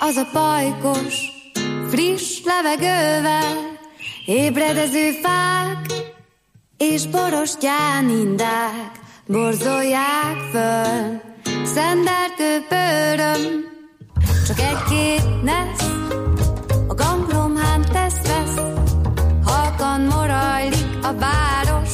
az 0.00 0.16
a 0.16 0.28
pajkos, 0.32 1.16
friss 1.88 2.40
levegővel, 2.44 3.78
ébredező 4.26 5.10
fák 5.10 5.86
és 6.76 7.06
borostyán 7.06 8.08
indák 8.08 8.90
borzolják 9.26 10.36
föl. 10.52 11.20
Szendertő 11.64 12.64
pöröm, 12.68 13.69
csak 14.46 14.58
egy-két 14.58 15.42
nesz, 15.42 15.90
a 16.88 16.94
ganglomhán 16.94 17.80
tesz 17.92 18.26
vesz, 18.26 18.62
halkan 19.44 20.00
morajlik 20.00 20.86
a 21.02 21.14
város, 21.18 21.92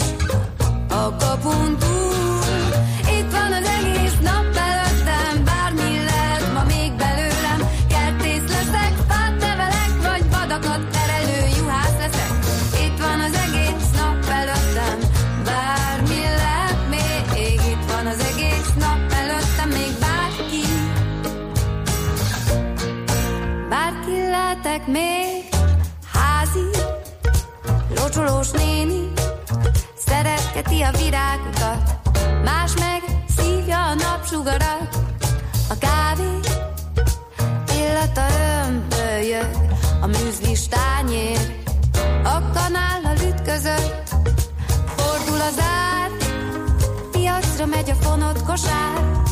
a 0.89 1.17
kapun 1.17 1.86
szeretgeti 30.77 30.83
a 30.83 31.05
virágokat, 31.05 31.99
más 32.45 32.75
meg 32.79 33.03
szívja 33.37 33.87
a 33.87 33.95
napsugarat, 33.95 34.97
a 35.69 35.79
kávé 35.79 36.41
illata 37.79 38.27
jött, 39.29 39.57
a 40.01 40.07
műzlis 40.07 40.69
tányér, 40.69 41.39
a 42.25 42.51
kanállal 42.53 43.17
ütközött, 43.29 44.09
fordul 44.97 45.41
az 45.41 45.59
ár, 45.59 46.11
piacra 47.13 47.67
megy 47.67 47.91
a 47.91 47.95
fonott 47.95 48.43
kosár, 48.43 49.26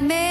még. 0.00 0.25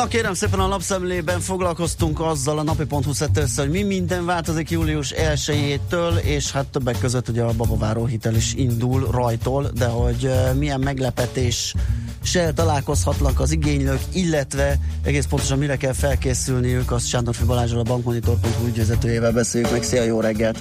Na 0.00 0.08
kérem 0.08 0.34
szépen 0.34 0.60
a 0.60 0.68
lapszemlében 0.68 1.40
foglalkoztunk 1.40 2.20
azzal 2.20 2.58
a 2.58 2.62
napi.hu 2.62 3.12
szedte 3.12 3.40
össze, 3.40 3.62
hogy 3.62 3.70
mi 3.70 3.82
minden 3.82 4.26
változik 4.26 4.70
július 4.70 5.14
1-től, 5.16 6.16
és 6.16 6.52
hát 6.52 6.66
többek 6.66 6.98
között 6.98 7.28
ugye 7.28 7.42
a 7.42 7.52
babaváró 7.56 8.06
hitel 8.06 8.34
is 8.34 8.54
indul 8.54 9.08
rajtól, 9.10 9.70
de 9.74 9.86
hogy 9.86 10.30
milyen 10.58 10.80
meglepetés 10.80 11.74
se 12.22 12.52
találkozhatnak 12.52 13.40
az 13.40 13.52
igénylők, 13.52 14.00
illetve 14.12 14.78
egész 15.02 15.26
pontosan 15.26 15.58
mire 15.58 15.76
kell 15.76 15.92
felkészülniük, 15.92 16.90
azt 16.90 17.06
Sándorfi 17.06 17.44
Balázsral 17.44 17.80
a 17.80 17.82
bankmonitor.hu 17.82 18.66
ügyvezetőjével 18.66 19.32
beszéljük 19.32 19.70
meg. 19.70 19.82
Szia, 19.82 20.02
jó 20.02 20.20
reggelt! 20.20 20.58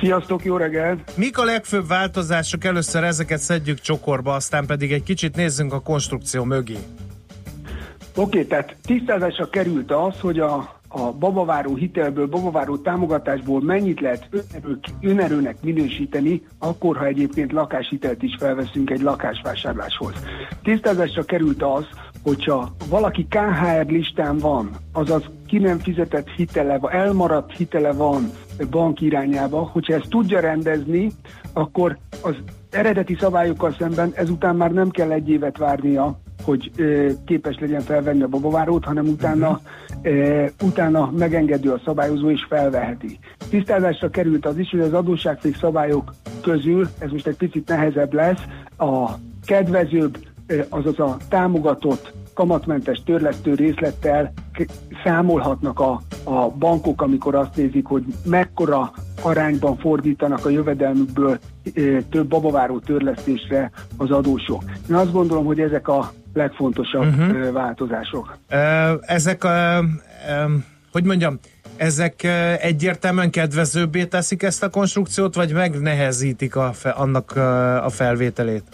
Sziasztok, 0.00 0.44
jó 0.44 0.56
reggelt! 0.56 1.16
Mik 1.16 1.38
a 1.38 1.44
legfőbb 1.44 1.88
változások? 1.88 2.64
Először 2.64 3.04
ezeket 3.04 3.40
szedjük 3.40 3.80
csokorba, 3.80 4.34
aztán 4.34 4.66
pedig 4.66 4.92
egy 4.92 5.02
kicsit 5.02 5.36
nézzünk 5.36 5.72
a 5.72 5.80
konstrukció 5.80 6.44
mögé. 6.44 6.78
Oké, 8.16 8.38
okay, 8.38 8.46
tehát 8.46 8.76
tisztázásra 8.82 9.48
került 9.50 9.92
az, 9.92 10.20
hogy 10.20 10.40
a, 10.40 10.54
a 10.88 11.12
babaváró 11.18 11.74
hitelből, 11.74 12.26
babaváró 12.26 12.76
támogatásból 12.76 13.62
mennyit 13.62 14.00
lehet 14.00 14.28
önerő, 14.30 14.78
önerőnek 15.00 15.56
minősíteni, 15.62 16.42
akkor, 16.58 16.96
ha 16.96 17.06
egyébként 17.06 17.52
lakáshitelt 17.52 18.22
is 18.22 18.36
felveszünk 18.38 18.90
egy 18.90 19.00
lakásvásárláshoz. 19.00 20.12
Tisztázásra 20.62 21.22
került 21.24 21.62
az, 21.62 21.86
hogyha 22.22 22.70
valaki 22.88 23.26
KHR 23.28 23.86
listán 23.86 24.38
van, 24.38 24.70
azaz 24.92 25.22
ki 25.46 25.58
nem 25.58 25.78
fizetett 25.78 26.28
hitele, 26.28 26.78
elmaradt 26.82 27.56
hitele 27.56 27.92
van 27.92 28.30
bank 28.70 29.00
irányába, 29.00 29.58
hogyha 29.72 29.94
ezt 29.94 30.08
tudja 30.08 30.40
rendezni, 30.40 31.10
akkor 31.52 31.98
az 32.22 32.34
eredeti 32.70 33.16
szabályokkal 33.20 33.74
szemben 33.78 34.12
ezután 34.14 34.56
már 34.56 34.72
nem 34.72 34.90
kell 34.90 35.10
egy 35.10 35.28
évet 35.28 35.58
várnia, 35.58 36.18
hogy 36.44 36.70
képes 37.26 37.58
legyen 37.58 37.80
felvenni 37.80 38.22
a 38.22 38.28
babavárót, 38.28 38.84
hanem 38.84 39.06
utána, 39.06 39.60
ö, 40.02 40.44
utána 40.62 41.10
megengedő 41.18 41.72
a 41.72 41.80
szabályozó 41.84 42.30
és 42.30 42.46
felveheti. 42.48 43.18
Tisztázásra 43.50 44.10
került 44.10 44.46
az 44.46 44.58
is, 44.58 44.70
hogy 44.70 44.80
az 44.80 44.92
adósságfék 44.92 45.56
szabályok 45.56 46.14
közül, 46.42 46.88
ez 46.98 47.10
most 47.10 47.26
egy 47.26 47.36
picit 47.36 47.68
nehezebb 47.68 48.12
lesz, 48.12 48.42
a 48.78 49.10
kedvezőbb, 49.46 50.18
azaz 50.68 50.98
a 50.98 51.16
támogatott 51.28 52.12
kamatmentes 52.34 53.02
törlesztő 53.04 53.54
részlettel 53.54 54.32
számolhatnak 55.04 55.80
a, 55.80 56.00
a 56.24 56.48
bankok, 56.48 57.02
amikor 57.02 57.34
azt 57.34 57.56
nézik, 57.56 57.86
hogy 57.86 58.04
mekkora 58.24 58.92
arányban 59.22 59.76
fordítanak 59.76 60.46
a 60.46 60.48
jövedelmükből 60.48 61.38
több 62.10 62.26
babaváró 62.28 62.78
törlesztésre 62.78 63.70
az 63.96 64.10
adósok. 64.10 64.62
Én 64.90 64.96
azt 64.96 65.12
gondolom, 65.12 65.44
hogy 65.44 65.60
ezek 65.60 65.88
a 65.88 66.12
legfontosabb 66.34 67.06
uh-huh. 67.06 67.52
változások. 67.52 68.36
Ezek, 69.00 69.44
ö, 69.44 69.78
hogy 70.92 71.04
mondjam, 71.04 71.38
ezek 71.76 72.26
egyértelműen 72.60 73.30
kedvezőbbé 73.30 74.04
teszik 74.04 74.42
ezt 74.42 74.62
a 74.62 74.70
konstrukciót, 74.70 75.34
vagy 75.34 75.52
megnehezítik 75.52 76.56
a 76.56 76.72
annak 76.94 77.36
a 77.84 77.88
felvételét? 77.88 78.64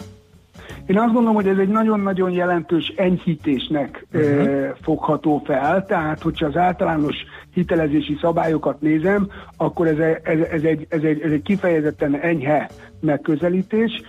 Én 0.85 0.97
azt 0.97 1.13
gondolom, 1.13 1.35
hogy 1.35 1.47
ez 1.47 1.57
egy 1.57 1.67
nagyon-nagyon 1.67 2.31
jelentős 2.31 2.93
enyhítésnek 2.95 4.05
uh-huh. 4.13 4.41
uh, 4.41 4.69
fogható 4.81 5.41
fel, 5.45 5.85
tehát 5.85 6.21
hogyha 6.21 6.45
az 6.45 6.57
általános 6.57 7.15
hitelezési 7.53 8.17
szabályokat 8.21 8.81
nézem, 8.81 9.27
akkor 9.57 9.87
ez, 9.87 9.97
ez, 10.23 10.39
ez, 10.51 10.63
egy, 10.63 10.85
ez, 10.89 11.03
egy, 11.03 11.21
ez 11.21 11.31
egy 11.31 11.41
kifejezetten 11.41 12.15
enyhe 12.21 12.69
megközelítés. 12.99 14.01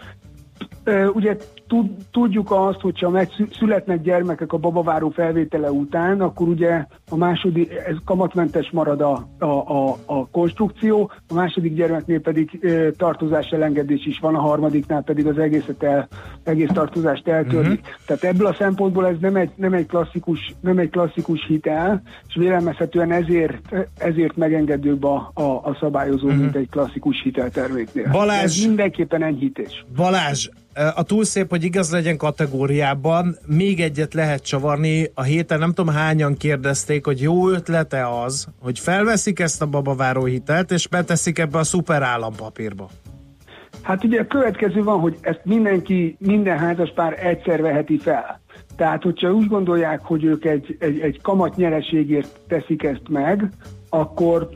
Ugye 1.12 1.36
tud, 1.72 1.90
tudjuk 2.10 2.50
azt, 2.50 2.80
hogyha 2.80 3.10
megszületnek 3.10 4.02
gyermekek 4.02 4.52
a 4.52 4.56
babaváró 4.56 5.08
felvétele 5.08 5.70
után, 5.70 6.20
akkor 6.20 6.48
ugye 6.48 6.86
a 7.10 7.16
második, 7.16 7.70
ez 7.86 7.96
kamatmentes 8.04 8.70
marad 8.70 9.00
a, 9.00 9.28
a, 9.38 9.46
a, 9.46 9.96
a 10.06 10.28
konstrukció, 10.30 11.10
a 11.28 11.34
második 11.34 11.74
gyermeknél 11.74 12.20
pedig 12.20 12.58
ö, 12.60 12.88
tartozás 12.96 13.50
elengedés 13.50 14.06
is 14.06 14.18
van, 14.18 14.34
a 14.34 14.40
harmadiknál 14.40 15.02
pedig 15.02 15.26
az 15.26 15.38
egészet 15.38 15.82
el, 15.82 16.08
egész 16.44 16.70
tartozást 16.72 17.28
eltörlik. 17.28 17.80
Uh-huh. 17.80 17.96
Tehát 18.06 18.24
ebből 18.24 18.46
a 18.46 18.54
szempontból 18.58 19.06
ez 19.06 19.16
nem 19.20 19.36
egy, 19.36 19.50
nem 19.54 19.72
egy, 19.72 19.86
klasszikus, 19.86 20.54
nem 20.60 20.78
egy 20.78 20.90
klasszikus 20.90 21.46
hitel, 21.46 22.02
és 22.28 22.34
vélelmezhetően 22.34 23.12
ezért, 23.12 23.88
ezért 23.98 24.36
megengedőbb 24.36 25.04
a, 25.04 25.30
a, 25.34 25.42
a 25.42 25.76
szabályozó, 25.80 26.26
uh-huh. 26.26 26.40
mint 26.40 26.56
egy 26.56 26.68
klasszikus 26.70 27.22
hitelterméknél. 27.22 28.08
Balázs- 28.10 28.42
Ez 28.44 28.64
mindenképpen 28.66 29.22
enyhítés. 29.22 29.84
Balázs, 29.96 30.48
a 30.74 31.02
túl 31.02 31.24
szép, 31.24 31.50
hogy 31.50 31.64
igaz 31.64 31.90
legyen 31.90 32.16
kategóriában, 32.16 33.36
még 33.46 33.80
egyet 33.80 34.14
lehet 34.14 34.42
csavarni. 34.42 35.10
A 35.14 35.22
héten 35.22 35.58
nem 35.58 35.72
tudom 35.72 35.94
hányan 35.94 36.36
kérdezték, 36.36 37.04
hogy 37.04 37.20
jó 37.20 37.48
ötlete 37.48 38.08
az, 38.22 38.46
hogy 38.60 38.78
felveszik 38.78 39.38
ezt 39.38 39.62
a 39.62 39.66
babaváró 39.66 40.24
hitelt, 40.24 40.70
és 40.70 40.88
beteszik 40.88 41.38
ebbe 41.38 41.58
a 41.58 41.64
szuper 41.64 42.02
állampapírba. 42.02 42.88
Hát 43.82 44.04
ugye 44.04 44.20
a 44.20 44.26
következő 44.26 44.82
van, 44.82 45.00
hogy 45.00 45.16
ezt 45.20 45.40
mindenki, 45.44 46.16
minden 46.18 46.58
házas 46.58 46.92
pár 46.94 47.26
egyszer 47.26 47.62
veheti 47.62 47.98
fel. 47.98 48.40
Tehát, 48.76 49.02
hogyha 49.02 49.32
úgy 49.32 49.46
gondolják, 49.46 50.00
hogy 50.00 50.24
ők 50.24 50.44
egy, 50.44 50.76
egy, 50.80 51.00
egy 51.00 51.20
kamat 51.20 51.56
nyereségért 51.56 52.38
teszik 52.48 52.82
ezt 52.82 53.08
meg, 53.08 53.50
akkor 53.88 54.48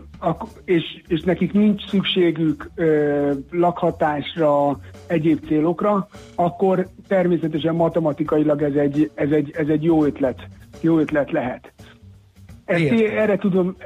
és, 0.64 1.02
és 1.06 1.20
nekik 1.20 1.52
nincs 1.52 1.88
szükségük 1.88 2.70
ö, 2.74 3.32
lakhatásra, 3.50 4.78
egyéb 5.06 5.46
célokra, 5.46 6.08
akkor 6.34 6.88
természetesen 7.08 7.74
matematikailag 7.74 8.62
ez 8.62 8.74
egy, 8.74 9.10
ez 9.14 9.30
egy, 9.30 9.50
ez 9.54 9.68
egy 9.68 9.84
jó 9.84 10.04
ötlet, 10.04 10.48
jó 10.80 10.98
ötlet 10.98 11.30
lehet. 11.30 11.72
Ezt, 12.66 12.80
Értem. 12.80 13.18
erre 13.18 13.36
tudom, 13.36 13.76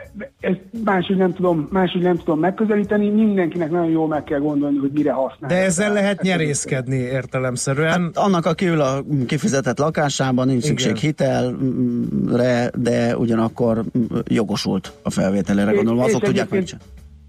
ezt 0.40 0.60
máshogy 0.84 1.16
nem 1.16 1.32
tudom, 1.32 1.68
máshogy 1.70 2.02
nem 2.02 2.16
tudom 2.16 2.38
megközelíteni, 2.38 3.08
mindenkinek 3.08 3.70
nagyon 3.70 3.90
jól 3.90 4.08
meg 4.08 4.24
kell 4.24 4.38
gondolni, 4.38 4.78
hogy 4.78 4.90
mire 4.92 5.12
használ. 5.12 5.50
De 5.50 5.56
ezzel 5.56 5.92
lehet 5.92 6.22
nyerészkedni 6.22 6.96
értelemszerűen. 6.96 7.90
Hát 7.90 8.16
Annak, 8.16 8.46
aki 8.46 8.66
ül 8.66 8.80
a 8.80 9.04
kifizetett 9.26 9.78
lakásában, 9.78 10.46
nincs 10.46 10.64
Igen. 10.64 10.76
szükség 10.76 10.96
hitelre, 10.96 12.70
de 12.78 13.16
ugyanakkor 13.16 13.84
jogosult 14.24 14.92
a 15.02 15.10
felvételére, 15.10 15.72
gondolom, 15.72 16.00
azok 16.00 16.20
és 16.20 16.26
tudják 16.28 16.50
megcsinálni. 16.50 16.88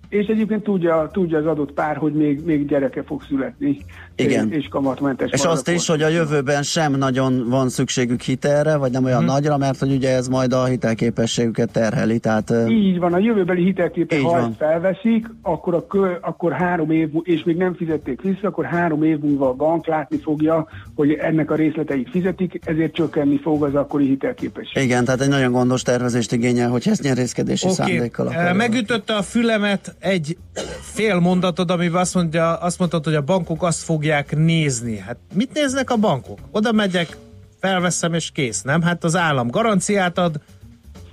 És 0.10 0.28
egyébként 0.28 0.64
tudja, 0.64 1.10
tudja 1.14 1.38
az 1.38 1.46
adott 1.46 1.72
pár, 1.72 1.98
hogy 1.98 2.14
még, 2.14 2.46
még 2.46 2.68
gyereke 2.68 3.04
fog 3.04 3.24
születni. 3.24 3.78
Igen. 4.24 4.52
És, 4.52 4.68
kamatmentes 4.68 5.32
És 5.32 5.44
azt 5.44 5.70
is, 5.70 5.88
hogy 5.88 6.02
a 6.02 6.08
jövőben 6.08 6.64
sem 6.64 6.96
nagyon 6.96 7.50
van 7.50 7.70
szükségük 7.70 8.22
hitelre, 8.22 8.76
vagy 8.76 8.92
nem 8.92 9.04
olyan 9.04 9.24
Mhm. 9.24 9.32
nagyra, 9.32 9.58
mert 9.58 9.80
hogy 9.80 9.92
ugye 9.92 10.16
ez 10.16 10.28
majd 10.28 10.54
a 10.54 10.66
hitelképességüket 10.66 11.72
terheli, 11.72 12.20
tehát 12.20 12.54
Így 12.70 13.00
van, 13.00 13.14
a 13.14 13.18
jövőbeli 13.20 13.64
hitelképet, 13.64 14.18
Így 14.18 14.24
ha 14.24 14.38
ezt 14.38 14.50
felveszik, 14.58 15.26
akkor, 15.42 15.74
a 15.74 15.86
kö, 15.88 16.12
akkor 16.22 16.52
három 16.52 16.92
év, 16.92 17.10
és 17.24 17.44
még 17.44 17.58
nem 17.58 17.76
fizették 17.76 18.22
vissza, 18.22 18.48
akkor 18.48 18.66
három 18.66 19.04
év 19.04 19.20
múlva 19.20 19.48
a 19.50 19.54
bank 19.54 19.88
látni 19.88 20.18
fogja, 20.24 20.68
hogy 20.96 21.12
ennek 21.12 21.52
a 21.52 21.56
részleteit 21.56 22.10
fizetik, 22.10 22.60
ezért 22.66 22.94
csökkenni 22.94 23.40
fog 23.42 23.64
az 23.64 23.76
akkori 23.76 24.06
hitelképesség. 24.06 24.84
igen, 24.84 25.06
tehát 25.06 25.22
egy 25.22 25.30
nagyon 25.30 25.52
gondos 25.52 25.82
tervezést 25.82 26.32
igényel, 26.32 26.70
hogy 26.70 26.84
ezt 26.90 27.02
nyerészkedési 27.04 27.66
Oké, 27.66 27.76
szándékkal 27.76 28.26
okay. 28.26 28.38
akarja. 28.38 28.54
megütötte 28.58 29.14
a 29.16 29.22
fülemet 29.22 29.96
egy 30.00 30.38
fél 30.82 31.20
mondatod, 31.20 31.72
amiben 31.72 32.02
azt, 32.02 32.16
mondja, 32.16 32.54
azt 32.56 32.80
mondtad, 32.80 33.04
hogy 33.04 33.16
a 33.16 33.22
bankok 33.22 33.64
azt 33.64 33.84
fogják 33.84 34.11
nézni. 34.36 34.98
Hát 34.98 35.18
mit 35.34 35.54
néznek 35.54 35.90
a 35.90 35.96
bankok? 35.96 36.40
Oda 36.52 36.72
megyek, 36.72 37.18
felveszem 37.60 38.14
és 38.14 38.32
kész, 38.32 38.62
nem? 38.62 38.82
Hát 38.82 39.04
az 39.04 39.16
állam 39.16 39.48
garanciát 39.48 40.18
ad, 40.18 40.40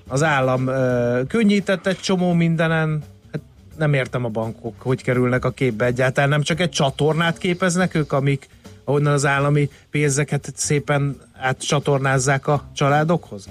az 0.08 0.22
állam 0.22 0.66
ö, 0.66 1.20
könnyített 1.28 1.86
egy 1.86 1.98
csomó 2.00 2.32
mindenen, 2.32 3.02
hát 3.32 3.40
nem 3.76 3.94
értem 3.94 4.24
a 4.24 4.28
bankok, 4.28 4.74
hogy 4.78 5.02
kerülnek 5.02 5.44
a 5.44 5.50
képbe 5.50 5.84
egyáltalán, 5.84 6.28
nem 6.28 6.42
csak 6.42 6.60
egy 6.60 6.70
csatornát 6.70 7.38
képeznek 7.38 7.94
ők, 7.94 8.12
amik 8.12 8.48
ahonnan 8.84 9.12
az 9.12 9.26
állami 9.26 9.70
pénzeket 9.90 10.52
szépen 10.54 11.16
átcsatornázzák 11.40 12.46
a 12.46 12.68
családokhoz? 12.74 13.48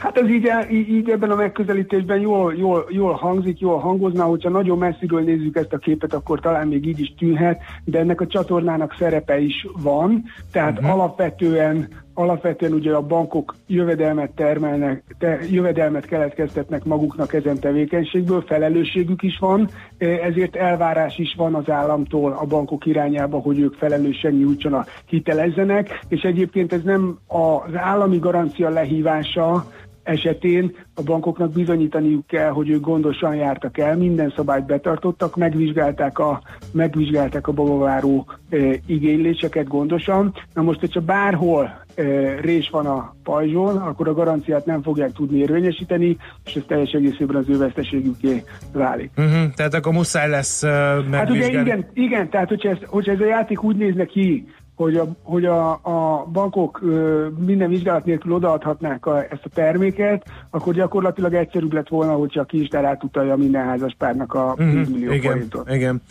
Hát 0.00 0.18
ez 0.18 0.28
így, 0.28 0.50
így, 0.70 1.10
ebben 1.10 1.30
a 1.30 1.34
megközelítésben 1.34 2.20
jól, 2.20 2.54
jól, 2.54 2.86
jól 2.88 3.12
hangzik, 3.12 3.58
jól 3.58 3.78
hangozna, 3.78 4.24
hogyha 4.24 4.50
nagyon 4.50 4.78
messziről 4.78 5.20
nézzük 5.20 5.56
ezt 5.56 5.72
a 5.72 5.78
képet, 5.78 6.14
akkor 6.14 6.40
talán 6.40 6.68
még 6.68 6.86
így 6.86 7.00
is 7.00 7.14
tűnhet, 7.18 7.62
de 7.84 7.98
ennek 7.98 8.20
a 8.20 8.26
csatornának 8.26 8.94
szerepe 8.98 9.38
is 9.38 9.66
van, 9.82 10.24
tehát 10.52 10.78
uh-huh. 10.78 10.92
alapvetően 10.92 11.88
alapvetően 12.14 12.72
ugye 12.72 12.92
a 12.92 13.06
bankok 13.06 13.54
jövedelmet 13.66 14.30
termelnek, 14.30 15.02
te, 15.18 15.38
jövedelmet 15.50 16.06
keletkeztetnek 16.06 16.84
maguknak 16.84 17.32
ezen 17.32 17.58
tevékenységből, 17.58 18.44
felelősségük 18.46 19.22
is 19.22 19.38
van, 19.38 19.68
eh, 19.98 20.24
ezért 20.24 20.56
elvárás 20.56 21.18
is 21.18 21.34
van 21.36 21.54
az 21.54 21.70
államtól 21.70 22.32
a 22.32 22.46
bankok 22.46 22.86
irányába, 22.86 23.38
hogy 23.38 23.58
ők 23.58 23.74
felelősen 23.74 24.32
nyújtsanak, 24.32 24.88
hitelezzenek, 25.06 26.00
és 26.08 26.22
egyébként 26.22 26.72
ez 26.72 26.82
nem 26.82 27.18
az 27.26 27.74
állami 27.74 28.18
garancia 28.18 28.68
lehívása, 28.68 29.64
esetén 30.10 30.76
a 30.94 31.02
bankoknak 31.02 31.52
bizonyítaniuk 31.52 32.26
kell, 32.26 32.50
hogy 32.50 32.68
ők 32.68 32.80
gondosan 32.80 33.34
jártak 33.34 33.78
el, 33.78 33.96
minden 33.96 34.32
szabályt 34.36 34.66
betartottak, 34.66 35.36
megvizsgálták 35.36 36.18
a, 36.18 36.42
megvizsgálták 36.72 37.48
a 37.48 37.52
babaváró 37.52 38.26
e, 38.50 38.56
igényléseket 38.86 39.68
gondosan. 39.68 40.34
Na 40.54 40.62
most, 40.62 40.80
hogyha 40.80 41.00
bárhol 41.00 41.84
e, 41.94 42.02
rés 42.40 42.70
van 42.70 42.86
a 42.86 43.14
pajzson, 43.22 43.76
akkor 43.76 44.08
a 44.08 44.14
garanciát 44.14 44.66
nem 44.66 44.82
fogják 44.82 45.12
tudni 45.12 45.38
érvényesíteni, 45.38 46.16
és 46.44 46.54
ez 46.54 46.62
teljes 46.66 46.90
egészében 46.90 47.36
az 47.36 47.48
ő 47.48 47.58
veszteségüké 47.58 48.42
válik. 48.72 49.10
Uh-huh, 49.16 49.52
tehát 49.54 49.74
akkor 49.74 49.92
muszáj 49.92 50.28
lesz 50.28 50.62
uh, 50.62 50.70
Hát 50.70 51.00
ugye 51.00 51.10
megvizsgálni. 51.10 51.68
igen, 51.68 51.86
igen 51.94 52.30
tehát 52.30 52.48
hogyha 52.48 52.68
ez, 52.68 52.78
hogyha 52.86 53.12
ez 53.12 53.20
a 53.20 53.26
játék 53.26 53.62
úgy 53.62 53.76
nézne 53.76 54.04
ki, 54.04 54.46
hogy 54.84 54.96
a, 54.96 55.06
hogy 55.22 55.44
a, 55.44 55.70
a 55.72 56.26
bankok 56.32 56.80
ö, 56.82 57.26
minden 57.38 57.68
vizsgálat 57.68 58.04
nélkül 58.04 58.32
odaadhatnák 58.32 59.06
a, 59.06 59.22
ezt 59.22 59.44
a 59.44 59.48
terméket, 59.54 60.26
akkor 60.50 60.74
gyakorlatilag 60.74 61.34
egyszerűbb 61.34 61.72
lett 61.72 61.88
volna, 61.88 62.12
hogyha 62.12 62.44
ki 62.44 62.60
is 62.60 62.68
átutalja 62.74 63.36
minden 63.36 63.64
házaspárnak 63.64 64.34
a 64.34 64.54
10 64.56 64.66
Mhm, 64.66 64.90
millió 64.92 65.12
igen, 65.12 65.32
forintot. 65.32 65.70
igen. 65.70 66.02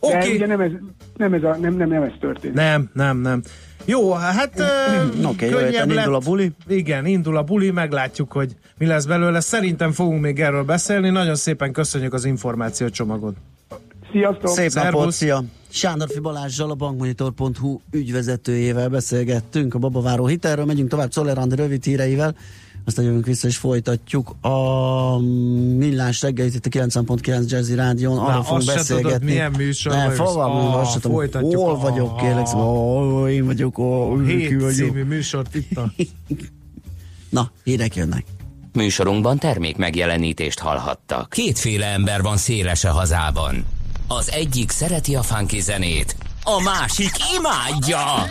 De 0.00 0.16
Oké. 0.18 0.34
ugye 0.34 0.46
nem 0.46 0.60
ez, 0.60 0.70
nem, 1.16 1.32
ez 1.32 1.42
a, 1.42 1.56
nem, 1.56 1.74
nem, 1.76 1.88
nem 1.88 2.02
ez 2.02 2.12
történt. 2.20 2.54
Nem, 2.54 2.90
nem, 2.92 3.16
nem. 3.18 3.42
Jó, 3.84 4.12
hát 4.12 4.52
uh, 5.20 5.28
Oké, 5.30 5.48
jövő 5.48 5.66
héten 5.66 5.90
indul 5.90 6.14
a 6.14 6.18
buli. 6.18 6.50
Igen, 6.68 7.06
indul 7.06 7.36
a 7.36 7.42
buli, 7.42 7.70
meglátjuk, 7.70 8.32
hogy 8.32 8.52
mi 8.78 8.86
lesz 8.86 9.04
belőle. 9.04 9.40
Szerintem 9.40 9.92
fogunk 9.92 10.20
még 10.20 10.40
erről 10.40 10.62
beszélni. 10.62 11.08
Nagyon 11.10 11.34
szépen 11.34 11.72
köszönjük 11.72 12.12
az 12.12 12.24
információcsomagot. 12.24 13.36
Sziasztok! 14.12 14.48
Szép 14.48 14.72
napot, 14.72 14.92
Szervusz. 14.92 15.14
szia! 15.14 15.40
Sándorfi 15.76 16.18
Balázsjal, 16.18 16.70
a 16.70 16.74
bankmonitor.hu 16.74 17.80
ügyvezetőjével 17.90 18.88
beszélgettünk 18.88 19.74
a 19.74 19.78
babaváró 19.78 20.26
hitelről, 20.26 20.64
megyünk 20.64 20.88
tovább 20.88 21.10
Czoller 21.10 21.38
rövid 21.48 21.84
híreivel, 21.84 22.34
aztán 22.84 23.04
jövünk 23.04 23.26
vissza 23.26 23.46
és 23.48 23.56
folytatjuk 23.56 24.30
a 24.44 25.18
millás 25.76 26.22
reggelit 26.22 26.54
itt 26.54 26.66
a 26.66 26.68
90.9 26.68 27.48
Jazzy 27.50 27.74
Rádión, 27.74 28.18
arról 28.18 28.42
fogunk 28.42 28.62
se 28.62 28.66
tudod, 28.72 28.78
beszélgetni. 28.78 29.26
milyen 29.26 29.52
műsor 29.56 29.92
Nem, 29.92 30.06
vagyok. 30.08 30.26
fogalmam, 30.26 30.66
Ah, 30.66 30.80
azt 30.80 30.92
se 30.92 30.98
tudom, 31.00 31.16
folytatjuk. 31.16 31.56
hol 31.62 31.74
Ah, 31.74 31.80
vagyok, 31.82 32.16
kérlek, 32.16 32.46
szóval, 32.46 32.66
ó, 33.12 33.28
én 33.28 33.44
vagyok, 33.44 33.74
ki 34.26 34.32
Hét 34.36 34.54
vagyok. 34.60 34.70
című 34.72 35.04
műsort 35.04 35.54
itt 35.54 35.76
a... 35.76 35.92
Na, 37.28 37.50
hírek 37.64 37.96
jönnek. 37.96 38.24
Műsorunkban 38.72 39.38
termék 39.38 39.76
megjelenítést 39.76 40.58
hallhattak. 40.58 41.28
Kétféle 41.30 41.86
ember 41.86 42.22
van 42.22 42.36
széles 42.36 42.84
a 42.84 42.90
hazában. 42.92 43.64
Az 44.08 44.30
egyik 44.30 44.70
szereti 44.70 45.14
a 45.14 45.22
funky 45.22 45.60
zenét, 45.60 46.16
a 46.42 46.60
másik 46.62 47.12
imádja. 47.36 48.30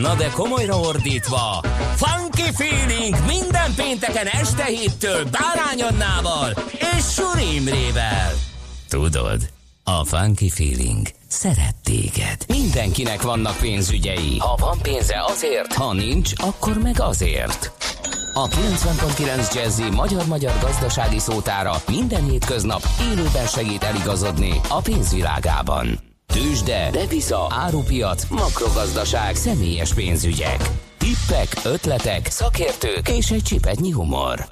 Na 0.00 0.14
de 0.14 0.28
komolyra 0.28 0.76
ordítva, 0.76 1.62
funky 1.96 2.52
feeling 2.52 3.16
minden 3.26 3.74
pénteken 3.76 4.26
este 4.26 4.64
héttől 4.64 5.24
Bárány 5.24 5.82
Annával 5.82 6.54
és 6.96 7.04
Suri 7.12 7.54
Imrével. 7.54 8.32
Tudod, 8.88 9.50
a 9.84 10.04
funky 10.04 10.50
feeling 10.50 11.06
szeret 11.28 11.74
téged. 11.84 12.36
Mindenkinek 12.48 13.22
vannak 13.22 13.56
pénzügyei. 13.56 14.38
Ha 14.38 14.54
van 14.56 14.78
pénze 14.82 15.24
azért, 15.28 15.72
ha 15.72 15.92
nincs, 15.92 16.30
akkor 16.36 16.78
meg 16.82 17.00
azért. 17.00 17.72
A 18.34 18.48
90.9 18.48 19.54
Jazzy 19.54 19.90
magyar-magyar 19.90 20.52
gazdasági 20.60 21.18
szótára 21.18 21.72
minden 21.88 22.24
hétköznap 22.24 22.82
élőben 23.12 23.46
segít 23.46 23.82
eligazodni 23.82 24.60
a 24.68 24.80
pénzvilágában. 24.80 26.09
Tősde, 26.32 26.90
depisza, 26.90 27.46
árupiac, 27.50 28.28
makrogazdaság, 28.28 29.34
személyes 29.34 29.94
pénzügyek. 29.94 30.70
Tippek, 30.98 31.60
ötletek, 31.64 32.26
szakértők 32.30 33.08
és 33.08 33.30
egy 33.30 33.42
csipetnyi 33.42 33.90
humor. 33.90 34.50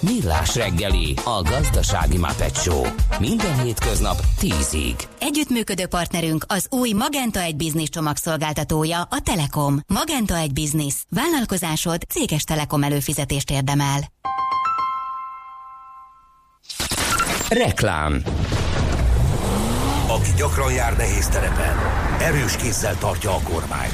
Millás 0.00 0.54
reggeli, 0.54 1.14
a 1.24 1.42
gazdasági 1.42 2.18
Muppet 2.18 2.56
Show. 2.56 2.84
Minden 3.18 3.62
hétköznap 3.62 4.20
10-ig. 4.40 5.02
Együttműködő 5.20 5.86
partnerünk 5.86 6.44
az 6.48 6.66
új 6.70 6.92
Magenta 6.92 7.40
egy 7.40 7.56
Business 7.56 7.88
csomagszolgáltatója, 7.88 9.00
a 9.00 9.20
Telekom. 9.22 9.80
Magenta 9.86 10.36
egy 10.36 10.52
Business. 10.52 10.94
Vállalkozásod 11.08 12.02
céges 12.08 12.44
Telekom 12.44 12.82
előfizetést 12.82 13.50
érdemel. 13.50 14.00
Reklám. 17.48 18.22
Aki 20.06 20.30
gyakran 20.36 20.72
jár 20.72 20.96
nehéz 20.96 21.26
terepen, 21.26 21.76
erős 22.20 22.56
kézzel 22.56 22.96
tartja 22.98 23.30
a 23.30 23.40
kormányt. 23.42 23.92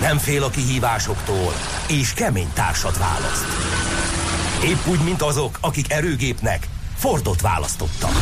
Nem 0.00 0.18
fél 0.18 0.42
a 0.42 0.50
kihívásoktól, 0.50 1.52
és 1.88 2.12
kemény 2.12 2.50
társat 2.54 2.98
választ. 2.98 3.46
Épp 4.64 4.86
úgy, 4.86 5.04
mint 5.04 5.22
azok, 5.22 5.58
akik 5.60 5.92
erőgépnek 5.92 6.68
Fordot 6.96 7.40
választottak. 7.40 8.12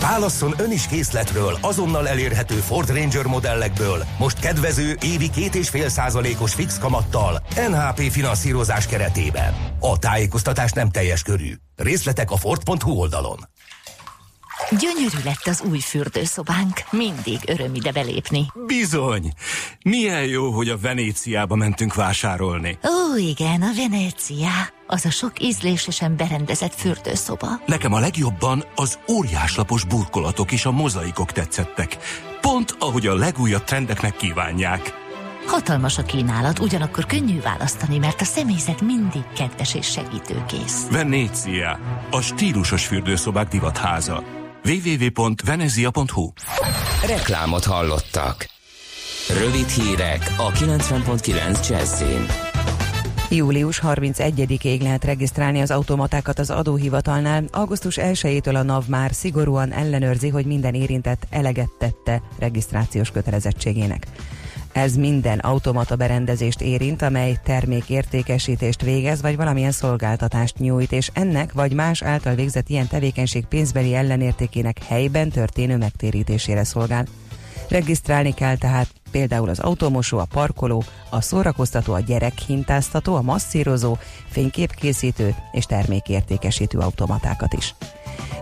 Válasszon 0.00 0.54
ön 0.58 0.70
is 0.72 0.86
készletről 0.86 1.58
azonnal 1.60 2.08
elérhető 2.08 2.54
Ford 2.54 2.90
Ranger 2.90 3.26
modellekből, 3.26 4.04
most 4.18 4.38
kedvező 4.38 4.96
évi 5.02 5.30
két 5.30 5.54
és 5.54 5.68
fél 5.68 5.88
százalékos 5.88 6.54
fix 6.54 6.78
kamattal 6.78 7.42
NHP 7.68 8.10
finanszírozás 8.10 8.86
keretében. 8.86 9.54
A 9.80 9.98
tájékoztatás 9.98 10.72
nem 10.72 10.90
teljes 10.90 11.22
körű. 11.22 11.54
Részletek 11.76 12.30
a 12.30 12.36
Ford.hu 12.36 12.92
oldalon. 12.92 13.48
Gyönyörű 14.70 15.18
lett 15.24 15.46
az 15.46 15.62
új 15.70 15.78
fürdőszobánk. 15.78 16.82
Mindig 16.90 17.38
öröm 17.46 17.74
ide 17.74 17.92
belépni. 17.92 18.46
Bizony. 18.66 19.32
Milyen 19.82 20.24
jó, 20.24 20.50
hogy 20.50 20.68
a 20.68 20.78
Venéciába 20.78 21.54
mentünk 21.54 21.94
vásárolni. 21.94 22.78
Ó, 22.84 23.16
igen, 23.16 23.62
a 23.62 23.70
Venécia. 23.76 24.48
Az 24.86 25.04
a 25.04 25.10
sok 25.10 25.32
ízlésesen 25.42 26.16
berendezett 26.16 26.74
fürdőszoba. 26.74 27.48
Nekem 27.66 27.92
a 27.92 27.98
legjobban 27.98 28.64
az 28.74 28.98
óriáslapos 29.08 29.84
burkolatok 29.84 30.52
és 30.52 30.64
a 30.64 30.70
mozaikok 30.70 31.32
tetszettek. 31.32 31.96
Pont 32.40 32.76
ahogy 32.78 33.06
a 33.06 33.14
legújabb 33.14 33.64
trendeknek 33.64 34.16
kívánják. 34.16 34.98
Hatalmas 35.46 35.98
a 35.98 36.02
kínálat, 36.02 36.58
ugyanakkor 36.58 37.06
könnyű 37.06 37.40
választani, 37.40 37.98
mert 37.98 38.20
a 38.20 38.24
személyzet 38.24 38.80
mindig 38.80 39.22
kedves 39.36 39.74
és 39.74 39.90
segítőkész. 39.90 40.86
Venécia. 40.90 41.78
A 42.10 42.20
stílusos 42.20 42.86
fürdőszobák 42.86 43.48
divatháza. 43.48 44.39
www.venezia.hu 44.64 46.32
Reklámot 47.06 47.64
hallottak. 47.64 48.48
Rövid 49.38 49.68
hírek 49.68 50.34
a 50.36 50.50
90.9 50.50 51.68
Jazzin. 51.68 52.26
Július 53.30 53.80
31-ig 53.84 54.82
lehet 54.82 55.04
regisztrálni 55.04 55.60
az 55.60 55.70
automatákat 55.70 56.38
az 56.38 56.50
adóhivatalnál. 56.50 57.44
Augusztus 57.50 57.98
1-től 58.00 58.54
a 58.54 58.62
NAV 58.62 58.88
már 58.88 59.14
szigorúan 59.14 59.72
ellenőrzi, 59.72 60.28
hogy 60.28 60.46
minden 60.46 60.74
érintett 60.74 61.26
eleget 61.30 61.70
tette 61.78 62.22
regisztrációs 62.38 63.10
kötelezettségének. 63.10 64.06
Ez 64.72 64.94
minden 64.94 65.38
automata 65.38 65.96
berendezést 65.96 66.60
érint, 66.60 67.02
amely 67.02 67.38
termékértékesítést 67.44 68.82
végez, 68.82 69.22
vagy 69.22 69.36
valamilyen 69.36 69.72
szolgáltatást 69.72 70.58
nyújt, 70.58 70.92
és 70.92 71.10
ennek 71.12 71.52
vagy 71.52 71.72
más 71.72 72.02
által 72.02 72.34
végzett 72.34 72.68
ilyen 72.68 72.88
tevékenység 72.88 73.44
pénzbeli 73.44 73.94
ellenértékének 73.94 74.84
helyben 74.84 75.28
történő 75.28 75.76
megtérítésére 75.76 76.64
szolgál. 76.64 77.06
Regisztrálni 77.68 78.34
kell 78.34 78.56
tehát 78.56 78.88
például 79.10 79.48
az 79.48 79.58
automosó, 79.58 80.18
a 80.18 80.26
parkoló, 80.30 80.84
a 81.10 81.20
szórakoztató, 81.20 81.92
a 81.92 82.00
gyerekhintáztató, 82.00 83.14
a 83.14 83.22
masszírozó, 83.22 83.96
fényképkészítő 84.28 85.34
és 85.52 85.64
termékértékesítő 85.64 86.78
automatákat 86.78 87.52
is. 87.52 87.74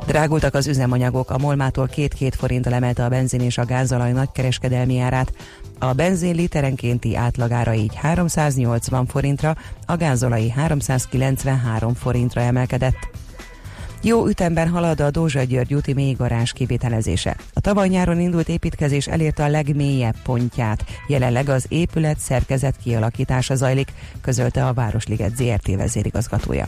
Drágultak 0.06 0.54
az 0.54 0.66
üzemanyagok, 0.66 1.30
a 1.30 1.38
Molmától 1.38 1.86
két-két 1.86 2.34
forinttal 2.34 2.72
emelte 2.72 3.04
a 3.04 3.08
benzin 3.08 3.40
és 3.40 3.58
a 3.58 3.64
gázolaj 3.64 4.12
nagykereskedelmi 4.12 4.98
árát. 4.98 5.32
A 5.80 5.92
benzin 5.92 6.34
literenkénti 6.34 7.16
átlagára 7.16 7.74
így 7.74 7.94
380 7.94 9.06
forintra, 9.06 9.56
a 9.86 9.96
gázolai 9.96 10.48
393 10.48 11.94
forintra 11.94 12.40
emelkedett. 12.40 13.17
Jó 14.03 14.26
ütemben 14.26 14.68
halad 14.68 15.01
a 15.01 15.11
Dózsa 15.11 15.42
György 15.42 15.74
úti 15.74 15.92
mélygarázs 15.92 16.53
kivitelezése. 16.53 17.36
A 17.53 17.61
tavaly 17.61 17.88
nyáron 17.88 18.20
indult 18.20 18.49
építkezés 18.49 19.07
elérte 19.07 19.44
a 19.44 19.49
legmélyebb 19.49 20.14
pontját. 20.22 20.84
Jelenleg 21.09 21.49
az 21.49 21.64
épület 21.68 22.18
szerkezet 22.18 22.76
kialakítása 22.76 23.55
zajlik, 23.55 23.92
közölte 24.20 24.66
a 24.66 24.72
Városliget 24.72 25.36
ZRT 25.36 25.76
vezérigazgatója. 25.76 26.66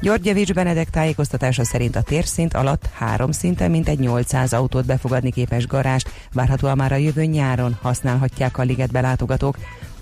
Györgyevics 0.00 0.52
Benedek 0.52 0.90
tájékoztatása 0.90 1.64
szerint 1.64 1.96
a 1.96 2.02
térszint 2.02 2.54
alatt 2.54 2.88
három 2.94 3.30
szinten 3.30 3.70
mintegy 3.70 3.98
800 3.98 4.52
autót 4.52 4.86
befogadni 4.86 5.30
képes 5.30 5.66
garást 5.66 6.10
várhatóan 6.32 6.76
már 6.76 6.92
a 6.92 6.96
jövő 6.96 7.24
nyáron 7.24 7.78
használhatják 7.82 8.58
a 8.58 8.62
ligetbe 8.62 9.00
látogatók, 9.00 9.56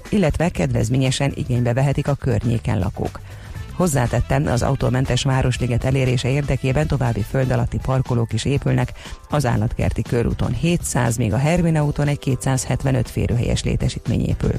illetve 0.08 0.48
kedvezményesen 0.48 1.32
igénybe 1.34 1.72
vehetik 1.72 2.08
a 2.08 2.14
környéken 2.14 2.78
lakók. 2.78 3.20
Hozzátettem, 3.76 4.46
az 4.46 4.62
autómentes 4.62 5.22
Városliget 5.22 5.84
elérése 5.84 6.28
érdekében 6.28 6.86
további 6.86 7.22
föld 7.22 7.50
alatti 7.50 7.78
parkolók 7.82 8.32
is 8.32 8.44
épülnek, 8.44 8.92
az 9.28 9.46
állatkerti 9.46 10.02
körúton 10.02 10.52
700, 10.52 11.16
még 11.16 11.32
a 11.32 11.38
Hermina 11.38 11.84
úton 11.84 12.08
egy 12.08 12.18
275 12.18 13.10
férőhelyes 13.10 13.62
létesítmény 13.62 14.24
épül. 14.24 14.52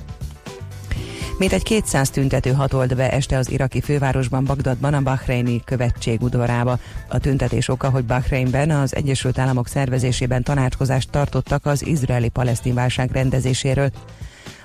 Mint 1.38 1.52
egy 1.54 1.64
200 1.64 2.10
tüntető 2.10 2.52
hatolt 2.52 2.96
be 2.96 3.12
este 3.12 3.38
az 3.38 3.52
iraki 3.52 3.82
fővárosban, 3.82 4.44
Bagdadban 4.44 4.94
a 4.94 5.02
Bahreini 5.02 5.62
követség 5.66 6.22
udvarába. 6.22 6.80
A 7.08 7.20
tüntetés 7.20 7.68
oka, 7.68 7.90
hogy 7.90 8.06
Bahreinben 8.06 8.72
az 8.72 8.96
Egyesült 8.96 9.40
Államok 9.40 9.68
szervezésében 9.68 10.44
tanácskozást 10.44 11.10
tartottak 11.10 11.66
az 11.66 11.86
izraeli-palesztin 11.86 12.74
válság 12.74 13.12
rendezéséről. 13.12 13.92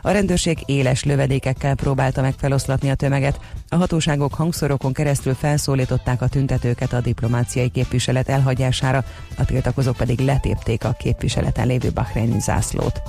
A 0.03 0.11
rendőrség 0.11 0.59
éles 0.67 1.05
lövedékekkel 1.05 1.75
próbálta 1.75 2.21
meg 2.21 2.35
feloszlatni 2.39 2.91
a 2.91 2.95
tömeget. 2.95 3.41
A 3.69 3.77
hatóságok 3.77 4.35
hangszorokon 4.35 4.93
keresztül 4.93 5.35
felszólították 5.35 6.23
a 6.23 6.29
tüntetőket 6.29 6.93
a 6.93 7.01
diplomáciai 7.01 7.69
képviselet 7.69 8.29
elhagyására, 8.29 9.05
a 9.37 9.45
tiltakozók 9.45 9.97
pedig 9.97 10.19
letépték 10.19 10.85
a 10.85 10.97
képviseleten 10.99 11.67
lévő 11.67 11.91
bahreini 11.91 12.41
zászlót. 12.41 13.03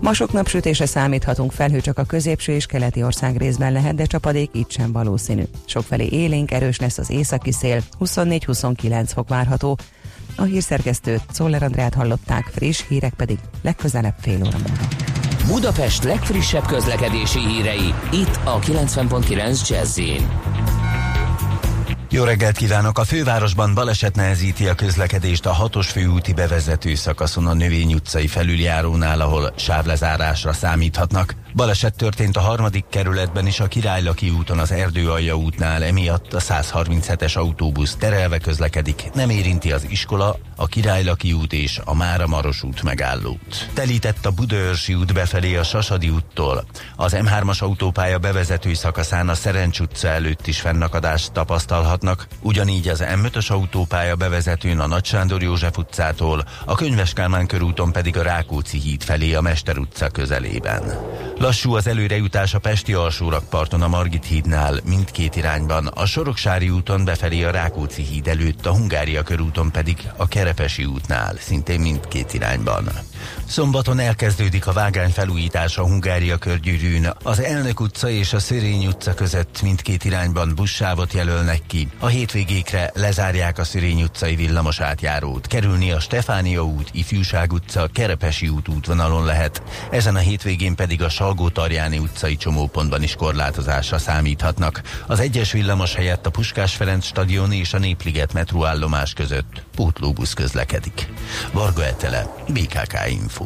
Ma 0.00 0.12
sok 0.12 0.32
napsütése 0.32 0.86
számíthatunk, 0.86 1.52
felhő 1.52 1.80
csak 1.80 1.98
a 1.98 2.04
középső 2.04 2.52
és 2.52 2.66
keleti 2.66 3.02
ország 3.02 3.36
részben 3.36 3.72
lehet, 3.72 3.94
de 3.94 4.04
csapadék 4.04 4.50
itt 4.52 4.70
sem 4.70 4.92
valószínű. 4.92 5.42
Sokfelé 5.64 6.06
élénk, 6.06 6.50
erős 6.50 6.78
lesz 6.78 6.98
az 6.98 7.10
északi 7.10 7.52
szél, 7.52 7.82
24-29 8.00 9.10
fok 9.14 9.28
várható. 9.28 9.78
A 10.36 10.42
hírszerkesztőt 10.42 11.22
Szoller 11.30 11.62
Andrát 11.62 11.94
hallották, 11.94 12.44
friss 12.44 12.82
hírek 12.88 13.14
pedig 13.14 13.38
legközelebb 13.62 14.14
fél 14.20 14.36
óra 14.36 14.58
múlva. 14.58 15.17
Budapest 15.48 16.04
legfrissebb 16.04 16.66
közlekedési 16.66 17.38
hírei, 17.38 17.94
itt 18.12 18.40
a 18.44 18.58
90.9 18.58 19.68
jazz 19.68 20.00
jó 22.10 22.24
reggelt 22.24 22.56
kívánok! 22.56 22.98
A 22.98 23.04
fővárosban 23.04 23.74
baleset 23.74 24.14
nehezíti 24.14 24.68
a 24.68 24.74
közlekedést 24.74 25.46
a 25.46 25.52
hatos 25.52 25.90
főúti 25.90 26.32
bevezető 26.32 26.94
szakaszon 26.94 27.46
a 27.46 27.52
Növény 27.52 27.94
utcai 27.94 28.26
felüljárónál, 28.26 29.20
ahol 29.20 29.52
sávlezárásra 29.56 30.52
számíthatnak. 30.52 31.34
Baleset 31.54 31.96
történt 31.96 32.36
a 32.36 32.40
harmadik 32.40 32.84
kerületben 32.90 33.46
is 33.46 33.60
a 33.60 33.66
Királylaki 33.66 34.30
úton 34.30 34.58
az 34.58 34.72
Erdőalja 34.72 35.34
útnál, 35.34 35.84
emiatt 35.84 36.32
a 36.32 36.40
137-es 36.40 37.36
autóbusz 37.36 37.96
terelve 37.96 38.38
közlekedik, 38.38 39.10
nem 39.14 39.30
érinti 39.30 39.72
az 39.72 39.86
iskola, 39.88 40.36
a 40.60 40.66
Királylaki 40.66 41.32
út 41.32 41.52
és 41.52 41.80
a 41.84 41.94
Mára 41.94 42.26
Maros 42.26 42.62
út 42.62 42.82
megállót. 42.82 43.68
Telített 43.74 44.26
a 44.26 44.30
Budaörsi 44.30 44.94
út 44.94 45.14
befelé 45.14 45.56
a 45.56 45.62
Sasadi 45.62 46.08
úttól. 46.08 46.64
Az 46.96 47.16
M3-as 47.16 47.58
autópálya 47.58 48.18
bevezető 48.18 48.74
szakaszán 48.74 49.28
a 49.28 49.34
Szerencs 49.34 49.80
utca 49.80 50.08
előtt 50.08 50.46
is 50.46 50.60
fennakadást 50.60 51.32
tapasztalhatnak, 51.32 52.26
ugyanígy 52.40 52.88
az 52.88 53.04
M5-ös 53.04 53.50
autópálya 53.50 54.16
bevezetőn 54.16 54.78
a 54.78 54.86
Nagy 54.86 55.04
Sándor 55.04 55.42
József 55.42 55.76
utcától, 55.76 56.44
a 56.64 56.74
Könyves 56.74 57.12
Kálmán 57.12 57.46
körúton 57.46 57.92
pedig 57.92 58.16
a 58.16 58.22
Rákóczi 58.22 58.78
híd 58.78 59.02
felé 59.02 59.34
a 59.34 59.40
Mester 59.40 59.78
utca 59.78 60.08
közelében. 60.08 60.82
Lassú 61.38 61.74
az 61.74 61.86
előrejutás 61.86 62.54
a 62.54 62.58
Pesti 62.58 62.92
alsórakparton 62.92 63.82
a 63.82 63.88
Margit 63.88 64.24
hídnál, 64.24 64.80
mindkét 64.84 65.36
irányban, 65.36 65.86
a 65.86 66.06
Soroksári 66.06 66.70
úton 66.70 67.04
befelé 67.04 67.42
a 67.42 67.50
Rákóczi 67.50 68.02
híd 68.02 68.28
előtt, 68.28 68.66
a 68.66 68.72
Hungária 68.72 69.22
körúton 69.22 69.70
pedig 69.70 69.96
a 70.16 70.28
Kerepesi 70.48 70.84
útnál, 70.84 71.36
szintén 71.38 71.80
mindkét 71.80 72.34
irányban. 72.34 72.88
Szombaton 73.46 73.98
elkezdődik 73.98 74.66
a 74.66 74.72
vágány 74.72 75.10
felújítása 75.10 75.82
a 75.82 75.86
Hungária 75.86 76.36
körgyűrűn. 76.36 77.12
Az 77.22 77.40
Elnök 77.40 77.80
utca 77.80 78.08
és 78.08 78.32
a 78.32 78.38
Szörény 78.38 78.86
utca 78.86 79.14
között 79.14 79.62
mindkét 79.62 80.04
irányban 80.04 80.52
buszsávot 80.54 81.12
jelölnek 81.12 81.60
ki. 81.66 81.88
A 81.98 82.06
hétvégékre 82.06 82.90
lezárják 82.94 83.58
a 83.58 83.64
Szörény 83.64 84.02
utcai 84.02 84.36
villamos 84.36 84.80
átjárót. 84.80 85.46
Kerülni 85.46 85.90
a 85.90 86.00
Stefánia 86.00 86.64
út, 86.64 86.88
Ifjúság 86.92 87.52
utca, 87.52 87.88
Kerepesi 87.92 88.48
út 88.48 88.68
útvonalon 88.68 89.24
lehet. 89.24 89.62
Ezen 89.90 90.14
a 90.16 90.18
hétvégén 90.18 90.74
pedig 90.74 91.02
a 91.02 91.08
salgó 91.08 91.48
tarjáni 91.48 91.98
utcai 91.98 92.36
csomópontban 92.36 93.02
is 93.02 93.14
korlátozásra 93.14 93.98
számíthatnak. 93.98 94.82
Az 95.06 95.20
egyes 95.20 95.52
villamos 95.52 95.94
helyett 95.94 96.26
a 96.26 96.30
Puskás 96.30 96.74
Ferenc 96.74 97.04
stadion 97.04 97.52
és 97.52 97.72
a 97.72 97.78
Népliget 97.78 98.32
metróállomás 98.32 99.12
között 99.12 99.62
pótlóbusz 99.74 100.32
közlekedik. 100.38 101.08
Varga 101.52 101.84
Etele, 101.84 102.34
BKK 102.52 103.10
Info. 103.10 103.44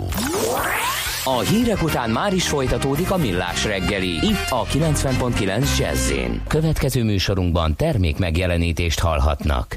A 1.24 1.38
hírek 1.38 1.82
után 1.82 2.10
már 2.10 2.34
is 2.34 2.48
folytatódik 2.48 3.10
a 3.10 3.16
millás 3.16 3.64
reggeli, 3.64 4.08
itt 4.08 4.50
a 4.50 4.64
90.9 4.64 5.78
jazz 5.78 6.12
Következő 6.46 7.04
műsorunkban 7.04 7.76
termék 7.76 8.18
megjelenítést 8.18 9.00
hallhatnak. 9.00 9.76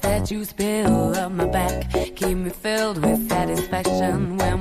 That 0.00 0.30
you 0.30 0.44
spill 0.44 1.14
up 1.24 1.32
my 1.32 1.46
back 1.46 1.92
Keep 2.14 2.36
me 2.36 2.50
filled 2.62 2.98
with 3.04 3.29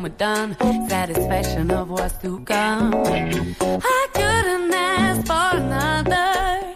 done, 0.08 0.56
satisfaction 0.88 1.72
of 1.72 1.90
what's 1.90 2.18
to 2.20 2.40
come. 2.46 2.94
I 2.96 4.08
couldn't 4.14 4.74
ask 4.74 5.26
for 5.28 5.58
another. 5.58 6.76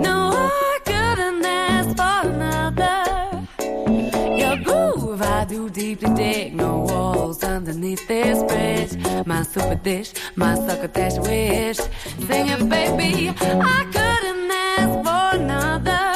No, 0.00 0.32
I 0.34 0.78
couldn't 0.84 1.44
ask 1.44 1.90
for 1.96 2.28
another. 2.28 3.46
Your 4.36 4.56
groove, 4.56 5.22
I 5.22 5.44
do 5.44 5.70
deeply 5.70 6.12
dig. 6.14 6.54
No 6.54 6.80
walls 6.80 7.44
underneath 7.44 8.06
this 8.08 8.42
bridge. 8.42 9.26
My 9.26 9.42
super 9.42 9.76
dish, 9.76 10.12
my 10.34 10.54
succotash 10.56 11.18
wish. 11.18 11.78
Sing 12.26 12.48
it, 12.48 12.68
baby. 12.68 13.28
I 13.38 13.84
couldn't 13.92 14.50
ask 14.50 14.92
for 15.06 15.40
another. 15.40 16.13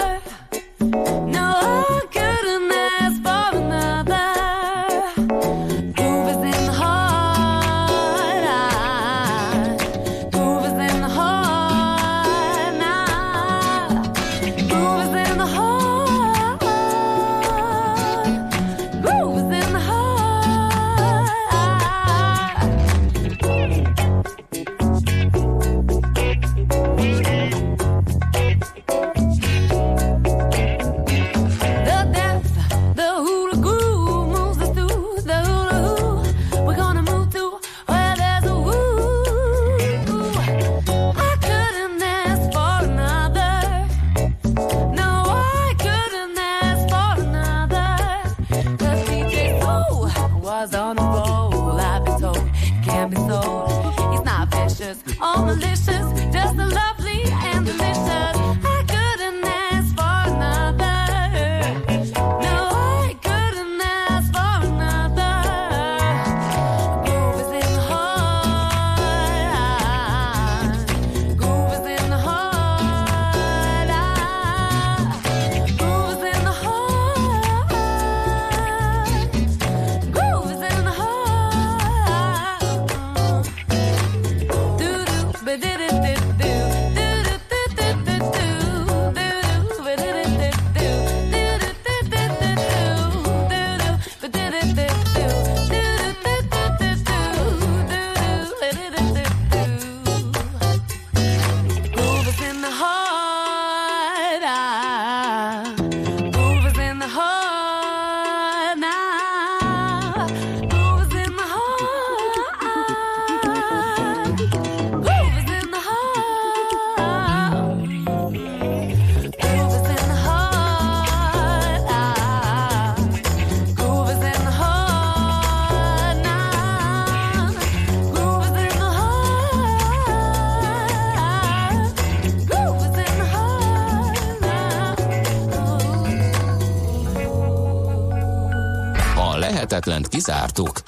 Kizártuk. 140.18 140.80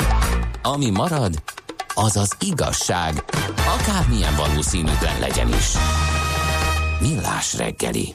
Ami 0.62 0.90
marad, 0.90 1.42
az 1.94 2.16
az 2.16 2.36
igazság, 2.40 3.24
akármilyen 3.78 4.34
valószínűtlen 4.36 5.20
legyen 5.20 5.48
is. 5.48 5.74
Millás 7.00 7.56
reggeli. 7.56 8.14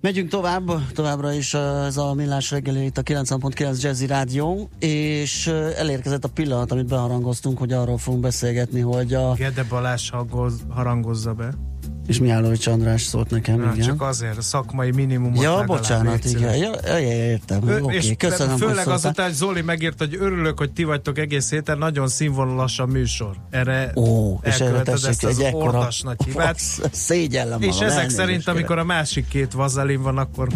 Megyünk 0.00 0.28
tovább, 0.28 0.92
továbbra 0.92 1.32
is 1.32 1.54
ez 1.54 1.96
a 1.96 2.14
Millás 2.14 2.50
reggeli 2.50 2.84
itt 2.84 2.98
a 2.98 3.02
90.9 3.02 3.82
Jazzy 3.82 4.06
Rádió, 4.06 4.68
és 4.78 5.46
uh, 5.46 5.72
elérkezett 5.76 6.24
a 6.24 6.28
pillanat, 6.28 6.72
amit 6.72 6.86
beharangoztunk, 6.86 7.58
hogy 7.58 7.72
arról 7.72 7.98
fogunk 7.98 8.22
beszélgetni, 8.22 8.80
hogy 8.80 9.14
a... 9.14 9.32
Gede 9.32 9.64
Balázs 9.64 10.10
hagoz, 10.10 10.54
harangozza 10.68 11.32
be. 11.32 11.67
És 12.08 12.18
Mihálovics 12.18 12.66
András 12.66 13.02
szólt 13.02 13.30
nekem, 13.30 13.60
Na, 13.60 13.72
igen. 13.74 13.86
csak 13.86 14.02
azért, 14.02 14.36
a 14.36 14.42
szakmai 14.42 14.90
minimumot 14.90 15.42
Ja, 15.42 15.64
bocsánat, 15.66 16.24
igen. 16.24 16.56
Ja, 16.56 16.98
értem. 16.98 17.68
Ö, 17.68 17.80
Oké, 17.80 17.96
és 17.96 18.12
köszönöm, 18.18 18.56
főleg 18.56 18.88
azután, 18.88 19.26
hogy 19.26 19.34
Zoli 19.34 19.62
megírt, 19.62 19.98
hogy 19.98 20.16
örülök, 20.20 20.58
hogy 20.58 20.72
ti 20.72 20.84
vagytok 20.84 21.18
egész 21.18 21.50
héten, 21.50 21.78
nagyon 21.78 22.08
színvonalas 22.08 22.78
a 22.78 22.86
műsor. 22.86 23.36
Erre 23.50 23.92
Ó, 23.96 24.38
és 24.42 24.60
erre 24.60 24.82
tessék 24.82 25.08
ezt 25.08 25.24
az 25.24 25.38
egy 25.38 25.44
ekkora 25.44 25.88
hibát. 26.24 26.60
szégyellem 26.90 27.62
És 27.62 27.78
ezek 27.80 28.08
szerint, 28.08 28.48
amikor 28.48 28.78
a 28.78 28.84
másik 28.84 29.28
két 29.28 29.52
vazalin 29.52 30.02
van, 30.02 30.18
akkor 30.18 30.48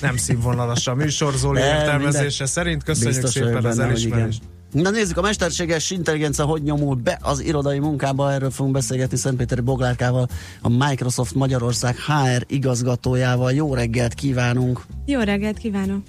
nem 0.00 0.16
színvonalas 0.16 0.86
a 0.86 0.94
műsor, 0.94 1.34
Zoli 1.34 1.60
értelmezése 1.74 2.46
szerint. 2.46 2.82
Köszönjük 2.82 3.26
szépen 3.26 3.64
az 3.64 3.78
elismerést. 3.78 4.42
Na 4.72 4.90
nézzük, 4.90 5.16
a 5.16 5.20
mesterséges 5.20 5.90
intelligencia 5.90 6.44
hogy 6.44 6.62
nyomul 6.62 6.94
be 6.94 7.18
az 7.22 7.40
irodai 7.40 7.78
munkába, 7.78 8.32
erről 8.32 8.50
fogunk 8.50 8.74
beszélgetni 8.74 9.16
Szentpéteri 9.16 9.60
Boglárkával, 9.60 10.28
a 10.60 10.68
Microsoft 10.68 11.34
Magyarország 11.34 11.96
HR 11.96 12.44
igazgatójával. 12.46 13.52
Jó 13.52 13.74
reggelt 13.74 14.14
kívánunk! 14.14 14.82
Jó 15.06 15.20
reggelt 15.20 15.58
kívánok! 15.58 16.02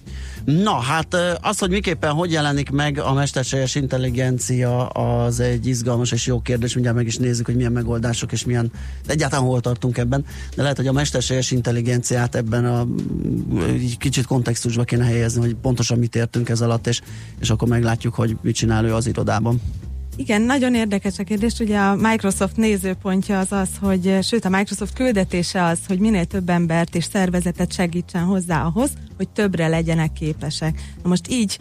Na, 0.45 0.79
hát 0.79 1.17
az, 1.41 1.59
hogy 1.59 1.69
miképpen 1.69 2.11
hogy 2.11 2.31
jelenik 2.31 2.69
meg 2.69 2.99
a 2.99 3.13
mesterséges 3.13 3.75
intelligencia, 3.75 4.87
az 4.87 5.39
egy 5.39 5.65
izgalmas 5.67 6.11
és 6.11 6.25
jó 6.25 6.39
kérdés. 6.39 6.73
Mindjárt 6.73 6.97
meg 6.97 7.07
is 7.07 7.17
nézzük, 7.17 7.45
hogy 7.45 7.55
milyen 7.55 7.71
megoldások 7.71 8.31
és 8.31 8.45
milyen, 8.45 8.71
egyáltalán 9.07 9.45
hol 9.45 9.61
tartunk 9.61 9.97
ebben. 9.97 10.25
De 10.55 10.61
lehet, 10.61 10.77
hogy 10.77 10.87
a 10.87 10.91
mesterséges 10.91 11.51
intelligenciát 11.51 12.35
ebben 12.35 12.65
a 12.65 12.87
így 13.73 13.97
kicsit 13.97 14.25
kontextusba 14.25 14.83
kéne 14.83 15.05
helyezni, 15.05 15.41
hogy 15.41 15.55
pontosan 15.55 15.99
mit 15.99 16.15
értünk 16.15 16.49
ez 16.49 16.61
alatt, 16.61 16.87
és, 16.87 17.01
és 17.39 17.49
akkor 17.49 17.67
meglátjuk, 17.67 18.13
hogy 18.13 18.37
mit 18.41 18.55
csinál 18.55 18.85
ő 18.85 18.93
az 18.93 19.07
irodában. 19.07 19.61
Igen, 20.15 20.41
nagyon 20.41 20.75
érdekes 20.75 21.19
a 21.19 21.23
kérdés. 21.23 21.59
Ugye 21.59 21.77
a 21.77 21.95
Microsoft 21.95 22.57
nézőpontja 22.57 23.39
az 23.39 23.51
az, 23.51 23.69
hogy 23.79 24.17
sőt 24.21 24.45
a 24.45 24.49
Microsoft 24.49 24.93
küldetése 24.93 25.63
az, 25.63 25.79
hogy 25.87 25.99
minél 25.99 26.25
több 26.25 26.49
embert 26.49 26.95
és 26.95 27.03
szervezetet 27.03 27.73
segítsen 27.73 28.23
hozzá 28.23 28.63
ahhoz, 28.63 28.91
hogy 29.17 29.29
többre 29.29 29.67
legyenek 29.67 30.13
képesek. 30.13 30.81
Na 31.03 31.09
most 31.09 31.27
így 31.29 31.57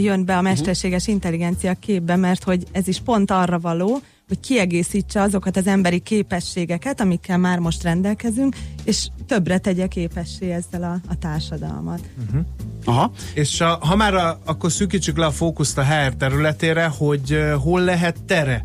jön 0.00 0.24
be 0.24 0.36
a 0.36 0.42
mesterséges 0.42 1.06
intelligencia 1.06 1.74
képbe, 1.74 2.16
mert 2.16 2.44
hogy 2.44 2.64
ez 2.72 2.88
is 2.88 3.00
pont 3.00 3.30
arra 3.30 3.58
való, 3.58 4.00
hogy 4.28 4.40
kiegészítse 4.40 5.20
azokat 5.20 5.56
az 5.56 5.66
emberi 5.66 5.98
képességeket, 5.98 7.00
amikkel 7.00 7.38
már 7.38 7.58
most 7.58 7.82
rendelkezünk, 7.82 8.56
és 8.84 9.08
többre 9.26 9.58
tegye 9.58 9.86
képessé 9.86 10.50
ezzel 10.52 10.82
a, 10.82 11.10
a 11.12 11.18
társadalmat. 11.18 12.00
Uh-huh. 12.26 12.40
Aha. 12.84 13.12
És 13.34 13.60
a, 13.60 13.78
ha 13.80 13.96
már 13.96 14.14
a, 14.14 14.40
akkor 14.44 14.72
szűkítsük 14.72 15.16
le 15.16 15.26
a 15.26 15.30
fókuszt 15.30 15.78
a 15.78 15.84
HR 15.84 16.14
területére, 16.14 16.86
hogy 16.86 17.32
uh, 17.32 17.52
hol 17.52 17.80
lehet 17.80 18.22
tere 18.26 18.64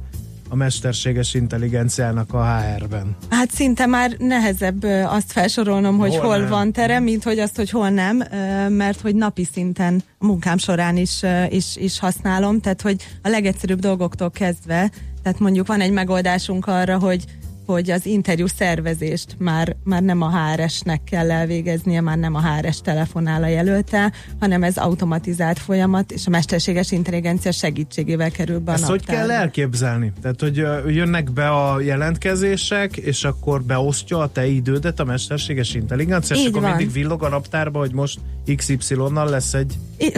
a 0.53 0.55
mesterséges 0.55 1.33
intelligenciának 1.33 2.33
a 2.33 2.45
HR-ben. 2.45 3.15
Hát 3.29 3.51
szinte 3.51 3.85
már 3.85 4.15
nehezebb 4.17 4.83
azt 5.05 5.31
felsorolnom, 5.31 5.97
hogy 5.97 6.15
Hol 6.15 6.21
hol, 6.21 6.37
nem. 6.37 6.49
van 6.49 6.71
tere, 6.71 6.99
mint 6.99 7.23
hogy 7.23 7.39
azt, 7.39 7.55
hogy 7.55 7.69
hol 7.69 7.89
nem, 7.89 8.23
mert 8.69 9.01
hogy 9.01 9.15
napi 9.15 9.47
szinten 9.53 10.03
a 10.17 10.25
munkám 10.25 10.57
során 10.57 10.97
is, 10.97 11.21
is, 11.49 11.75
is 11.75 11.99
használom, 11.99 12.59
tehát 12.59 12.81
hogy 12.81 13.01
a 13.21 13.29
legegyszerűbb 13.29 13.79
dolgoktól 13.79 14.31
kezdve, 14.31 14.91
tehát 15.23 15.39
mondjuk 15.39 15.67
van 15.67 15.81
egy 15.81 15.91
megoldásunk 15.91 16.67
arra, 16.67 16.99
hogy 16.99 17.23
hogy 17.65 17.91
az 17.91 18.05
interjú 18.05 18.47
szervezést 18.47 19.35
már, 19.39 19.75
már 19.83 20.01
nem 20.01 20.21
a 20.21 20.31
HRS-nek 20.31 21.03
kell 21.03 21.31
elvégeznie, 21.31 22.01
már 22.01 22.17
nem 22.17 22.35
a 22.35 22.41
HRS 22.41 22.81
telefonál 22.81 23.43
a 23.43 23.47
jelöltel, 23.47 24.13
hanem 24.39 24.63
ez 24.63 24.77
automatizált 24.77 25.59
folyamat, 25.59 26.11
és 26.11 26.27
a 26.27 26.29
mesterséges 26.29 26.91
intelligencia 26.91 27.51
segítségével 27.51 28.31
kerül 28.31 28.59
be 28.59 28.71
a 28.71 28.73
Ezt 28.73 28.83
hogy 28.85 28.97
naptárba. 29.05 29.27
kell 29.27 29.31
elképzelni? 29.39 30.11
Tehát, 30.21 30.39
hogy 30.39 30.55
jönnek 30.95 31.31
be 31.31 31.49
a 31.49 31.79
jelentkezések, 31.81 32.97
és 32.97 33.23
akkor 33.23 33.63
beosztja 33.63 34.17
a 34.17 34.31
te 34.31 34.47
idődet 34.47 34.99
a 34.99 35.03
mesterséges 35.03 35.73
intelligencia, 35.73 36.35
és 36.35 36.41
Így 36.41 36.47
akkor 36.47 36.61
van. 36.61 36.69
mindig 36.69 36.91
villog 36.93 37.23
a 37.23 37.29
naptárba, 37.29 37.79
hogy 37.79 37.93
most 37.93 38.19
XY-nal 38.55 39.29
lesz 39.29 39.53
egy... 39.53 39.73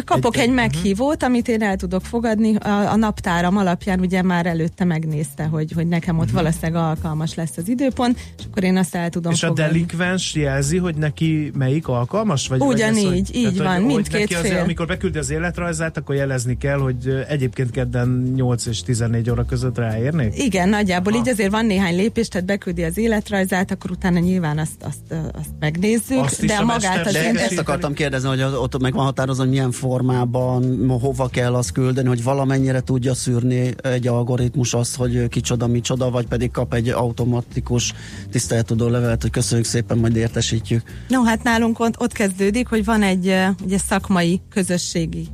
Kapok 0.06 0.38
egy, 0.38 0.54
meghívót, 0.54 1.24
amit 1.24 1.48
én 1.48 1.62
el 1.62 1.76
tudok 1.76 2.06
fogadni. 2.06 2.56
A, 2.56 2.92
a 2.92 2.96
naptáram 2.96 3.58
alapján 3.58 4.00
ugye 4.00 4.22
már 4.22 4.46
előtte 4.46 4.84
megnézte, 4.84 5.44
hogy, 5.44 5.72
hogy 5.72 5.88
nekem 5.88 6.20
ott 6.20 6.32
valószínűleg 6.32 6.84
alkalmas 6.84 7.35
lesz 7.36 7.57
az 7.57 7.68
időpont, 7.68 8.20
és 8.38 8.44
akkor 8.52 8.64
én 8.64 8.78
azt 8.78 8.95
el 8.95 9.10
tudom 9.10 9.32
és 9.32 9.44
a 9.44 9.48
fogadni. 9.48 9.72
delikvens 9.72 10.36
jelzi, 10.36 10.78
hogy 10.78 10.95
neki 10.95 11.52
melyik 11.57 11.88
alkalmas? 11.88 12.48
Vagy, 12.48 12.62
Ugyanígy, 12.62 13.03
vagy 13.03 13.14
ez, 13.14 13.28
hogy, 13.28 13.36
így 13.36 13.57
van, 13.57 13.68
hogy, 13.68 13.76
hogy 13.76 13.86
mindkét 13.86 14.12
neki 14.20 14.34
azért, 14.34 14.53
fél. 14.53 14.62
amikor 14.64 14.86
beküldi 14.88 15.18
az 15.18 15.30
életrajzát, 15.30 15.98
akkor 15.98 16.16
jelezni 16.16 16.57
kell, 16.57 16.78
hogy 16.78 17.26
egyébként 17.28 17.72
kedden 17.72 18.32
8 18.36 18.66
és 18.66 18.82
14 18.84 19.30
óra 19.30 19.45
között 19.45 19.78
ráérnék? 19.78 20.44
Igen, 20.44 20.70
nagyjából 20.70 21.14
így 21.14 21.30
azért 21.30 21.52
van 21.52 21.66
néhány 21.66 21.95
lépés, 21.95 22.28
tehát 22.28 22.45
beküldi 22.48 22.84
az 22.84 22.98
életrajzát, 22.98 23.72
akkor 23.72 23.91
utána 23.91 24.20
nyilván 24.20 24.57
azt, 24.57 24.84
azt, 24.84 25.22
azt 25.34 25.49
megnézzük, 25.60 26.20
Azt 26.20 26.45
de 26.45 26.53
a 26.56 26.64
magát 26.66 27.06
az 27.06 27.14
De 27.14 27.28
inter- 27.28 27.44
ezt 27.52 27.57
akartam 27.60 27.94
kérdezni, 27.94 28.28
hogy 28.30 28.41
az- 28.41 28.53
ott 28.53 28.82
meg 28.82 28.94
van 28.94 29.06
határozva, 29.06 29.41
hogy 29.44 29.52
milyen 29.52 29.72
formában, 29.72 30.90
hova 31.02 31.28
kell 31.28 31.53
azt 31.56 31.72
küldeni, 31.72 32.07
hogy 32.07 32.24
valamennyire 32.24 32.82
tudja 32.82 33.14
szűrni 33.14 33.74
egy 33.82 34.07
algoritmus 34.07 34.74
azt, 34.74 34.95
hogy 34.95 35.28
kicsoda, 35.28 35.68
micsoda, 35.68 36.10
vagy 36.10 36.28
pedig 36.28 36.52
kap 36.52 36.74
egy 36.74 36.90
automatikus 37.26 37.93
tiszteletudó 38.31 38.88
levelet, 38.88 39.22
hogy 39.22 39.31
köszönjük 39.31 39.68
szépen, 39.68 39.97
majd 39.97 40.15
értesítjük. 40.15 40.81
No, 41.07 41.23
hát 41.23 41.43
nálunk 41.43 41.80
ott, 41.80 41.99
ott 41.99 42.11
kezdődik, 42.11 42.68
hogy 42.68 42.85
van 42.85 43.02
egy 43.02 43.34
ugye, 43.64 43.77
szakmai 43.77 44.41
közösségi 44.49 45.27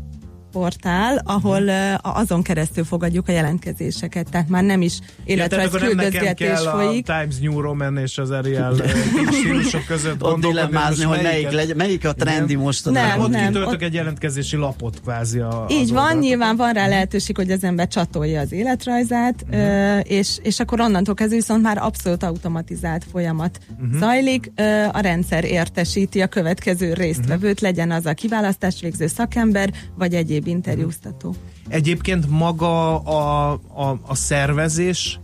portál, 0.51 1.21
ahol 1.25 1.61
uh, 1.63 2.17
azon 2.17 2.41
keresztül 2.43 2.83
fogadjuk 2.83 3.27
a 3.27 3.31
jelentkezéseket, 3.31 4.29
tehát 4.29 4.49
már 4.49 4.63
nem 4.63 4.81
is 4.81 4.99
Ja, 5.01 5.33
életrajz 5.33 5.71
nekem 5.71 5.87
küldözgetés 5.87 6.59
folyik. 6.59 7.09
a 7.09 7.13
Times 7.19 7.37
New 7.39 7.59
Roman 7.61 7.97
és 7.97 8.17
az 8.17 8.31
Ariel 8.31 8.73
ö, 8.73 8.87
stílusok 9.31 9.85
között 9.85 10.23
Ott 10.23 10.31
gondolkodni, 10.41 11.03
hogy 11.03 11.07
melyik, 11.21 11.23
melyiket- 11.23 11.53
legy, 11.53 11.75
melyik 11.75 12.05
a 12.05 12.13
trendi 12.13 12.51
Igen. 12.51 12.63
most. 12.63 12.89
Nem, 12.89 13.19
ott 13.19 13.29
nem, 13.29 13.45
kitöltök 13.47 13.73
ott- 13.73 13.81
egy 13.81 13.93
jelentkezési 13.93 14.55
lapot 14.57 15.01
kvázi 15.01 15.39
a, 15.39 15.65
Így 15.69 15.89
van, 15.91 16.03
oldalt. 16.03 16.19
nyilván 16.19 16.55
van 16.55 16.73
rá 16.73 16.87
lehetőség, 16.87 17.35
hogy 17.35 17.51
az 17.51 17.63
ember 17.63 17.87
csatolja 17.87 18.39
az 18.41 18.51
életrajzát, 18.51 19.45
ö, 19.51 19.97
és, 19.97 20.37
és 20.43 20.59
akkor 20.59 20.79
onnantól 20.81 21.13
kezdve 21.13 21.35
viszont 21.35 21.61
már 21.61 21.77
abszolút 21.77 22.23
automatizált 22.23 23.05
folyamat 23.11 23.59
Mhm. 23.81 23.97
zajlik. 23.97 24.51
Ö, 24.55 24.79
A 24.93 24.99
rendszer 24.99 25.43
értesíti 25.43 26.21
a 26.21 26.27
következő 26.27 26.93
résztvevőt, 26.93 27.61
legyen 27.61 27.91
az 27.91 28.05
a 28.05 28.13
kiválasztás 28.13 28.81
végző 28.81 29.07
szakember, 29.07 29.69
vagy 29.95 30.13
egyéb 30.13 30.40
interjúztató. 30.47 31.35
Egyébként 31.67 32.29
maga 32.29 32.99
a, 32.99 33.51
a, 33.75 33.99
a 34.07 34.15
szervezés 34.15 35.19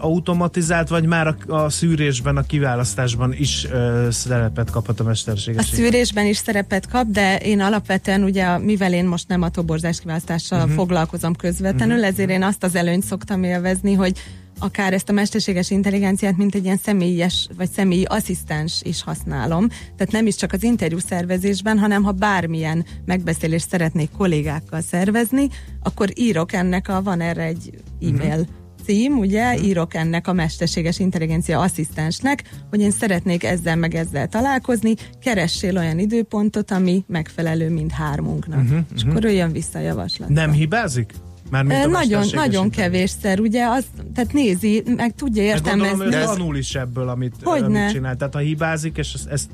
automatizált, 0.00 0.88
vagy 0.88 1.06
már 1.06 1.26
a, 1.26 1.52
a 1.54 1.68
szűrésben, 1.70 2.36
a 2.36 2.42
kiválasztásban 2.42 3.32
is 3.32 3.66
ö, 3.70 4.08
szerepet 4.10 4.70
kaphat 4.70 5.00
a 5.00 5.02
A 5.02 5.06
mesterséges 5.06 5.66
szűrésben 5.66 6.26
is 6.26 6.36
szerepet 6.36 6.88
kap, 6.88 7.06
de 7.06 7.38
én 7.38 7.60
alapvetően 7.60 8.22
ugye, 8.22 8.58
mivel 8.58 8.92
én 8.92 9.04
most 9.04 9.28
nem 9.28 9.42
a 9.42 9.48
toborzás 9.48 9.98
kiválasztással 10.00 10.58
Mhm. 10.58 10.66
uh-huh. 10.68 10.84
foglalkozom 10.84 11.34
közvetlenül, 11.34 11.96
Mhm. 11.96 12.04
ezért 12.04 12.30
én 12.30 12.42
azt 12.42 12.64
az 12.64 12.74
előnyt 12.74 13.04
szoktam 13.04 13.42
élvezni, 13.42 13.94
hogy 13.94 14.18
akár 14.58 14.92
ezt 14.92 15.08
a 15.08 15.12
mesterséges 15.12 15.70
intelligenciát, 15.70 16.36
mint 16.36 16.54
egy 16.54 16.64
ilyen 16.64 16.80
személyes 16.82 17.48
vagy 17.56 17.70
személyi 17.70 18.04
asszisztens 18.04 18.80
is 18.82 19.02
használom. 19.02 19.68
Tehát 19.68 20.12
nem 20.12 20.26
is 20.26 20.36
csak 20.36 20.52
az 20.52 20.62
interjú 20.62 20.98
szervezésben, 20.98 21.78
hanem 21.78 22.02
ha 22.02 22.12
bármilyen 22.12 22.84
megbeszélést 23.04 23.68
szeretnék 23.68 24.10
kollégákkal 24.16 24.80
szervezni, 24.80 25.48
akkor 25.82 26.08
írok 26.14 26.52
ennek 26.52 26.88
a, 26.88 27.02
van 27.02 27.20
erre 27.20 27.42
egy 27.42 27.70
e-mail 28.00 28.46
cím, 28.84 29.18
ugye, 29.18 29.58
írok 29.58 29.94
ennek 29.94 30.28
a 30.28 30.32
mesterséges 30.32 30.98
intelligencia 30.98 31.60
asszisztensnek, 31.60 32.42
hogy 32.70 32.80
én 32.80 32.90
szeretnék 32.90 33.44
ezzel 33.44 33.76
meg 33.76 33.94
ezzel 33.94 34.28
találkozni, 34.28 34.94
keressél 35.22 35.78
olyan 35.78 35.98
időpontot, 35.98 36.70
ami 36.70 37.04
megfelelő 37.06 37.70
mind 37.70 37.90
hármunknak. 37.90 38.62
Mhm, 38.62 38.78
És 38.94 39.02
mhm. 39.02 39.10
akkor 39.10 39.24
ő 39.24 39.30
jön 39.30 39.52
vissza 39.52 39.78
a 39.78 39.82
javaslat. 39.82 40.28
Nem 40.28 40.52
hibázik? 40.52 41.12
Mármint 41.50 41.90
Nagyon, 41.90 42.26
nagyon 42.32 42.70
kevésszer, 42.70 43.40
ugye, 43.40 43.66
az, 43.66 43.84
tehát 44.14 44.32
nézi, 44.32 44.82
meg 44.96 45.14
tudja 45.14 45.42
értelmezni. 45.42 46.04
ő 46.04 46.10
tanul 46.10 46.56
is 46.56 46.74
ebből, 46.74 47.08
amit, 47.08 47.34
Hogyne. 47.42 47.66
amit 47.66 47.90
csinál. 47.90 48.16
Tehát 48.16 48.34
ha 48.34 48.40
hibázik, 48.40 48.96
és 48.96 49.14
ezt, 49.14 49.28
ezt 49.28 49.50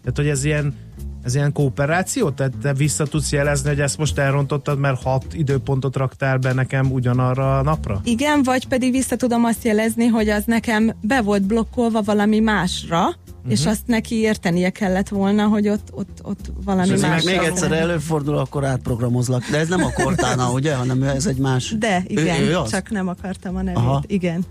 tehát 0.00 0.16
hogy 0.16 0.28
ez 0.28 0.44
ilyen 0.44 0.74
ez 1.26 1.34
ilyen 1.34 1.52
kooperáció? 1.52 2.30
Tehát 2.30 2.52
te 2.62 2.74
vissza 2.74 3.04
tudsz 3.04 3.32
jelezni, 3.32 3.68
hogy 3.68 3.80
ezt 3.80 3.98
most 3.98 4.18
elrontottad, 4.18 4.78
mert 4.78 5.02
hat 5.02 5.24
időpontot 5.32 5.96
raktál 5.96 6.38
be 6.38 6.52
nekem 6.52 6.92
ugyanarra 6.92 7.58
a 7.58 7.62
napra? 7.62 8.00
Igen, 8.04 8.42
vagy 8.42 8.68
pedig 8.68 8.92
vissza 8.92 9.16
tudom 9.16 9.44
azt 9.44 9.64
jelezni, 9.64 10.06
hogy 10.06 10.28
az 10.28 10.44
nekem 10.44 10.92
be 11.00 11.20
volt 11.20 11.42
blokkolva 11.42 12.02
valami 12.02 12.40
másra, 12.40 13.08
uh-huh. 13.46 13.60
és 13.60 13.66
azt 13.66 13.86
neki 13.86 14.14
értenie 14.14 14.70
kellett 14.70 15.08
volna, 15.08 15.46
hogy 15.46 15.68
ott, 15.68 15.88
ott, 15.92 16.20
ott 16.22 16.52
valami 16.64 16.88
És 16.88 17.00
más. 17.00 17.24
még 17.24 17.36
egyszer 17.36 17.72
előfordul, 17.72 18.36
akkor 18.36 18.64
átprogramozlak. 18.64 19.44
De 19.50 19.58
ez 19.58 19.68
nem 19.68 19.84
a 19.84 19.90
Cortana, 19.90 20.52
ugye, 20.58 20.74
hanem 20.74 21.02
ez 21.02 21.26
egy 21.26 21.38
más. 21.38 21.74
De, 21.78 22.02
igen, 22.06 22.40
Ő, 22.40 22.46
ő 22.46 22.56
az? 22.56 22.70
csak 22.70 22.90
nem 22.90 23.08
akartam 23.08 23.56
a 23.56 23.62
nevét. 23.62 23.76
Aha. 23.76 24.02
Igen. 24.06 24.44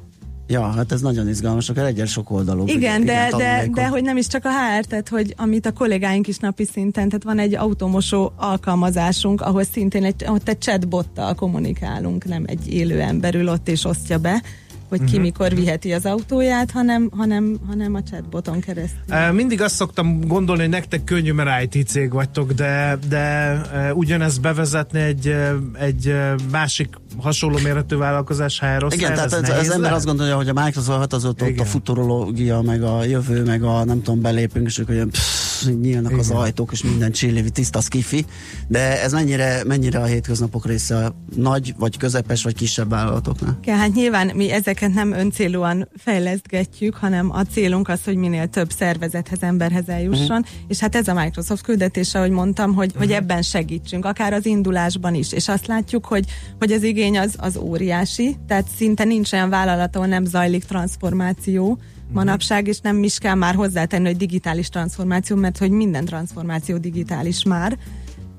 Ja, 0.48 0.72
hát 0.72 0.92
ez 0.92 1.02
nagyon 1.02 1.28
izgalmas, 1.28 1.70
akár 1.70 1.86
egyel 1.86 2.06
sok 2.06 2.32
oldalú. 2.32 2.68
Igen, 2.68 3.06
de, 3.06 3.14
de, 3.14 3.30
tanulnékot. 3.30 3.76
de 3.76 3.88
hogy 3.88 4.04
nem 4.04 4.18
is 4.18 4.28
csak 4.28 4.46
a 4.46 4.50
HR, 4.50 4.86
tehát 4.86 5.10
hogy 5.10 5.34
amit 5.38 5.66
a 5.66 5.72
kollégáink 5.72 6.28
is 6.28 6.38
napi 6.38 6.66
szinten, 6.66 7.08
tehát 7.08 7.24
van 7.24 7.40
egy 7.40 7.56
automosó 7.56 8.34
alkalmazásunk, 8.36 9.42
ahol 9.42 9.64
szintén 9.64 10.04
egy, 10.04 10.26
ott 10.28 10.50
egy 10.50 10.58
chatbottal 10.58 11.36
kommunikálunk, 11.36 12.26
nem 12.26 12.44
egy 12.48 12.74
élő 12.74 13.02
ember 13.02 13.36
ül 13.36 13.50
ott 13.50 13.68
és 13.68 13.86
osztja 13.86 14.18
be, 14.18 14.42
hogy 14.90 15.04
ki 15.04 15.14
Mhm. 15.14 15.22
mikor 15.22 15.54
viheti 15.56 15.94
az 15.94 16.06
autóját, 16.06 16.72
hanem, 16.72 17.10
hanem, 17.18 17.58
hanem 17.68 17.96
a 17.96 18.04
chatboton 18.04 18.60
keresztül. 18.60 19.32
Mindig 19.32 19.62
azt 19.62 19.76
szoktam 19.76 20.28
gondolni, 20.28 20.62
hogy 20.62 20.72
nektek 20.72 21.04
könnyű, 21.04 21.32
mert 21.32 21.76
IT 21.76 21.88
cég 21.88 22.12
vagytok, 22.12 22.52
de, 22.52 22.98
de 23.10 23.62
ugyanezt 23.94 24.42
bevezetni 24.42 25.00
egy, 25.00 25.36
egy 25.80 26.16
másik 26.52 26.90
hasonló 27.18 27.58
méretű 27.64 27.96
vállalkozás 27.96 28.60
HR 28.60 28.94
Igen, 28.94 29.14
tehát 29.14 29.26
ez, 29.26 29.34
ez, 29.34 29.50
nehéz 29.50 29.68
az 29.68 29.74
ember 29.74 29.94
azt 29.94 30.06
gondolja, 30.06 30.36
hogy 30.36 30.48
a 30.50 30.54
Microsoft 30.54 31.14
az 31.14 31.26
ott, 31.26 31.42
ott 31.42 31.60
a 31.60 31.66
futurológia, 31.66 32.62
meg 32.62 32.84
a 32.84 33.04
jövő, 33.04 33.44
meg 33.44 33.64
a 33.64 33.84
nem 33.84 34.02
tudom, 34.02 34.22
belépünk, 34.22 34.68
és 34.68 34.80
akkor 34.80 34.94
olyan 34.96 35.10
pff, 35.10 35.66
nyílnak 35.82 36.18
az 36.18 36.26
Igen. 36.28 36.38
ajtók, 36.38 36.72
és 36.72 36.84
minden 36.84 37.12
csillévi 37.12 37.50
tiszta 37.50 37.82
skifi, 37.82 38.26
de 38.68 39.02
ez 39.02 39.12
mennyire, 39.12 39.64
mennyire 39.68 40.00
a 40.00 40.06
hétköznapok 40.06 40.66
része 40.66 41.06
a 41.06 41.16
nagy, 41.36 41.74
vagy 41.78 41.98
közepes, 41.98 42.44
vagy 42.44 42.56
kisebb 42.56 42.90
vállalatoknál? 42.90 43.60
Ja, 43.66 43.76
hát 43.76 43.94
nyilván 43.94 44.32
mi 44.36 44.52
ezeket 44.52 44.94
nem 44.94 45.12
öncélúan 45.12 45.88
fejlesztgetjük, 45.98 46.96
hanem 46.96 47.32
a 47.32 47.42
célunk 47.44 47.90
az, 47.90 48.00
hogy 48.06 48.16
minél 48.16 48.48
több 48.48 48.72
szervezethez, 48.72 49.42
emberhez 49.42 49.88
eljusson, 49.90 50.38
Mhm. 50.40 50.48
és 50.68 50.80
hát 50.80 50.96
ez 50.96 51.08
a 51.08 51.14
Microsoft 51.14 51.64
küldetése, 51.64 52.18
ahogy 52.18 52.32
mondtam, 52.32 52.74
hogy, 52.74 52.92
hogy 52.98 53.12
ebben 53.12 53.42
segítsünk, 53.42 54.06
akár 54.06 54.34
az 54.34 54.46
indulásban 54.46 55.14
is, 55.14 55.32
és 55.32 55.48
azt 55.48 55.68
látjuk, 55.68 56.06
hogy, 56.06 56.26
hogy 56.60 56.72
az 56.72 56.84
igény 56.84 57.05
az, 57.14 57.36
az 57.38 57.58
óriási, 57.58 58.36
tehát 58.48 58.68
szinte 58.76 59.04
nincs 59.04 59.34
olyan 59.34 59.50
vállalat, 59.50 59.96
ahol 59.96 60.08
nem 60.08 60.26
zajlik 60.26 60.64
transformáció, 60.64 61.80
manapság, 62.12 62.68
és 62.68 62.80
nem 62.80 63.04
is 63.04 63.18
kell 63.18 63.36
már 63.36 63.56
hozzátenni, 63.56 64.06
hogy 64.06 64.18
digitális 64.18 64.70
transformáció, 64.70 65.36
mert 65.36 65.58
hogy 65.58 65.72
minden 65.72 66.06
transformáció 66.06 66.78
digitális 66.78 67.44
már. 67.44 67.78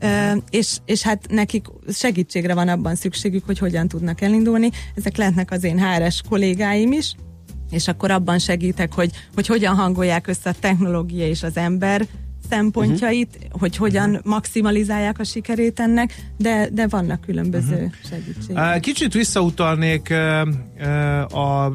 Ö, 0.01 0.33
és, 0.51 0.77
és 0.85 1.03
hát 1.03 1.27
nekik 1.29 1.67
segítségre 1.93 2.55
van 2.55 2.69
abban 2.69 2.95
szükségük, 2.95 3.47
hogy 3.47 3.59
hogyan 3.59 3.89
tudnak 3.89 4.21
elindulni. 4.21 4.71
Ezek 4.95 5.17
lehetnek 5.17 5.51
az 5.51 5.65
én 5.65 5.81
HRS 5.81 6.21
kollégáim 6.29 6.93
is, 6.93 7.15
és 7.71 7.89
akkor 7.89 8.11
abban 8.11 8.39
segítek, 8.39 8.93
hogy, 8.93 9.11
hogy 9.35 9.47
hogyan 9.47 9.75
hangolják 9.75 10.27
össze 10.27 10.51
a 10.51 10.55
technológia 10.61 11.27
és 11.29 11.43
az 11.43 11.57
ember 11.57 12.07
szempontjait, 12.49 13.37
uh-huh. 13.37 13.61
hogy 13.61 13.77
hogyan 13.77 14.21
maximalizálják 14.25 15.19
a 15.19 15.25
sikerét 15.25 15.81
ennek, 15.81 16.15
de, 16.37 16.69
de 16.73 16.87
vannak 16.87 17.21
különböző 17.21 17.75
uh-huh. 17.75 17.93
segítségek. 18.09 18.81
Kicsit 18.81 19.13
visszautalnék 19.13 20.15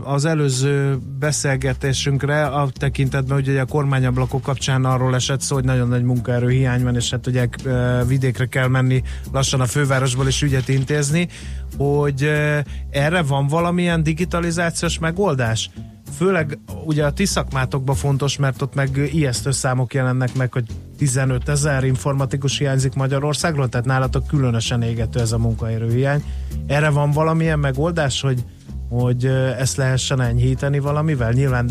az 0.04 0.26
előző 0.26 0.98
beszélgetésünkre 1.20 2.46
a 2.46 2.70
tekintetben, 2.74 3.38
hogy 3.38 3.48
ugye 3.48 3.62
a 3.62 3.66
kormányablakok 3.66 4.42
kapcsán 4.42 4.86
arról 4.86 5.16
esett 5.16 5.42
szó, 5.42 5.56
hogy 5.56 5.64
nagyon 5.64 5.88
nagy 5.88 6.04
munkaerő 6.04 6.50
hiány 6.50 6.84
van, 6.84 6.96
és 6.96 7.10
hát 7.10 7.28
ugye 7.28 7.48
vidékre 8.08 8.46
kell 8.46 8.68
menni 8.68 9.04
lassan 9.32 9.62
a 9.62 9.66
fővárosból 9.66 10.28
is 10.28 10.42
ügyet 10.42 10.70
intézni, 10.70 11.28
hogy 11.78 12.32
erre 12.90 13.22
van 13.22 13.48
valamilyen 13.48 14.04
digitalizációs 14.04 15.00
megoldás? 15.00 15.70
Főleg 16.18 16.60
ugye 16.86 17.06
a 17.06 17.14
ti 17.14 17.26
szakmátokban 17.26 17.96
fontos, 17.96 18.38
mert 18.38 18.62
ott 18.62 18.74
meg 18.74 19.10
ijesztő 19.12 19.52
számok 19.52 19.94
jelennek 19.94 20.36
meg, 20.36 20.54
hogy 20.54 20.66
15 20.98 21.50
ezer 21.50 21.84
informatikus 21.84 22.58
hiányzik 22.58 22.94
Magyarországról, 22.94 23.70
tehát 23.70 23.86
nálatok 23.86 24.28
különösen 24.28 24.82
égető 24.82 25.20
ez 25.20 25.32
a 25.32 25.38
munkaerőhiány. 25.38 26.24
Erre 26.68 26.90
van 26.90 27.12
valamilyen 27.12 27.60
megoldás, 27.60 28.22
hogy 28.22 28.44
hogy 28.92 29.26
ezt 29.58 29.78
lehessen 29.78 30.22
enyhíteni 30.22 30.80
valamivel. 30.80 31.32
Nyilván 31.32 31.70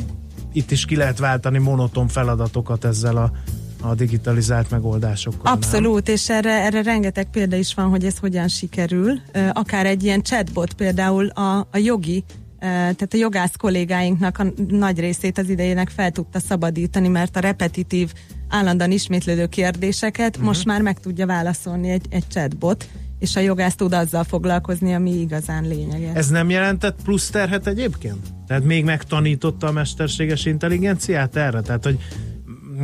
itt 0.52 0.70
is 0.70 0.84
ki 0.84 0.96
lehet 0.96 1.18
váltani 1.18 1.58
monoton 1.58 2.08
feladatokat 2.08 2.84
ezzel 2.84 3.16
a, 3.16 3.32
a 3.80 3.94
digitalizált 3.94 4.70
megoldásokkal. 4.70 5.42
nem? 5.42 5.52
Abszolút, 5.52 6.08
és 6.08 6.30
erre, 6.30 6.64
erre 6.64 6.82
rengeteg 6.82 7.30
példa 7.30 7.56
is 7.56 7.74
van, 7.74 7.88
hogy 7.88 8.04
ez 8.04 8.18
hogyan 8.18 8.48
sikerül. 8.48 9.20
Akár 9.52 9.86
egy 9.86 10.04
ilyen 10.04 10.22
chatbot 10.22 10.72
például 10.72 11.26
a, 11.26 11.58
a 11.70 11.78
jogi, 11.78 12.24
tehát 12.60 13.14
a 13.14 13.16
jogász 13.16 13.56
kollégáinknak 13.56 14.38
a 14.38 14.46
nagy 14.68 14.98
részét 14.98 15.38
az 15.38 15.48
idejének 15.48 15.88
fel 15.88 16.10
tudta 16.10 16.40
szabadítani, 16.40 17.08
mert 17.08 17.36
a 17.36 17.40
repetitív, 17.40 18.12
állandóan 18.48 18.90
ismétlődő 18.90 19.46
kérdéseket 19.46 20.28
uh-huh. 20.28 20.44
most 20.44 20.64
már 20.64 20.82
meg 20.82 21.00
tudja 21.00 21.26
válaszolni 21.26 21.90
egy, 21.90 22.06
egy 22.10 22.26
chatbot, 22.28 22.88
és 23.18 23.36
a 23.36 23.40
jogász 23.40 23.74
tud 23.74 23.92
azzal 23.92 24.24
foglalkozni, 24.24 24.94
ami 24.94 25.20
igazán 25.20 25.68
lényeges. 25.68 26.14
Ez 26.14 26.28
nem 26.28 26.50
jelentett 26.50 27.02
plusz 27.04 27.30
terhet 27.30 27.66
egyébként? 27.66 28.26
Tehát 28.46 28.64
még 28.64 28.84
megtanította 28.84 29.66
a 29.66 29.72
mesterséges 29.72 30.44
intelligenciát 30.44 31.36
erre? 31.36 31.60
Tehát, 31.60 31.84
hogy 31.84 31.98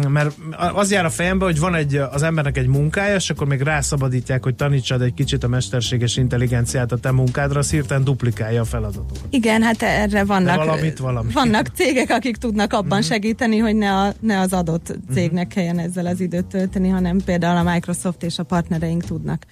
mert 0.09 0.36
az 0.74 0.90
jár 0.90 1.05
a 1.05 1.10
fejembe, 1.10 1.44
hogy 1.44 1.59
van 1.59 1.74
egy, 1.74 1.97
az 1.97 2.23
embernek 2.23 2.56
egy 2.59 2.66
munkája, 2.66 3.14
és 3.14 3.31
akkor 3.31 3.47
még 3.47 3.60
rászabadítják, 3.60 4.43
hogy 4.43 4.55
tanítsad 4.55 5.02
egy 5.02 5.14
kicsit 5.14 5.44
a 5.44 5.48
mesterséges 5.48 6.16
intelligenciát 6.16 6.93
a 6.93 6.97
te 6.97 7.10
munkádra, 7.10 7.59
az 7.59 7.70
hirtelen 7.70 8.05
duplikálja 8.05 8.60
a 8.60 8.64
feladatokat. 8.64 9.24
Igen, 9.31 9.62
hát 9.62 9.82
erre 9.82 10.24
vannak, 10.24 10.56
De 10.59 10.64
valamit 10.64 10.98
valami. 10.98 11.32
vannak 11.32 11.66
cégek, 11.74 12.10
akik 12.10 12.36
tudnak 12.36 12.73
abban 12.73 12.98
Mhm. 12.98 13.06
segíteni, 13.06 13.59
hogy 13.59 13.77
ne, 13.77 13.93
a, 13.93 14.12
ne 14.20 14.40
az 14.40 14.52
adott 14.52 14.97
cégnek 15.14 15.48
kelljen 15.48 15.78
ezzel 15.78 16.06
az 16.06 16.20
időt 16.20 16.47
tölteni, 16.47 16.89
hanem 16.89 17.18
például 17.24 17.66
a 17.66 17.73
Microsoft 17.73 18.23
és 18.23 18.39
a 18.39 18.43
partnereink 18.43 19.05
tudnak 19.05 19.44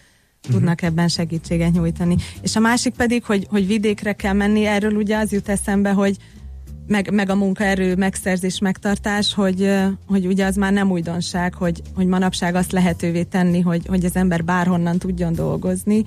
tudnak 0.50 0.82
ebben 0.82 1.08
segítséget 1.08 1.72
nyújtani. 1.72 2.16
És 2.42 2.56
a 2.56 2.60
másik 2.60 2.94
pedig, 2.94 3.24
hogy, 3.24 3.46
hogy 3.50 3.66
vidékre 3.66 4.12
kell 4.12 4.32
menni, 4.32 4.64
erről 4.64 4.92
ugye 4.92 5.16
az 5.16 5.32
jut 5.32 5.48
eszembe, 5.48 5.90
hogy 5.90 6.16
meg, 6.86 7.10
meg 7.12 7.30
a 7.30 7.34
munkaerő 7.34 7.94
megszerzés, 7.94 8.58
megtartás, 8.58 9.34
hogy, 9.34 9.72
hogy 10.06 10.26
ugye 10.26 10.46
az 10.46 10.56
már 10.56 10.72
nem 10.72 10.90
újdonság, 10.90 11.54
hogy, 11.54 11.82
hogy 11.94 12.06
manapság 12.06 12.54
azt 12.54 12.72
lehetővé 12.72 13.22
tenni, 13.22 13.60
hogy, 13.60 13.86
hogy 13.86 14.04
az 14.04 14.16
ember 14.16 14.44
bárhonnan 14.44 14.98
tudjon 14.98 15.32
dolgozni, 15.32 16.04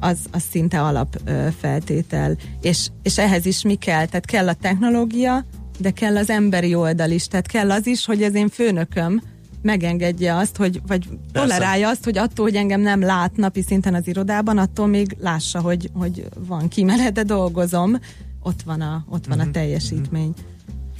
az, 0.00 0.18
az 0.30 0.42
szinte 0.50 0.80
alapfeltétel. 0.80 2.36
És, 2.60 2.88
és 3.02 3.18
ehhez 3.18 3.46
is 3.46 3.62
mi 3.62 3.74
kell? 3.74 4.06
Tehát 4.06 4.26
kell 4.26 4.48
a 4.48 4.54
technológia, 4.54 5.44
de 5.78 5.90
kell 5.90 6.16
az 6.16 6.30
emberi 6.30 6.74
oldal 6.74 7.10
is. 7.10 7.26
Tehát 7.26 7.46
kell 7.46 7.70
az 7.70 7.86
is, 7.86 8.04
hogy 8.04 8.22
az 8.22 8.34
én 8.34 8.48
főnököm 8.48 9.22
megengedje 9.62 10.36
azt, 10.36 10.56
hogy, 10.56 10.80
vagy 10.86 11.08
tolerálja 11.32 11.88
azt, 11.88 12.04
hogy 12.04 12.18
attól, 12.18 12.44
hogy 12.44 12.54
engem 12.54 12.80
nem 12.80 13.00
lát 13.00 13.36
napi 13.36 13.62
szinten 13.62 13.94
az 13.94 14.06
irodában, 14.06 14.58
attól 14.58 14.86
még 14.86 15.16
lássa, 15.20 15.60
hogy, 15.60 15.90
hogy 15.94 16.28
van 16.38 16.68
kimenet, 16.68 17.12
de 17.12 17.22
dolgozom, 17.22 17.98
ott 18.42 18.62
van 18.62 18.80
a, 18.80 19.04
ott 19.08 19.26
van 19.26 19.40
a 19.40 19.50
teljesítmény. 19.50 20.34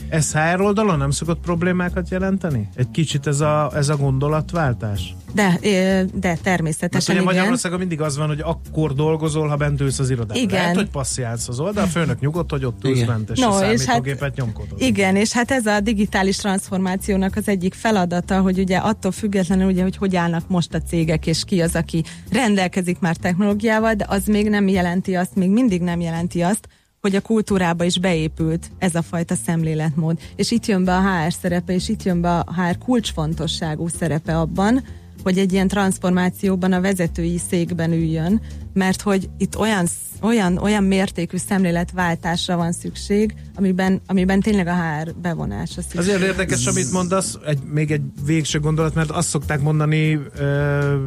Ez 0.09 0.33
HR 0.33 0.61
oldalon 0.61 0.99
nem 0.99 1.11
szokott 1.11 1.41
problémákat 1.41 2.09
jelenteni? 2.09 2.69
Egy 2.75 2.91
kicsit 2.91 3.27
ez 3.27 3.41
a, 3.41 3.71
ez 3.75 3.89
a 3.89 3.97
gondolatváltás? 3.97 5.15
De, 5.35 5.59
de 5.61 6.09
Mert 6.21 6.43
természetesen 6.43 7.15
ugye 7.15 7.25
igen. 7.25 7.35
Magyarországon 7.35 7.79
mindig 7.79 8.01
az 8.01 8.17
van, 8.17 8.27
hogy 8.27 8.41
akkor 8.41 8.95
dolgozol, 8.95 9.49
ha 9.49 9.57
bent 9.57 9.81
ülsz 9.81 9.99
az 9.99 10.11
irodában. 10.11 10.43
Igen. 10.43 10.61
Lehet, 10.61 10.77
hogy 10.77 10.91
passzιálsz 10.91 11.49
az 11.49 11.61
oldal, 11.61 11.85
a 11.85 11.87
főnök 11.87 12.21
nyugodt, 12.21 12.51
hogy 12.51 12.65
ott 12.65 12.85
ülsz 12.85 13.03
bent, 13.03 13.31
és 13.31 13.39
No, 13.39 13.49
a 13.49 13.63
hát- 13.63 13.79
számítógépet 13.79 14.37
nyomkodod. 14.37 14.81
Igen, 14.81 15.17
és 15.17 15.33
hát 15.33 15.51
ez 15.51 15.67
a 15.67 15.81
digitális 15.81 16.37
transformációnak 16.37 17.37
az 17.37 17.49
egyik 17.49 17.75
feladata, 17.75 18.41
hogy 18.41 18.59
ugye 18.59 18.77
attól 18.77 19.13
függetlenül, 19.13 19.67
ugye, 19.67 19.83
hogy 19.83 19.97
hogy 19.97 20.17
állnak 20.17 20.49
most 20.49 20.75
a 20.75 20.83
cégek, 20.83 21.27
és 21.27 21.45
ki 21.45 21.61
az, 21.61 21.75
aki 21.75 22.05
rendelkezik 22.31 22.99
már 22.99 23.17
technológiával, 23.17 23.95
de 23.95 24.05
az 24.09 24.27
még 24.27 24.49
nem 24.49 24.69
jelenti 24.69 25.15
azt, 25.15 25.35
még 25.35 25.51
mindig 25.51 25.83
nem 25.83 26.01
jelenti 26.01 26.43
azt, 26.43 26.69
hogy 27.03 27.17
a 27.17 27.21
kultúrába 27.21 27.85
is 27.85 27.99
beépült 27.99 28.71
ez 28.79 28.95
a 28.95 29.03
fajta 29.03 29.35
szemléletmód. 29.35 30.19
És 30.37 30.51
itt 30.51 30.67
jön 30.67 30.85
be 30.85 30.97
a 30.97 31.01
HR 31.01 31.33
szerepe, 31.33 31.75
és 31.75 31.89
itt 31.89 32.03
jön 32.03 32.21
be 32.21 32.39
a 32.39 32.55
HR 32.55 32.79
kulcsfontosságú 32.79 33.89
szerepe 33.89 34.39
abban, 34.39 34.85
hogy 35.23 35.39
egy 35.39 35.53
ilyen 35.53 35.69
transformációban 35.69 36.73
a 36.73 36.81
vezetői 36.81 37.39
székben 37.49 37.93
üljön, 37.93 38.41
mert 38.73 39.01
hogy 39.01 39.31
itt 39.39 39.59
olyan, 39.59 39.87
olyan, 40.21 40.59
olyan 40.59 40.85
mértékű 40.85 41.37
szemléletváltásra 41.37 42.57
van 42.57 42.73
szükség, 42.73 43.35
amiben, 43.55 44.01
amiben 44.07 44.41
tényleg 44.41 44.67
a 44.67 44.75
HR 44.75 45.15
bevonása 45.15 45.83
szükség. 45.83 46.01
Azért 46.01 46.23
érdekes, 46.23 46.67
amit 46.67 46.93
mondasz, 46.93 47.39
egy, 47.47 47.59
még 47.73 47.91
egy 47.91 48.03
végső 48.25 48.61
gondolat, 48.61 48.95
mert 48.95 49.11
azt 49.11 49.29
szokták 49.29 49.61
mondani, 49.61 50.19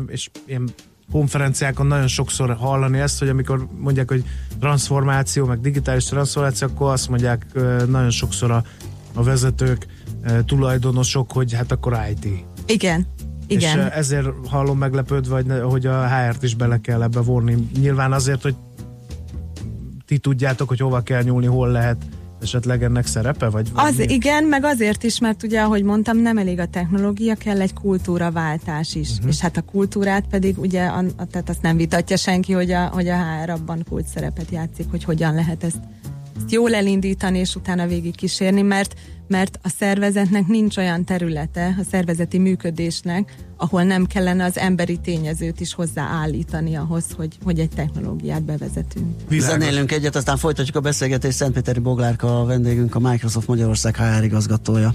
és 0.07 0.30
ilyen 0.45 0.69
konferenciákon 1.11 1.88
nagyon 1.88 2.07
sokszor 2.07 2.56
hallani 2.56 2.99
ezt, 2.99 3.19
hogy 3.19 3.30
amikor 3.30 3.68
mondják, 3.77 4.10
hogy 4.10 4.23
transformáció, 4.60 5.45
meg 5.45 5.61
digitális 5.61 6.06
transformáció, 6.06 6.68
akkor 6.68 6.91
azt 6.91 7.10
mondják 7.10 7.45
nagyon 7.88 8.10
sokszor 8.10 8.52
a, 8.52 8.64
a 9.14 9.23
vezetők, 9.23 9.88
tulajdonosok, 10.45 11.32
hogy 11.32 11.53
hát 11.53 11.72
akkor 11.72 11.98
IT. 12.11 12.45
Igen, 12.65 13.07
igen. 13.48 13.80
És 13.80 13.86
ezért 13.94 14.27
hallom 14.48 14.77
meglepődve, 14.77 15.36
hogy, 15.36 15.61
hogy 15.64 15.86
a 15.86 16.07
HR-t 16.07 16.44
is 16.44 16.56
bele 16.56 16.80
kell 16.82 17.03
ebbe 17.03 17.19
vonni. 17.19 17.68
Nyilván 17.80 18.14
azért, 18.14 18.41
hogy 18.41 18.56
ti 20.06 20.18
tudjátok, 20.18 20.68
hogy 20.68 20.80
hova 20.80 21.02
kell 21.02 21.23
nyúlni, 21.23 21.45
hol 21.45 21.69
lehet 21.69 21.98
esetleg 22.41 22.84
ennek 22.84 23.06
szerepe? 23.06 23.49
Vagy, 23.49 23.72
vagy 23.74 23.84
Az 23.86 23.95
mi? 23.98 24.03
igen, 24.03 24.44
meg 24.44 24.64
azért 24.64 25.03
is, 25.03 25.20
mert 25.20 25.44
ugye, 25.44 25.62
ahogy 25.62 25.84
mondtam, 25.84 26.18
nem 26.18 26.38
elég 26.38 26.60
a 26.60 26.68
technológia, 26.68 27.36
kell 27.36 27.62
egy 27.62 27.74
kultúraváltás 27.74 28.95
is. 28.95 29.12
Uh-huh. 29.12 29.28
És 29.28 29.40
hát 29.40 29.57
a 29.57 29.62
kultúrát 29.62 30.26
pedig 30.30 30.57
ugye, 30.60 30.86
a, 30.86 31.03
a, 31.18 31.26
tehát 31.26 31.49
azt 31.49 31.62
nem 31.62 31.78
vitatja 31.78 32.18
senki, 32.18 32.53
hogy 32.53 32.72
a, 32.72 32.86
hogy 32.88 33.07
a 33.07 33.16
HR 33.16 33.49
abban 33.49 33.86
kult 33.90 34.06
szerepet 34.07 34.49
játszik, 34.52 34.86
hogy 34.91 35.03
hogyan 35.03 35.34
lehet 35.34 35.64
ezt, 35.64 35.80
ezt 36.38 36.52
jól 36.52 36.74
elindítani, 36.74 37.40
és 37.40 37.56
utána 37.56 37.88
végig 37.88 38.16
kísérni, 38.16 38.62
mert 38.62 38.95
mert 39.28 39.60
a 39.64 39.70
szervezetnek 39.78 40.48
nincs 40.48 40.78
olyan 40.78 41.06
területe, 41.06 41.76
a 41.80 41.84
szervezeti 41.91 42.38
működésnek, 42.38 43.36
ahol 43.57 43.84
nem 43.84 44.06
kellene 44.06 44.44
az 44.44 44.57
emberi 44.57 44.98
tényezőt 44.98 45.60
is 45.60 45.74
hozzáállítani 45.74 46.76
ahhoz, 46.76 47.06
hogy, 47.16 47.38
hogy 47.44 47.60
egy 47.60 47.70
technológiát 47.70 48.44
bevezetünk. 48.44 49.16
Zenélünk 49.30 49.91
egyet, 49.91 50.16
aztán 50.16 50.38
folytatjuk 50.38 50.76
a 50.76 50.80
beszélgetést. 50.80 51.38
Szentpéteri 51.38 51.80
Boglárka 51.80 52.40
a 52.40 52.45
vendégünk, 52.45 52.95
a 52.95 52.99
Microsoft 52.99 53.48
Magyarország 53.48 53.95
HR 53.95 54.24
igazgatója. 54.24 54.94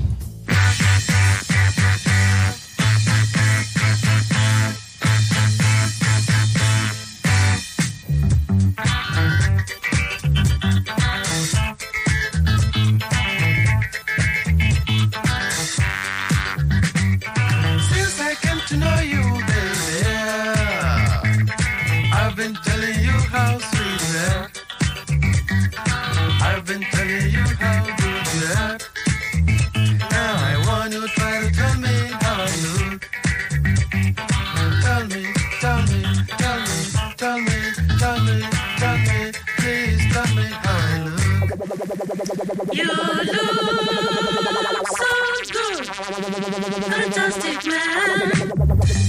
You 42.61 42.85
look 42.85 43.27
so 44.87 45.07
good, 45.51 45.87
fantastic 46.91 47.66
man. 47.66 48.99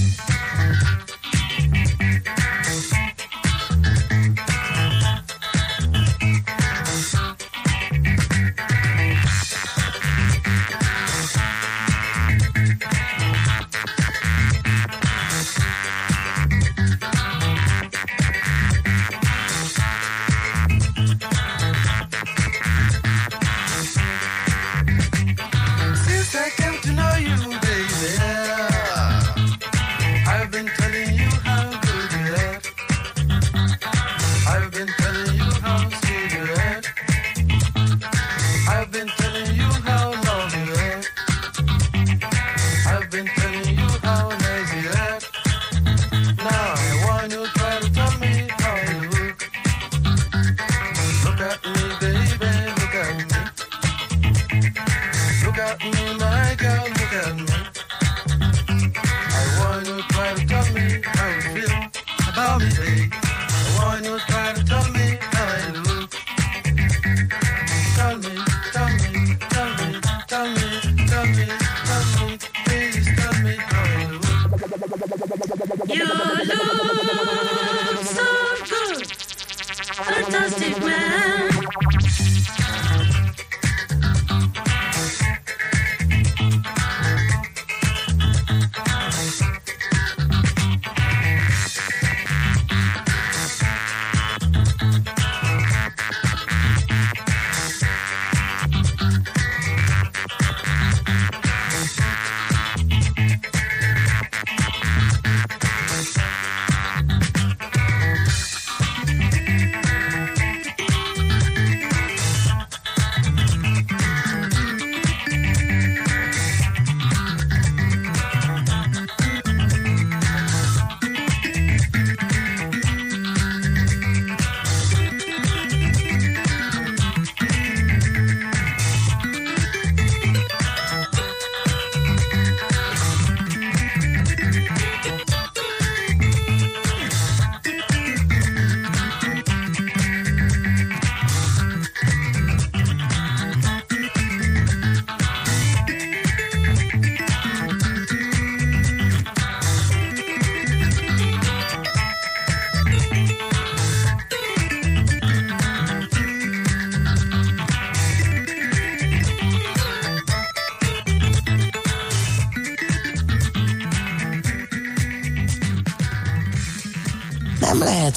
You 74.92 76.04
look 76.04 76.44
so 78.04 78.26
good, 78.68 79.06
fantastic 80.04 80.78
man. 80.84 81.41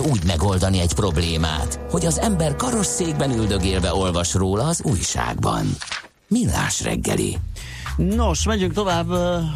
Úgy 0.06 0.24
megoldani 0.26 0.80
egy 0.80 0.94
problémát, 0.94 1.80
hogy 1.90 2.06
az 2.06 2.20
ember 2.20 2.56
karosszékben 2.56 3.32
üldögélve 3.32 3.94
olvas 3.94 4.34
róla 4.34 4.64
az 4.64 4.82
újságban. 4.84 5.76
Millás 6.28 6.84
reggeli. 6.84 7.38
Nos, 7.98 8.46
megyünk 8.46 8.74
tovább, 8.74 9.10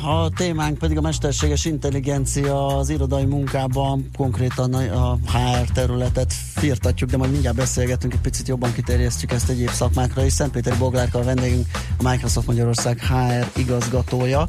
a 0.04 0.30
témánk 0.36 0.78
pedig 0.78 0.98
a 0.98 1.02
mesterséges 1.02 1.66
intelligencia 1.66 2.66
az 2.66 2.90
irodai 2.90 3.26
munkában, 3.26 4.10
konkrétan 4.18 4.74
a 4.74 5.14
HR 5.14 5.70
területet 5.74 6.34
firtatjuk, 6.56 7.10
de 7.10 7.18
majd 7.18 7.32
mindjárt 7.32 7.56
beszélgetünk, 7.56 8.14
egy 8.14 8.20
picit 8.20 8.48
jobban 8.48 8.74
kiterjesztjük 8.74 9.32
ezt 9.32 9.50
egyéb 9.50 9.70
szakmákra 9.70 10.26
is. 10.26 10.34
Szentpéter 10.34 10.78
Boglárka 10.78 11.20
a 11.20 11.24
vendégünk, 11.24 11.66
a 11.98 12.10
Microsoft 12.10 12.48
Magyarország 12.48 13.00
HR 13.00 13.60
igazgatója, 13.60 14.48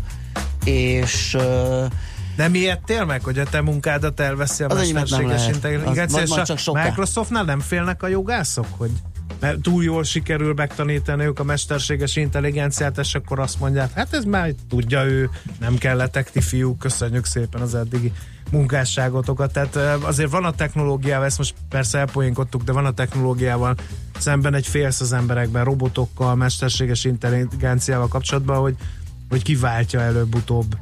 és 0.64 1.36
Nem 2.41 2.55
ijedtél 2.55 3.05
meg, 3.05 3.25
hogy 3.25 3.39
a 3.39 3.45
te 3.45 3.61
munkádat 3.61 4.21
elveszi 4.21 4.62
a 4.62 4.67
Az 4.69 4.91
mesterséges 4.91 5.49
intelligencia, 5.49 6.45
és 6.55 6.69
a. 6.69 6.83
Microsoftnál 6.83 7.45
nem 7.45 7.61
félnek 7.61 8.03
a 8.03 8.07
jogászok, 8.07 8.67
hogy 8.77 8.91
mert 9.41 9.61
túl 9.61 9.85
jól 9.85 10.05
sikerül 10.05 10.55
megtanítani 10.55 11.25
ők 11.25 11.39
a 11.39 11.45
mesterséges 11.45 12.17
intelligenciát, 12.17 12.99
és 12.99 13.15
akkor 13.15 13.39
azt 13.39 13.61
mondják, 13.61 13.93
hát 13.93 14.15
ez 14.15 14.25
már 14.25 14.53
tudja 14.69 15.05
ő, 15.05 15.31
nem 15.59 15.79
kelletek 15.79 16.31
ti 16.31 16.41
fiúk, 16.41 16.79
köszönjük 16.79 17.25
szépen 17.25 17.61
az 17.61 17.75
eddigi 17.75 18.12
munkásságotokat. 18.51 19.53
Tehát 19.53 19.77
azért 20.03 20.31
van 20.31 20.45
a 20.45 20.53
technológiával, 20.53 21.27
ezt 21.27 21.39
most 21.39 21.55
persze 21.69 21.99
elpoénkodtuk, 21.99 22.62
de 22.62 22.73
van 22.73 22.87
a 22.87 22.93
technológiával 22.93 23.75
szemben 24.19 24.55
egy 24.55 24.67
félsz 24.67 25.01
az 25.01 25.12
emberekben, 25.12 25.65
robotokkal, 25.65 26.35
mesterséges 26.35 27.05
intelligenciával 27.05 28.09
kapcsolatban, 28.09 28.61
hogy, 28.61 28.75
hogy 29.29 29.43
kiváltja 29.43 30.01
előbb-utóbb 30.01 30.77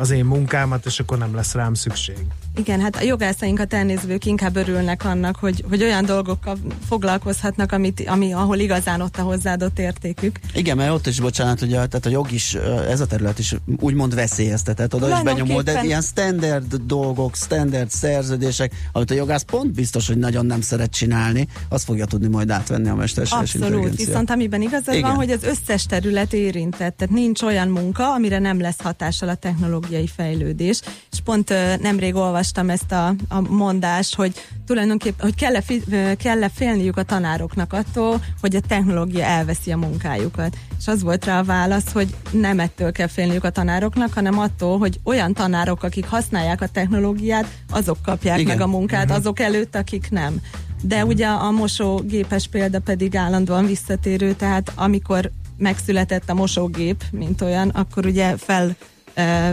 az 0.00 0.10
én 0.10 0.24
munkámat, 0.24 0.86
és 0.86 1.00
akkor 1.00 1.18
nem 1.18 1.34
lesz 1.34 1.54
rám 1.54 1.74
szükség. 1.74 2.26
Igen, 2.56 2.80
hát 2.80 2.96
a 2.96 3.02
jogászainkat 3.02 3.74
elnézvők 3.74 4.24
inkább 4.24 4.56
örülnek 4.56 5.04
annak, 5.04 5.36
hogy, 5.36 5.64
hogy 5.68 5.82
olyan 5.82 6.04
dolgokkal 6.04 6.58
foglalkozhatnak, 6.88 7.72
amit, 7.72 8.02
ami, 8.06 8.32
ahol 8.32 8.58
igazán 8.58 9.00
ott 9.00 9.16
a 9.16 9.22
hozzáadott 9.22 9.78
értékük. 9.78 10.38
Igen, 10.54 10.76
mert 10.76 10.90
ott 10.90 11.06
is, 11.06 11.20
bocsánat, 11.20 11.62
ugye, 11.62 11.74
tehát 11.74 12.06
a 12.06 12.08
jog 12.08 12.32
is, 12.32 12.54
ez 12.88 13.00
a 13.00 13.06
terület 13.06 13.38
is 13.38 13.54
úgymond 13.80 14.14
veszélyeztetett, 14.14 14.94
oda 14.94 15.16
is 15.16 15.22
benyomul, 15.22 15.62
de 15.62 15.84
ilyen 15.84 16.02
standard 16.02 16.74
dolgok, 16.74 17.36
standard 17.36 17.90
szerződések, 17.90 18.72
amit 18.92 19.10
a 19.10 19.14
jogász 19.14 19.42
pont 19.42 19.72
biztos, 19.72 20.06
hogy 20.06 20.18
nagyon 20.18 20.46
nem 20.46 20.60
szeret 20.60 20.90
csinálni, 20.90 21.48
azt 21.68 21.84
fogja 21.84 22.04
tudni 22.04 22.28
majd 22.28 22.50
átvenni 22.50 22.88
a 22.88 22.94
mesterséges 22.94 23.54
Abszolút, 23.54 23.96
viszont 23.96 24.30
amiben 24.30 24.62
igazad 24.62 24.94
Igen. 24.94 25.08
van, 25.08 25.14
hogy 25.14 25.30
az 25.30 25.42
összes 25.42 25.86
terület 25.86 26.32
érintett, 26.32 26.96
tehát 26.96 27.14
nincs 27.14 27.42
olyan 27.42 27.68
munka, 27.68 28.12
amire 28.12 28.38
nem 28.38 28.60
lesz 28.60 28.80
hatással 28.80 29.28
a 29.28 29.34
technológiai 29.34 30.06
fejlődés. 30.06 30.80
Pont 31.24 31.52
nemrég 31.80 32.14
olvastam 32.14 32.70
ezt 32.70 32.92
a, 32.92 33.14
a 33.28 33.40
mondást, 33.40 34.14
hogy 34.14 34.34
tulajdonképpen, 34.66 35.24
hogy 35.26 35.34
kell-e, 35.34 36.14
kell-e 36.16 36.48
félniük 36.54 36.96
a 36.96 37.02
tanároknak 37.02 37.72
attól, 37.72 38.24
hogy 38.40 38.56
a 38.56 38.60
technológia 38.60 39.24
elveszi 39.24 39.72
a 39.72 39.76
munkájukat. 39.76 40.56
És 40.78 40.86
az 40.86 41.02
volt 41.02 41.24
rá 41.24 41.38
a 41.38 41.44
válasz, 41.44 41.92
hogy 41.92 42.14
nem 42.30 42.60
ettől 42.60 42.92
kell 42.92 43.06
félniük 43.06 43.44
a 43.44 43.50
tanároknak, 43.50 44.12
hanem 44.12 44.38
attól, 44.38 44.78
hogy 44.78 45.00
olyan 45.04 45.32
tanárok, 45.34 45.82
akik 45.82 46.06
használják 46.08 46.60
a 46.60 46.68
technológiát, 46.68 47.46
azok 47.70 47.98
kapják 48.02 48.38
Igen. 48.38 48.56
meg 48.56 48.66
a 48.66 48.70
munkát, 48.70 49.06
Mhm. 49.08 49.14
azok 49.14 49.40
előtt, 49.40 49.74
akik 49.76 50.10
nem. 50.10 50.40
De 50.82 51.04
ugye 51.04 51.26
a 51.26 51.50
mosógépes 51.50 52.46
példa 52.48 52.78
pedig 52.80 53.16
állandóan 53.16 53.66
visszatérő, 53.66 54.32
tehát 54.32 54.72
amikor 54.74 55.30
megszületett 55.58 56.30
a 56.30 56.34
mosógép, 56.34 57.04
mint 57.12 57.40
olyan, 57.40 57.68
akkor 57.68 58.06
ugye 58.06 58.36
fel 58.36 58.76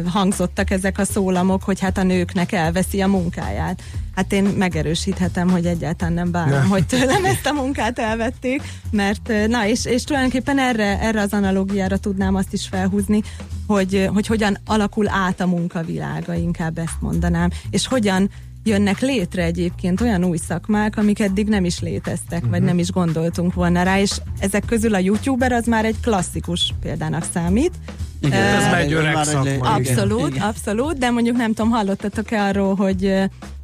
hangzottak 0.05 0.69
ezek 0.69 0.97
a 0.97 1.03
szólamok, 1.05 1.63
hogy 1.63 1.79
hát 1.79 1.97
a 1.97 2.03
nőknek 2.03 2.51
elveszi 2.51 3.01
a 3.01 3.07
munkáját. 3.07 3.81
Hát 4.15 4.33
én 4.33 4.43
megerősíthetem, 4.43 5.49
hogy 5.49 5.65
egyáltalán 5.65 6.13
nem 6.13 6.31
bánom, 6.31 6.59
Ne. 6.59 6.65
hogy 6.65 6.85
tőlem 6.85 7.25
ezt 7.25 7.45
a 7.45 7.53
munkát 7.53 7.99
elvették, 7.99 8.61
mert 8.91 9.31
na 9.47 9.67
és, 9.67 9.85
és 9.85 10.03
tulajdonképpen 10.03 10.59
erre, 10.59 10.99
erre 10.99 11.21
az 11.21 11.33
analógiára 11.33 11.97
tudnám 11.97 12.35
azt 12.35 12.53
is 12.53 12.67
felhúzni, 12.67 13.21
hogy, 13.67 14.09
hogy 14.13 14.27
hogyan 14.27 14.57
alakul 14.65 15.09
át 15.09 15.39
a 15.39 15.47
munkavilága, 15.47 16.33
inkább 16.33 16.77
ezt 16.77 17.01
mondanám, 17.01 17.49
és 17.69 17.87
hogyan 17.87 18.29
jönnek 18.63 18.99
létre 18.99 19.43
egyébként 19.43 20.01
olyan 20.01 20.23
új 20.23 20.37
szakmák, 20.37 20.97
amik 20.97 21.19
eddig 21.19 21.47
nem 21.47 21.65
is 21.65 21.79
léteztek, 21.79 22.41
vagy 22.41 22.57
Mhm. 22.59 22.65
nem 22.67 22.79
is 22.79 22.91
gondoltunk 22.91 23.53
volna 23.53 23.83
rá, 23.83 23.99
és 23.99 24.11
ezek 24.39 24.65
közül 24.65 24.93
a 24.95 24.97
youtuber 24.99 25.51
az 25.51 25.65
már 25.65 25.85
egy 25.85 25.95
klasszikus 26.01 26.73
példának 26.81 27.25
számít. 27.33 27.71
Igen, 28.21 28.41
ez 28.43 28.63
Eh, 28.63 28.71
már 28.71 28.79
egy 28.81 28.93
öreg 28.93 29.23
szakma. 29.23 29.69
Abszolút, 29.73 30.27
Igen. 30.29 30.41
abszolút, 30.47 30.97
de 30.97 31.09
mondjuk 31.09 31.37
nem 31.37 31.53
tudom, 31.53 31.71
hallottatok-e 31.71 32.43
arról, 32.43 32.75
hogy 32.75 33.13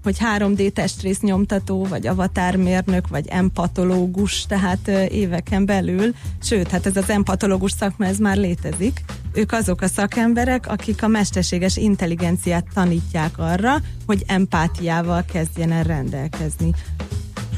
hogy 0.08 0.18
3D 0.38 0.72
testrész 0.72 1.20
nyomtató, 1.20 1.86
vagy 1.86 2.08
avatármérnök, 2.08 3.08
vagy 3.08 3.28
empatológus, 3.28 4.46
tehát 4.46 4.88
eh, 4.88 5.14
éveken 5.14 5.66
belül, 5.66 6.14
sőt, 6.42 6.68
hát 6.68 6.86
ez 6.86 6.98
az 6.98 7.10
empatológus 7.10 7.72
szakma, 7.72 8.06
ez 8.06 8.18
már 8.18 8.38
létezik. 8.38 9.04
Ők 9.34 9.52
azok 9.52 9.82
a 9.82 9.88
szakemberek, 9.88 10.68
akik 10.68 11.04
a 11.04 11.08
mesterséges 11.08 11.78
intelligenciát 11.78 12.66
tanítják 12.74 13.38
arra, 13.38 13.76
hogy 14.06 14.24
empátiával 14.28 15.26
kezdjen 15.32 15.72
el 15.72 15.84
rendelkezni. 15.84 16.72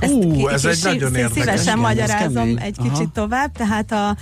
Ú, 0.01 0.31
ki- 0.31 0.47
ez 0.51 0.65
egy 0.65 0.79
nagyon 0.83 1.15
érdekes. 1.15 1.31
Szívesen 1.31 1.77
Igen, 1.77 1.79
magyarázom 1.79 2.57
egy 2.57 2.75
Aha. 2.77 2.89
kicsit 2.89 3.09
tovább, 3.09 3.51
tehát 3.51 3.91
a 3.91 4.17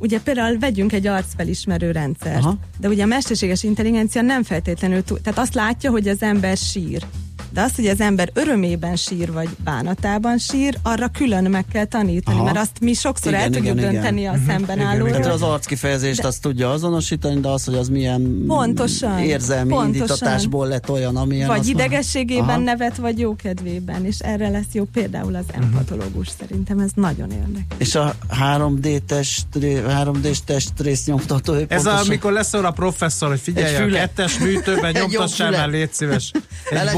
Ugye 0.00 0.20
például 0.20 0.58
vegyünk 0.58 0.92
egy 0.92 1.06
arcfelismerő 1.06 1.90
rendszert, 1.90 2.44
Aha. 2.44 2.56
de 2.78 2.88
ugye 2.88 3.02
a 3.02 3.06
mesterséges 3.06 3.62
intelligencia 3.62 4.22
nem 4.22 4.42
feltétlenül 4.42 5.04
tud, 5.04 5.20
tehát 5.20 5.38
azt 5.38 5.54
látja, 5.54 5.90
hogy 5.90 6.08
az 6.08 6.22
ember 6.22 6.56
sír. 6.56 7.02
De 7.50 7.60
az, 7.62 7.74
hogy 7.76 7.86
az 7.86 8.00
ember 8.00 8.30
örömében 8.34 8.96
sír, 8.96 9.32
vagy 9.32 9.48
bánatában 9.64 10.38
sír, 10.38 10.78
arra 10.82 11.08
külön 11.08 11.44
meg 11.50 11.64
kell 11.72 11.84
tanítani, 11.84 12.36
Aha. 12.36 12.44
mert 12.44 12.56
azt 12.58 12.80
mi 12.80 12.92
sokszor 12.92 13.34
el 13.34 13.50
tudjuk 13.50 13.78
dönteni 13.80 14.26
a 14.26 14.34
szemben 14.46 14.80
állóról. 14.80 15.10
Tehát 15.10 15.26
az 15.26 15.42
arckifejezést 15.42 16.24
azt 16.24 16.42
tudja 16.42 16.70
azonosítani, 16.70 17.40
de 17.40 17.48
az, 17.48 17.64
hogy 17.64 17.74
az 17.74 17.88
milyen 17.88 18.44
Pontosan, 18.46 19.18
érzelmi 19.18 19.70
pontosan. 19.70 19.94
indítatásból 19.94 20.66
lett 20.68 20.90
olyan, 20.90 21.16
amilyen. 21.16 21.46
Vagy 21.48 21.66
idegességében 21.68 22.48
Aha. 22.48 22.58
nevet, 22.58 22.96
vagy 22.96 23.18
jókedvében, 23.18 24.04
és 24.04 24.18
erre 24.18 24.48
lesz 24.48 24.72
jó 24.72 24.84
például 24.84 25.34
az 25.34 25.44
Mhm. 25.54 25.62
empatológus. 25.62 26.28
Szerintem 26.38 26.78
ez 26.78 26.90
nagyon 26.94 27.30
érdekes. 27.30 27.76
És 27.76 27.94
a 27.94 28.14
3D 28.40 28.98
test, 29.06 29.46
3D-s 29.88 30.38
testrész 30.44 31.04
nyomtató. 31.06 31.52
Ez 31.54 31.66
pontosan- 31.68 31.98
amikor 32.06 32.32
lesz 32.32 32.52
a 32.54 32.70
professzor, 32.70 33.28
hogy 33.28 33.40
figyelj, 33.40 33.74
Egy 33.74 33.92
a 33.92 33.94
kettes 33.96 34.38
műtőben 34.38 34.92
nyomtassál 34.92 35.50
már, 35.50 35.68
légy 35.68 35.92
szíves. 35.92 36.30
Egy 36.70 36.84
legyen 36.84 36.92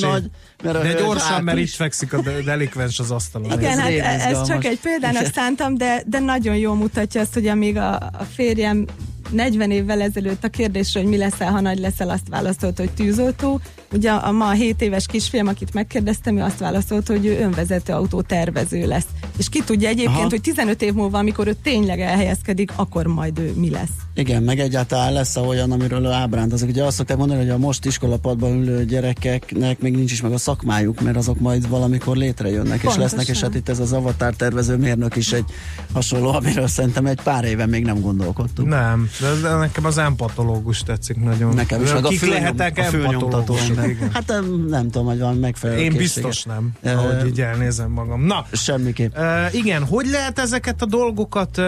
balvesé. 0.00 0.12
nagy, 0.12 0.30
mert 0.62 0.82
De 0.82 1.00
gyorsan, 1.02 1.30
mert 1.30 1.48
április. 1.48 1.70
itt 1.70 1.76
fekszik 1.76 2.12
a 2.12 2.22
de- 2.22 2.40
delikvens 2.42 2.98
az 2.98 3.10
asztalon. 3.10 3.52
Igen, 3.52 3.78
hát 3.78 4.20
ez 4.20 4.46
csak 4.46 4.64
egy 4.64 4.78
példának 4.80 5.26
szántam, 5.34 5.76
de, 5.76 6.02
de 6.06 6.18
nagyon 6.18 6.56
jól 6.56 6.74
mutatja 6.74 7.20
azt, 7.20 7.34
hogy 7.34 7.46
amíg 7.46 7.76
a, 7.76 7.94
a 7.94 8.26
férjem 8.34 8.86
40 9.30 9.70
évvel 9.70 10.00
ezelőtt 10.02 10.44
a 10.44 10.48
kérdésre, 10.48 11.00
hogy 11.00 11.08
mi 11.08 11.16
leszel, 11.16 11.50
ha 11.50 11.60
nagy 11.60 11.78
leszel, 11.78 12.10
azt 12.10 12.28
válaszolt, 12.28 12.78
hogy 12.78 12.90
tűzoltó. 12.90 13.60
Ugye 13.92 14.10
a, 14.10 14.26
a 14.28 14.32
ma 14.32 14.50
7 14.50 14.82
éves 14.82 15.06
kisfiam, 15.06 15.46
akit 15.46 15.74
megkérdeztem, 15.74 16.36
ő 16.36 16.42
azt 16.42 16.58
válaszolt, 16.58 17.06
hogy 17.06 17.26
ő 17.26 17.38
önvezető 17.40 17.92
autó 17.92 18.20
tervező 18.22 18.86
lesz. 18.86 19.06
És 19.38 19.48
ki 19.48 19.62
tudja 19.64 19.88
egyébként, 19.88 20.16
Aha. 20.16 20.28
hogy 20.28 20.40
15 20.40 20.82
év 20.82 20.92
múlva, 20.92 21.18
amikor 21.18 21.46
ő 21.46 21.56
tényleg 21.62 22.00
elhelyezkedik, 22.00 22.70
akkor 22.76 23.06
majd 23.06 23.38
ő 23.38 23.52
mi 23.56 23.70
lesz. 23.70 23.90
Igen, 24.14 24.42
meg 24.42 24.58
egyáltalán 24.58 25.12
lesz 25.12 25.36
olyan, 25.36 25.72
amiről 25.72 26.04
ő 26.04 26.10
ábrándozik. 26.10 26.68
Ugye 26.68 26.84
azt 26.84 26.96
szokták 26.96 27.16
mondani, 27.16 27.40
hogy 27.40 27.50
a 27.50 27.58
most 27.58 27.84
iskolapadban 27.84 28.52
ülő 28.52 28.84
gyerekeknek 28.84 29.80
még 29.80 29.94
nincs 29.96 30.12
is 30.12 30.20
meg 30.20 30.32
a 30.32 30.38
szakmájuk, 30.38 31.00
mert 31.00 31.16
azok 31.16 31.40
majd 31.40 31.68
valamikor 31.68 32.16
létrejönnek, 32.16 32.74
és 32.76 32.80
Pontosan. 32.80 33.00
lesznek, 33.02 33.26
és 33.28 33.40
hát 33.40 33.54
itt 33.54 33.68
ez 33.68 33.78
az 33.78 33.92
avatar 33.92 34.34
tervező 34.34 34.76
mérnök 34.76 35.16
is 35.16 35.32
egy 35.32 35.44
hasonló, 35.92 36.32
amiről 36.32 36.66
szerintem 36.66 37.06
egy 37.06 37.20
pár 37.22 37.44
éve 37.44 37.66
még 37.66 37.84
nem 37.84 38.00
gondolkodtunk. 38.00 38.68
Nem, 38.68 39.08
de, 39.20 39.48
de 39.48 39.54
nekem 39.54 39.84
az 39.84 39.98
empatológus 39.98 40.82
tetszik 40.82 41.16
nagyon. 41.16 41.54
Nekem 41.54 41.82
is, 41.82 41.88
De 41.88 41.94
meg 41.94 42.04
a, 42.04 42.08
Kik 42.08 42.18
főnyom, 42.18 42.34
lehetek 42.34 42.78
a 42.78 43.84
igen. 43.86 44.10
Hát 44.12 44.30
em, 44.30 44.64
nem 44.68 44.90
tudom, 44.90 45.06
hogy 45.06 45.18
van 45.18 45.36
megfelelő 45.36 45.78
Én 45.80 45.90
készsége. 45.90 46.02
biztos 46.02 46.44
nem, 46.44 46.70
Ö, 46.82 46.90
ahogy 46.90 47.26
így 47.26 47.40
elnézem 47.40 47.90
magam. 47.90 48.24
Na, 48.24 48.46
Semmiképp. 48.52 49.16
Uh, 49.16 49.54
igen, 49.54 49.84
hogy 49.84 50.06
lehet 50.06 50.38
ezeket 50.38 50.82
a 50.82 50.86
dolgokat, 50.86 51.58
uh, 51.58 51.64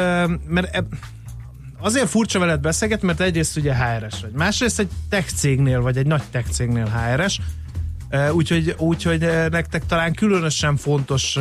mert 0.49 0.75
eb- 0.75 0.95
azért 1.85 2.09
furcsa 2.09 2.39
veled 2.39 2.61
beszélgetni, 2.61 3.07
mert 3.07 3.21
egyrészt 3.21 3.57
ugye 3.57 3.75
HRS 3.75 4.21
vagy, 4.21 4.33
másrészt 4.33 4.79
egy 4.79 4.89
tech 5.09 5.29
cégnél, 5.35 5.81
vagy 5.81 5.97
egy 5.97 6.07
nagy 6.07 6.23
tech 6.31 6.51
cégnél 6.51 6.87
HRS, 6.87 7.41
úgyhogy, 8.33 8.75
úgyhogy 8.79 9.21
nektek 9.51 9.87
talán 9.87 10.13
különösen 10.13 10.77
fontos 10.77 11.39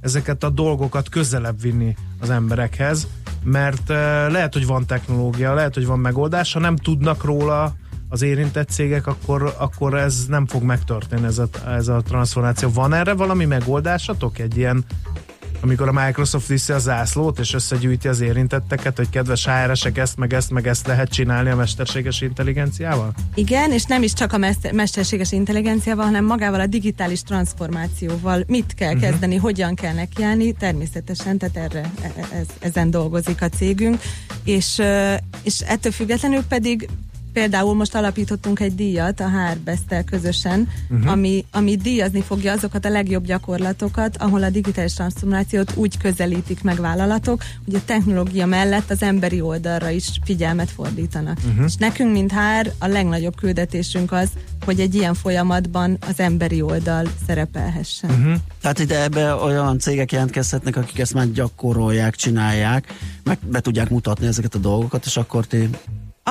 ezeket 0.00 0.44
a 0.44 0.50
dolgokat 0.50 1.08
közelebb 1.08 1.60
vinni 1.60 1.96
az 2.20 2.30
emberekhez, 2.30 3.06
mert 3.44 3.88
lehet, 4.28 4.52
hogy 4.52 4.66
van 4.66 4.86
technológia, 4.86 5.54
lehet, 5.54 5.74
hogy 5.74 5.86
van 5.86 5.98
megoldás, 5.98 6.52
ha 6.52 6.60
nem 6.60 6.76
tudnak 6.76 7.24
róla 7.24 7.74
az 8.08 8.22
érintett 8.22 8.68
cégek, 8.68 9.06
akkor, 9.06 9.54
akkor 9.58 9.94
ez 9.94 10.26
nem 10.28 10.46
fog 10.46 10.62
megtörténni, 10.62 11.26
ez 11.26 11.38
a, 11.38 11.48
ez 11.66 11.88
a 11.88 12.00
transformáció. 12.00 12.70
Van 12.72 12.92
erre 12.92 13.14
valami 13.14 13.44
megoldásatok? 13.44 14.38
Egy 14.38 14.56
ilyen 14.56 14.84
amikor 15.62 15.88
a 15.88 15.92
Microsoft 16.04 16.46
viszi 16.46 16.72
a 16.72 16.78
zászlót, 16.78 17.38
és 17.38 17.54
összegyűjti 17.54 18.08
az 18.08 18.20
érintetteket, 18.20 18.96
hogy 18.96 19.08
kedves 19.10 19.44
HR-esek, 19.44 19.98
ezt 19.98 20.16
meg 20.16 20.32
ezt 20.32 20.50
meg 20.50 20.66
ezt 20.66 20.86
lehet 20.86 21.08
csinálni 21.08 21.50
a 21.50 21.56
mesterséges 21.56 22.20
intelligenciával? 22.20 23.12
Igen, 23.34 23.72
és 23.72 23.84
nem 23.84 24.02
is 24.02 24.12
csak 24.12 24.32
a 24.32 24.38
mester- 24.38 24.72
mesterséges 24.72 25.32
intelligenciával, 25.32 26.04
hanem 26.04 26.24
magával 26.24 26.60
a 26.60 26.66
digitális 26.66 27.22
transformációval. 27.22 28.44
Mit 28.46 28.74
kell 28.74 28.92
Mhm. 28.92 29.00
kezdeni, 29.02 29.36
hogyan 29.36 29.74
kell 29.74 29.94
nekiállni, 29.94 30.52
természetesen, 30.52 31.38
tehát 31.38 31.56
erre, 31.56 31.90
e- 32.02 32.36
ez, 32.38 32.46
ezen 32.60 32.90
dolgozik 32.90 33.42
a 33.42 33.48
cégünk, 33.48 34.00
és, 34.44 34.82
és 35.42 35.60
ettől 35.60 35.92
függetlenül 35.92 36.42
pedig 36.48 36.88
Például 37.32 37.74
most 37.74 37.94
alapítottunk 37.94 38.60
egy 38.60 38.74
díjat 38.74 39.20
a 39.20 39.28
Hárbesztel 39.28 40.04
közösen, 40.04 40.68
uh-huh. 40.90 41.10
ami, 41.10 41.44
ami 41.50 41.76
díjazni 41.76 42.20
fogja 42.20 42.52
azokat 42.52 42.84
a 42.84 42.88
legjobb 42.88 43.24
gyakorlatokat, 43.24 44.16
ahol 44.16 44.42
a 44.42 44.50
digitális 44.50 44.92
transformációt 44.92 45.72
úgy 45.76 45.98
közelítik 45.98 46.62
meg 46.62 46.80
vállalatok, 46.80 47.42
hogy 47.64 47.74
a 47.74 47.84
technológia 47.84 48.46
mellett 48.46 48.90
az 48.90 49.02
emberi 49.02 49.40
oldalra 49.40 49.90
is 49.90 50.08
figyelmet 50.24 50.70
fordítanak. 50.70 51.38
Uh-huh. 51.46 51.64
És 51.64 51.74
nekünk, 51.76 52.12
mint 52.12 52.32
HR, 52.32 52.72
a 52.78 52.86
legnagyobb 52.86 53.36
küldetésünk 53.36 54.12
az, 54.12 54.28
hogy 54.64 54.80
egy 54.80 54.94
ilyen 54.94 55.14
folyamatban 55.14 55.96
az 56.00 56.20
emberi 56.20 56.62
oldal 56.62 57.06
szerepelhessen. 57.26 58.10
Uh-huh. 58.10 58.34
Tehát 58.60 58.78
ide 58.78 59.02
ebbe 59.02 59.34
olyan 59.34 59.78
cégek 59.78 60.12
jelentkezhetnek, 60.12 60.76
akik 60.76 60.98
ezt 60.98 61.14
már 61.14 61.30
gyakorolják, 61.30 62.14
csinálják, 62.14 62.94
meg 63.22 63.38
be 63.46 63.60
tudják 63.60 63.90
mutatni 63.90 64.26
ezeket 64.26 64.54
a 64.54 64.58
dolgokat, 64.58 65.04
és 65.06 65.16
akkor 65.16 65.46
ti 65.46 65.68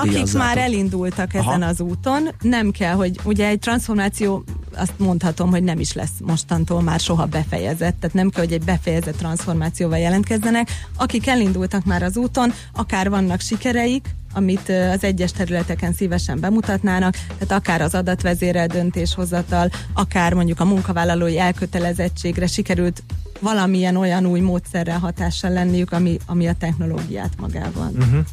Akik 0.00 0.32
már 0.32 0.58
elindultak 0.58 1.34
ezen 1.34 1.62
Aha. 1.62 1.64
az 1.64 1.80
úton, 1.80 2.28
nem 2.40 2.70
kell, 2.70 2.94
hogy 2.94 3.20
ugye 3.24 3.46
egy 3.46 3.58
transformáció, 3.58 4.44
azt 4.76 4.92
mondhatom, 4.96 5.50
hogy 5.50 5.62
nem 5.62 5.80
is 5.80 5.92
lesz 5.92 6.12
mostantól 6.26 6.82
már 6.82 7.00
soha 7.00 7.26
befejezett, 7.26 8.00
tehát 8.00 8.14
nem 8.14 8.30
kell, 8.30 8.44
hogy 8.44 8.52
egy 8.52 8.64
befejezett 8.64 9.16
transformációval 9.16 9.98
jelentkezzenek. 9.98 10.68
Akik 10.96 11.26
elindultak 11.26 11.84
már 11.84 12.02
az 12.02 12.16
úton, 12.16 12.52
akár 12.72 13.10
vannak 13.10 13.40
sikereik, 13.40 14.08
amit 14.32 14.68
az 14.68 15.04
egyes 15.04 15.32
területeken 15.32 15.92
szívesen 15.92 16.40
bemutatnának, 16.40 17.12
tehát 17.12 17.52
akár 17.52 17.82
az 17.82 17.94
adatvezérel 17.94 18.66
döntéshozatal, 18.66 19.70
akár 19.94 20.34
mondjuk 20.34 20.60
a 20.60 20.64
munkavállalói 20.64 21.38
elkötelezettségre 21.38 22.46
sikerült 22.46 23.02
valamilyen 23.40 23.96
olyan 23.96 24.26
új 24.26 24.40
módszerrel 24.40 24.98
hatással 24.98 25.50
lenniük, 25.50 25.92
ami, 25.92 26.16
ami 26.26 26.46
a 26.46 26.54
technológiát 26.58 27.32
magában. 27.38 27.92
Uh-huh. 27.98 28.24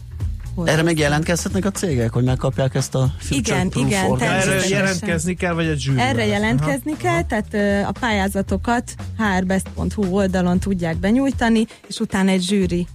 Hozza. 0.58 0.72
Erre 0.72 0.82
még 0.82 0.98
jelentkezhetnek 0.98 1.66
a 1.66 1.72
cégek, 1.72 2.14
hogy 2.14 2.24
megkapják 2.24 2.76
ezt 2.76 2.96
a 2.96 3.14
Igen, 3.30 3.70
Proof 3.70 3.86
igen? 3.88 4.20
Erre 4.20 4.68
jelentkezni 4.68 5.34
kell, 5.34 5.54
vagy 5.54 5.66
egy 5.66 5.80
zsűri? 5.80 6.00
Erre 6.00 6.14
lesz? 6.14 6.28
jelentkezni 6.28 6.92
Aha. 6.92 7.02
kell, 7.02 7.24
tehát 7.24 7.54
ö, 7.54 7.88
a 7.88 7.92
pályázatokat 8.00 8.96
hrbest.hu 9.18 10.06
oldalon 10.06 10.60
tudják 10.60 10.98
benyújtani, 10.98 11.66
és 11.88 12.00
utána 12.00 12.30
egy 12.30 12.42
zsűri 12.42 12.88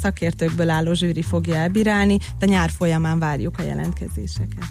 szakértőkből 0.00 0.70
álló 0.70 0.92
zsűri 0.92 1.22
fogja 1.22 1.54
elbírálni, 1.54 2.18
de 2.38 2.46
nyár 2.46 2.70
folyamán 2.70 3.18
várjuk 3.18 3.58
a 3.58 3.62
jelentkezéseket. 3.62 4.64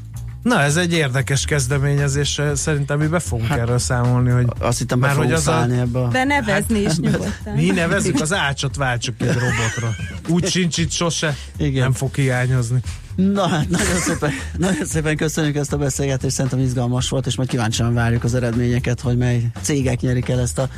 Na, 0.47 0.61
ez 0.61 0.77
egy 0.77 0.93
érdekes 0.93 1.45
kezdeményezés, 1.45 2.41
szerintem 2.53 2.99
mi 2.99 3.07
be 3.07 3.19
fogunk 3.19 3.47
hát, 3.47 3.59
erről 3.59 3.77
számolni, 3.77 4.29
hogy 4.29 4.45
azt 4.59 4.77
hittem, 4.77 4.99
már 4.99 5.15
hogy 5.15 5.31
az 5.31 5.47
a, 5.47 5.51
szállni 5.51 5.77
ebbe 5.77 5.99
a... 5.99 6.07
Benevezni 6.07 6.79
is 6.79 6.97
nyugodtan. 6.97 7.35
Hát, 7.45 7.55
mi 7.55 7.65
nevezzük, 7.65 8.21
az 8.21 8.33
ácsot 8.33 8.75
váltsuk 8.75 9.15
egy 9.21 9.33
robotra. 9.33 9.95
Úgy 10.29 10.47
sincs 10.47 10.77
itt 10.77 10.91
sose, 10.91 11.35
Igen. 11.57 11.81
nem 11.81 11.93
fog 11.93 12.15
hiányozni. 12.15 12.79
Na 13.15 13.47
hát 13.47 13.69
nagyon 13.69 13.97
szépen, 13.99 14.31
nagyon 14.57 14.85
szépen 14.85 15.15
köszönjük 15.15 15.55
ezt 15.55 15.73
a 15.73 15.77
beszélgetést, 15.77 16.35
szerintem 16.35 16.59
izgalmas 16.59 17.09
volt, 17.09 17.25
és 17.25 17.35
majd 17.35 17.49
kíváncsian 17.49 17.93
várjuk 17.93 18.23
az 18.23 18.33
eredményeket, 18.33 19.01
hogy 19.01 19.17
mely 19.17 19.41
cégek 19.61 19.99
nyerik 19.99 20.29
el 20.29 20.39
ezt 20.39 20.59
a 20.59 20.69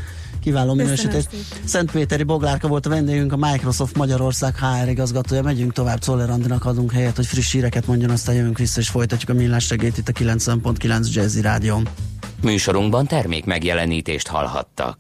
kiváló 0.50 0.74
minősítést. 0.74 1.30
Szentpéteri 1.64 2.24
Boglárka 2.24 2.68
volt 2.68 2.86
a 2.86 2.90
vendégünk, 2.90 3.34
a 3.34 3.38
Microsoft 3.38 3.96
Magyarország 3.96 4.56
HR 4.58 4.90
igazgatója. 4.90 5.42
Megyünk 5.42 5.74
tovább, 5.74 6.00
Czoller 6.00 6.30
Andinak 6.30 6.66
adunk 6.66 6.92
helyet, 6.92 7.16
hogy 7.16 7.26
friss 7.26 7.52
híreket 7.52 7.88
mondjon, 7.88 8.10
aztán 8.10 8.36
jövünk 8.36 8.58
vissza, 8.58 8.80
és 8.80 8.90
folytatjuk 8.90 9.30
a 9.30 9.34
millás 9.34 9.70
reggét 9.70 9.98
itt 9.98 10.08
a 10.08 10.12
90.9 10.12 11.14
Jazzy 11.14 11.42
Rádión. 11.42 11.88
Műsorunkban 12.42 13.08
termék 13.08 13.46
megjelenítést 13.46 14.28
hallhattak. 14.28 14.98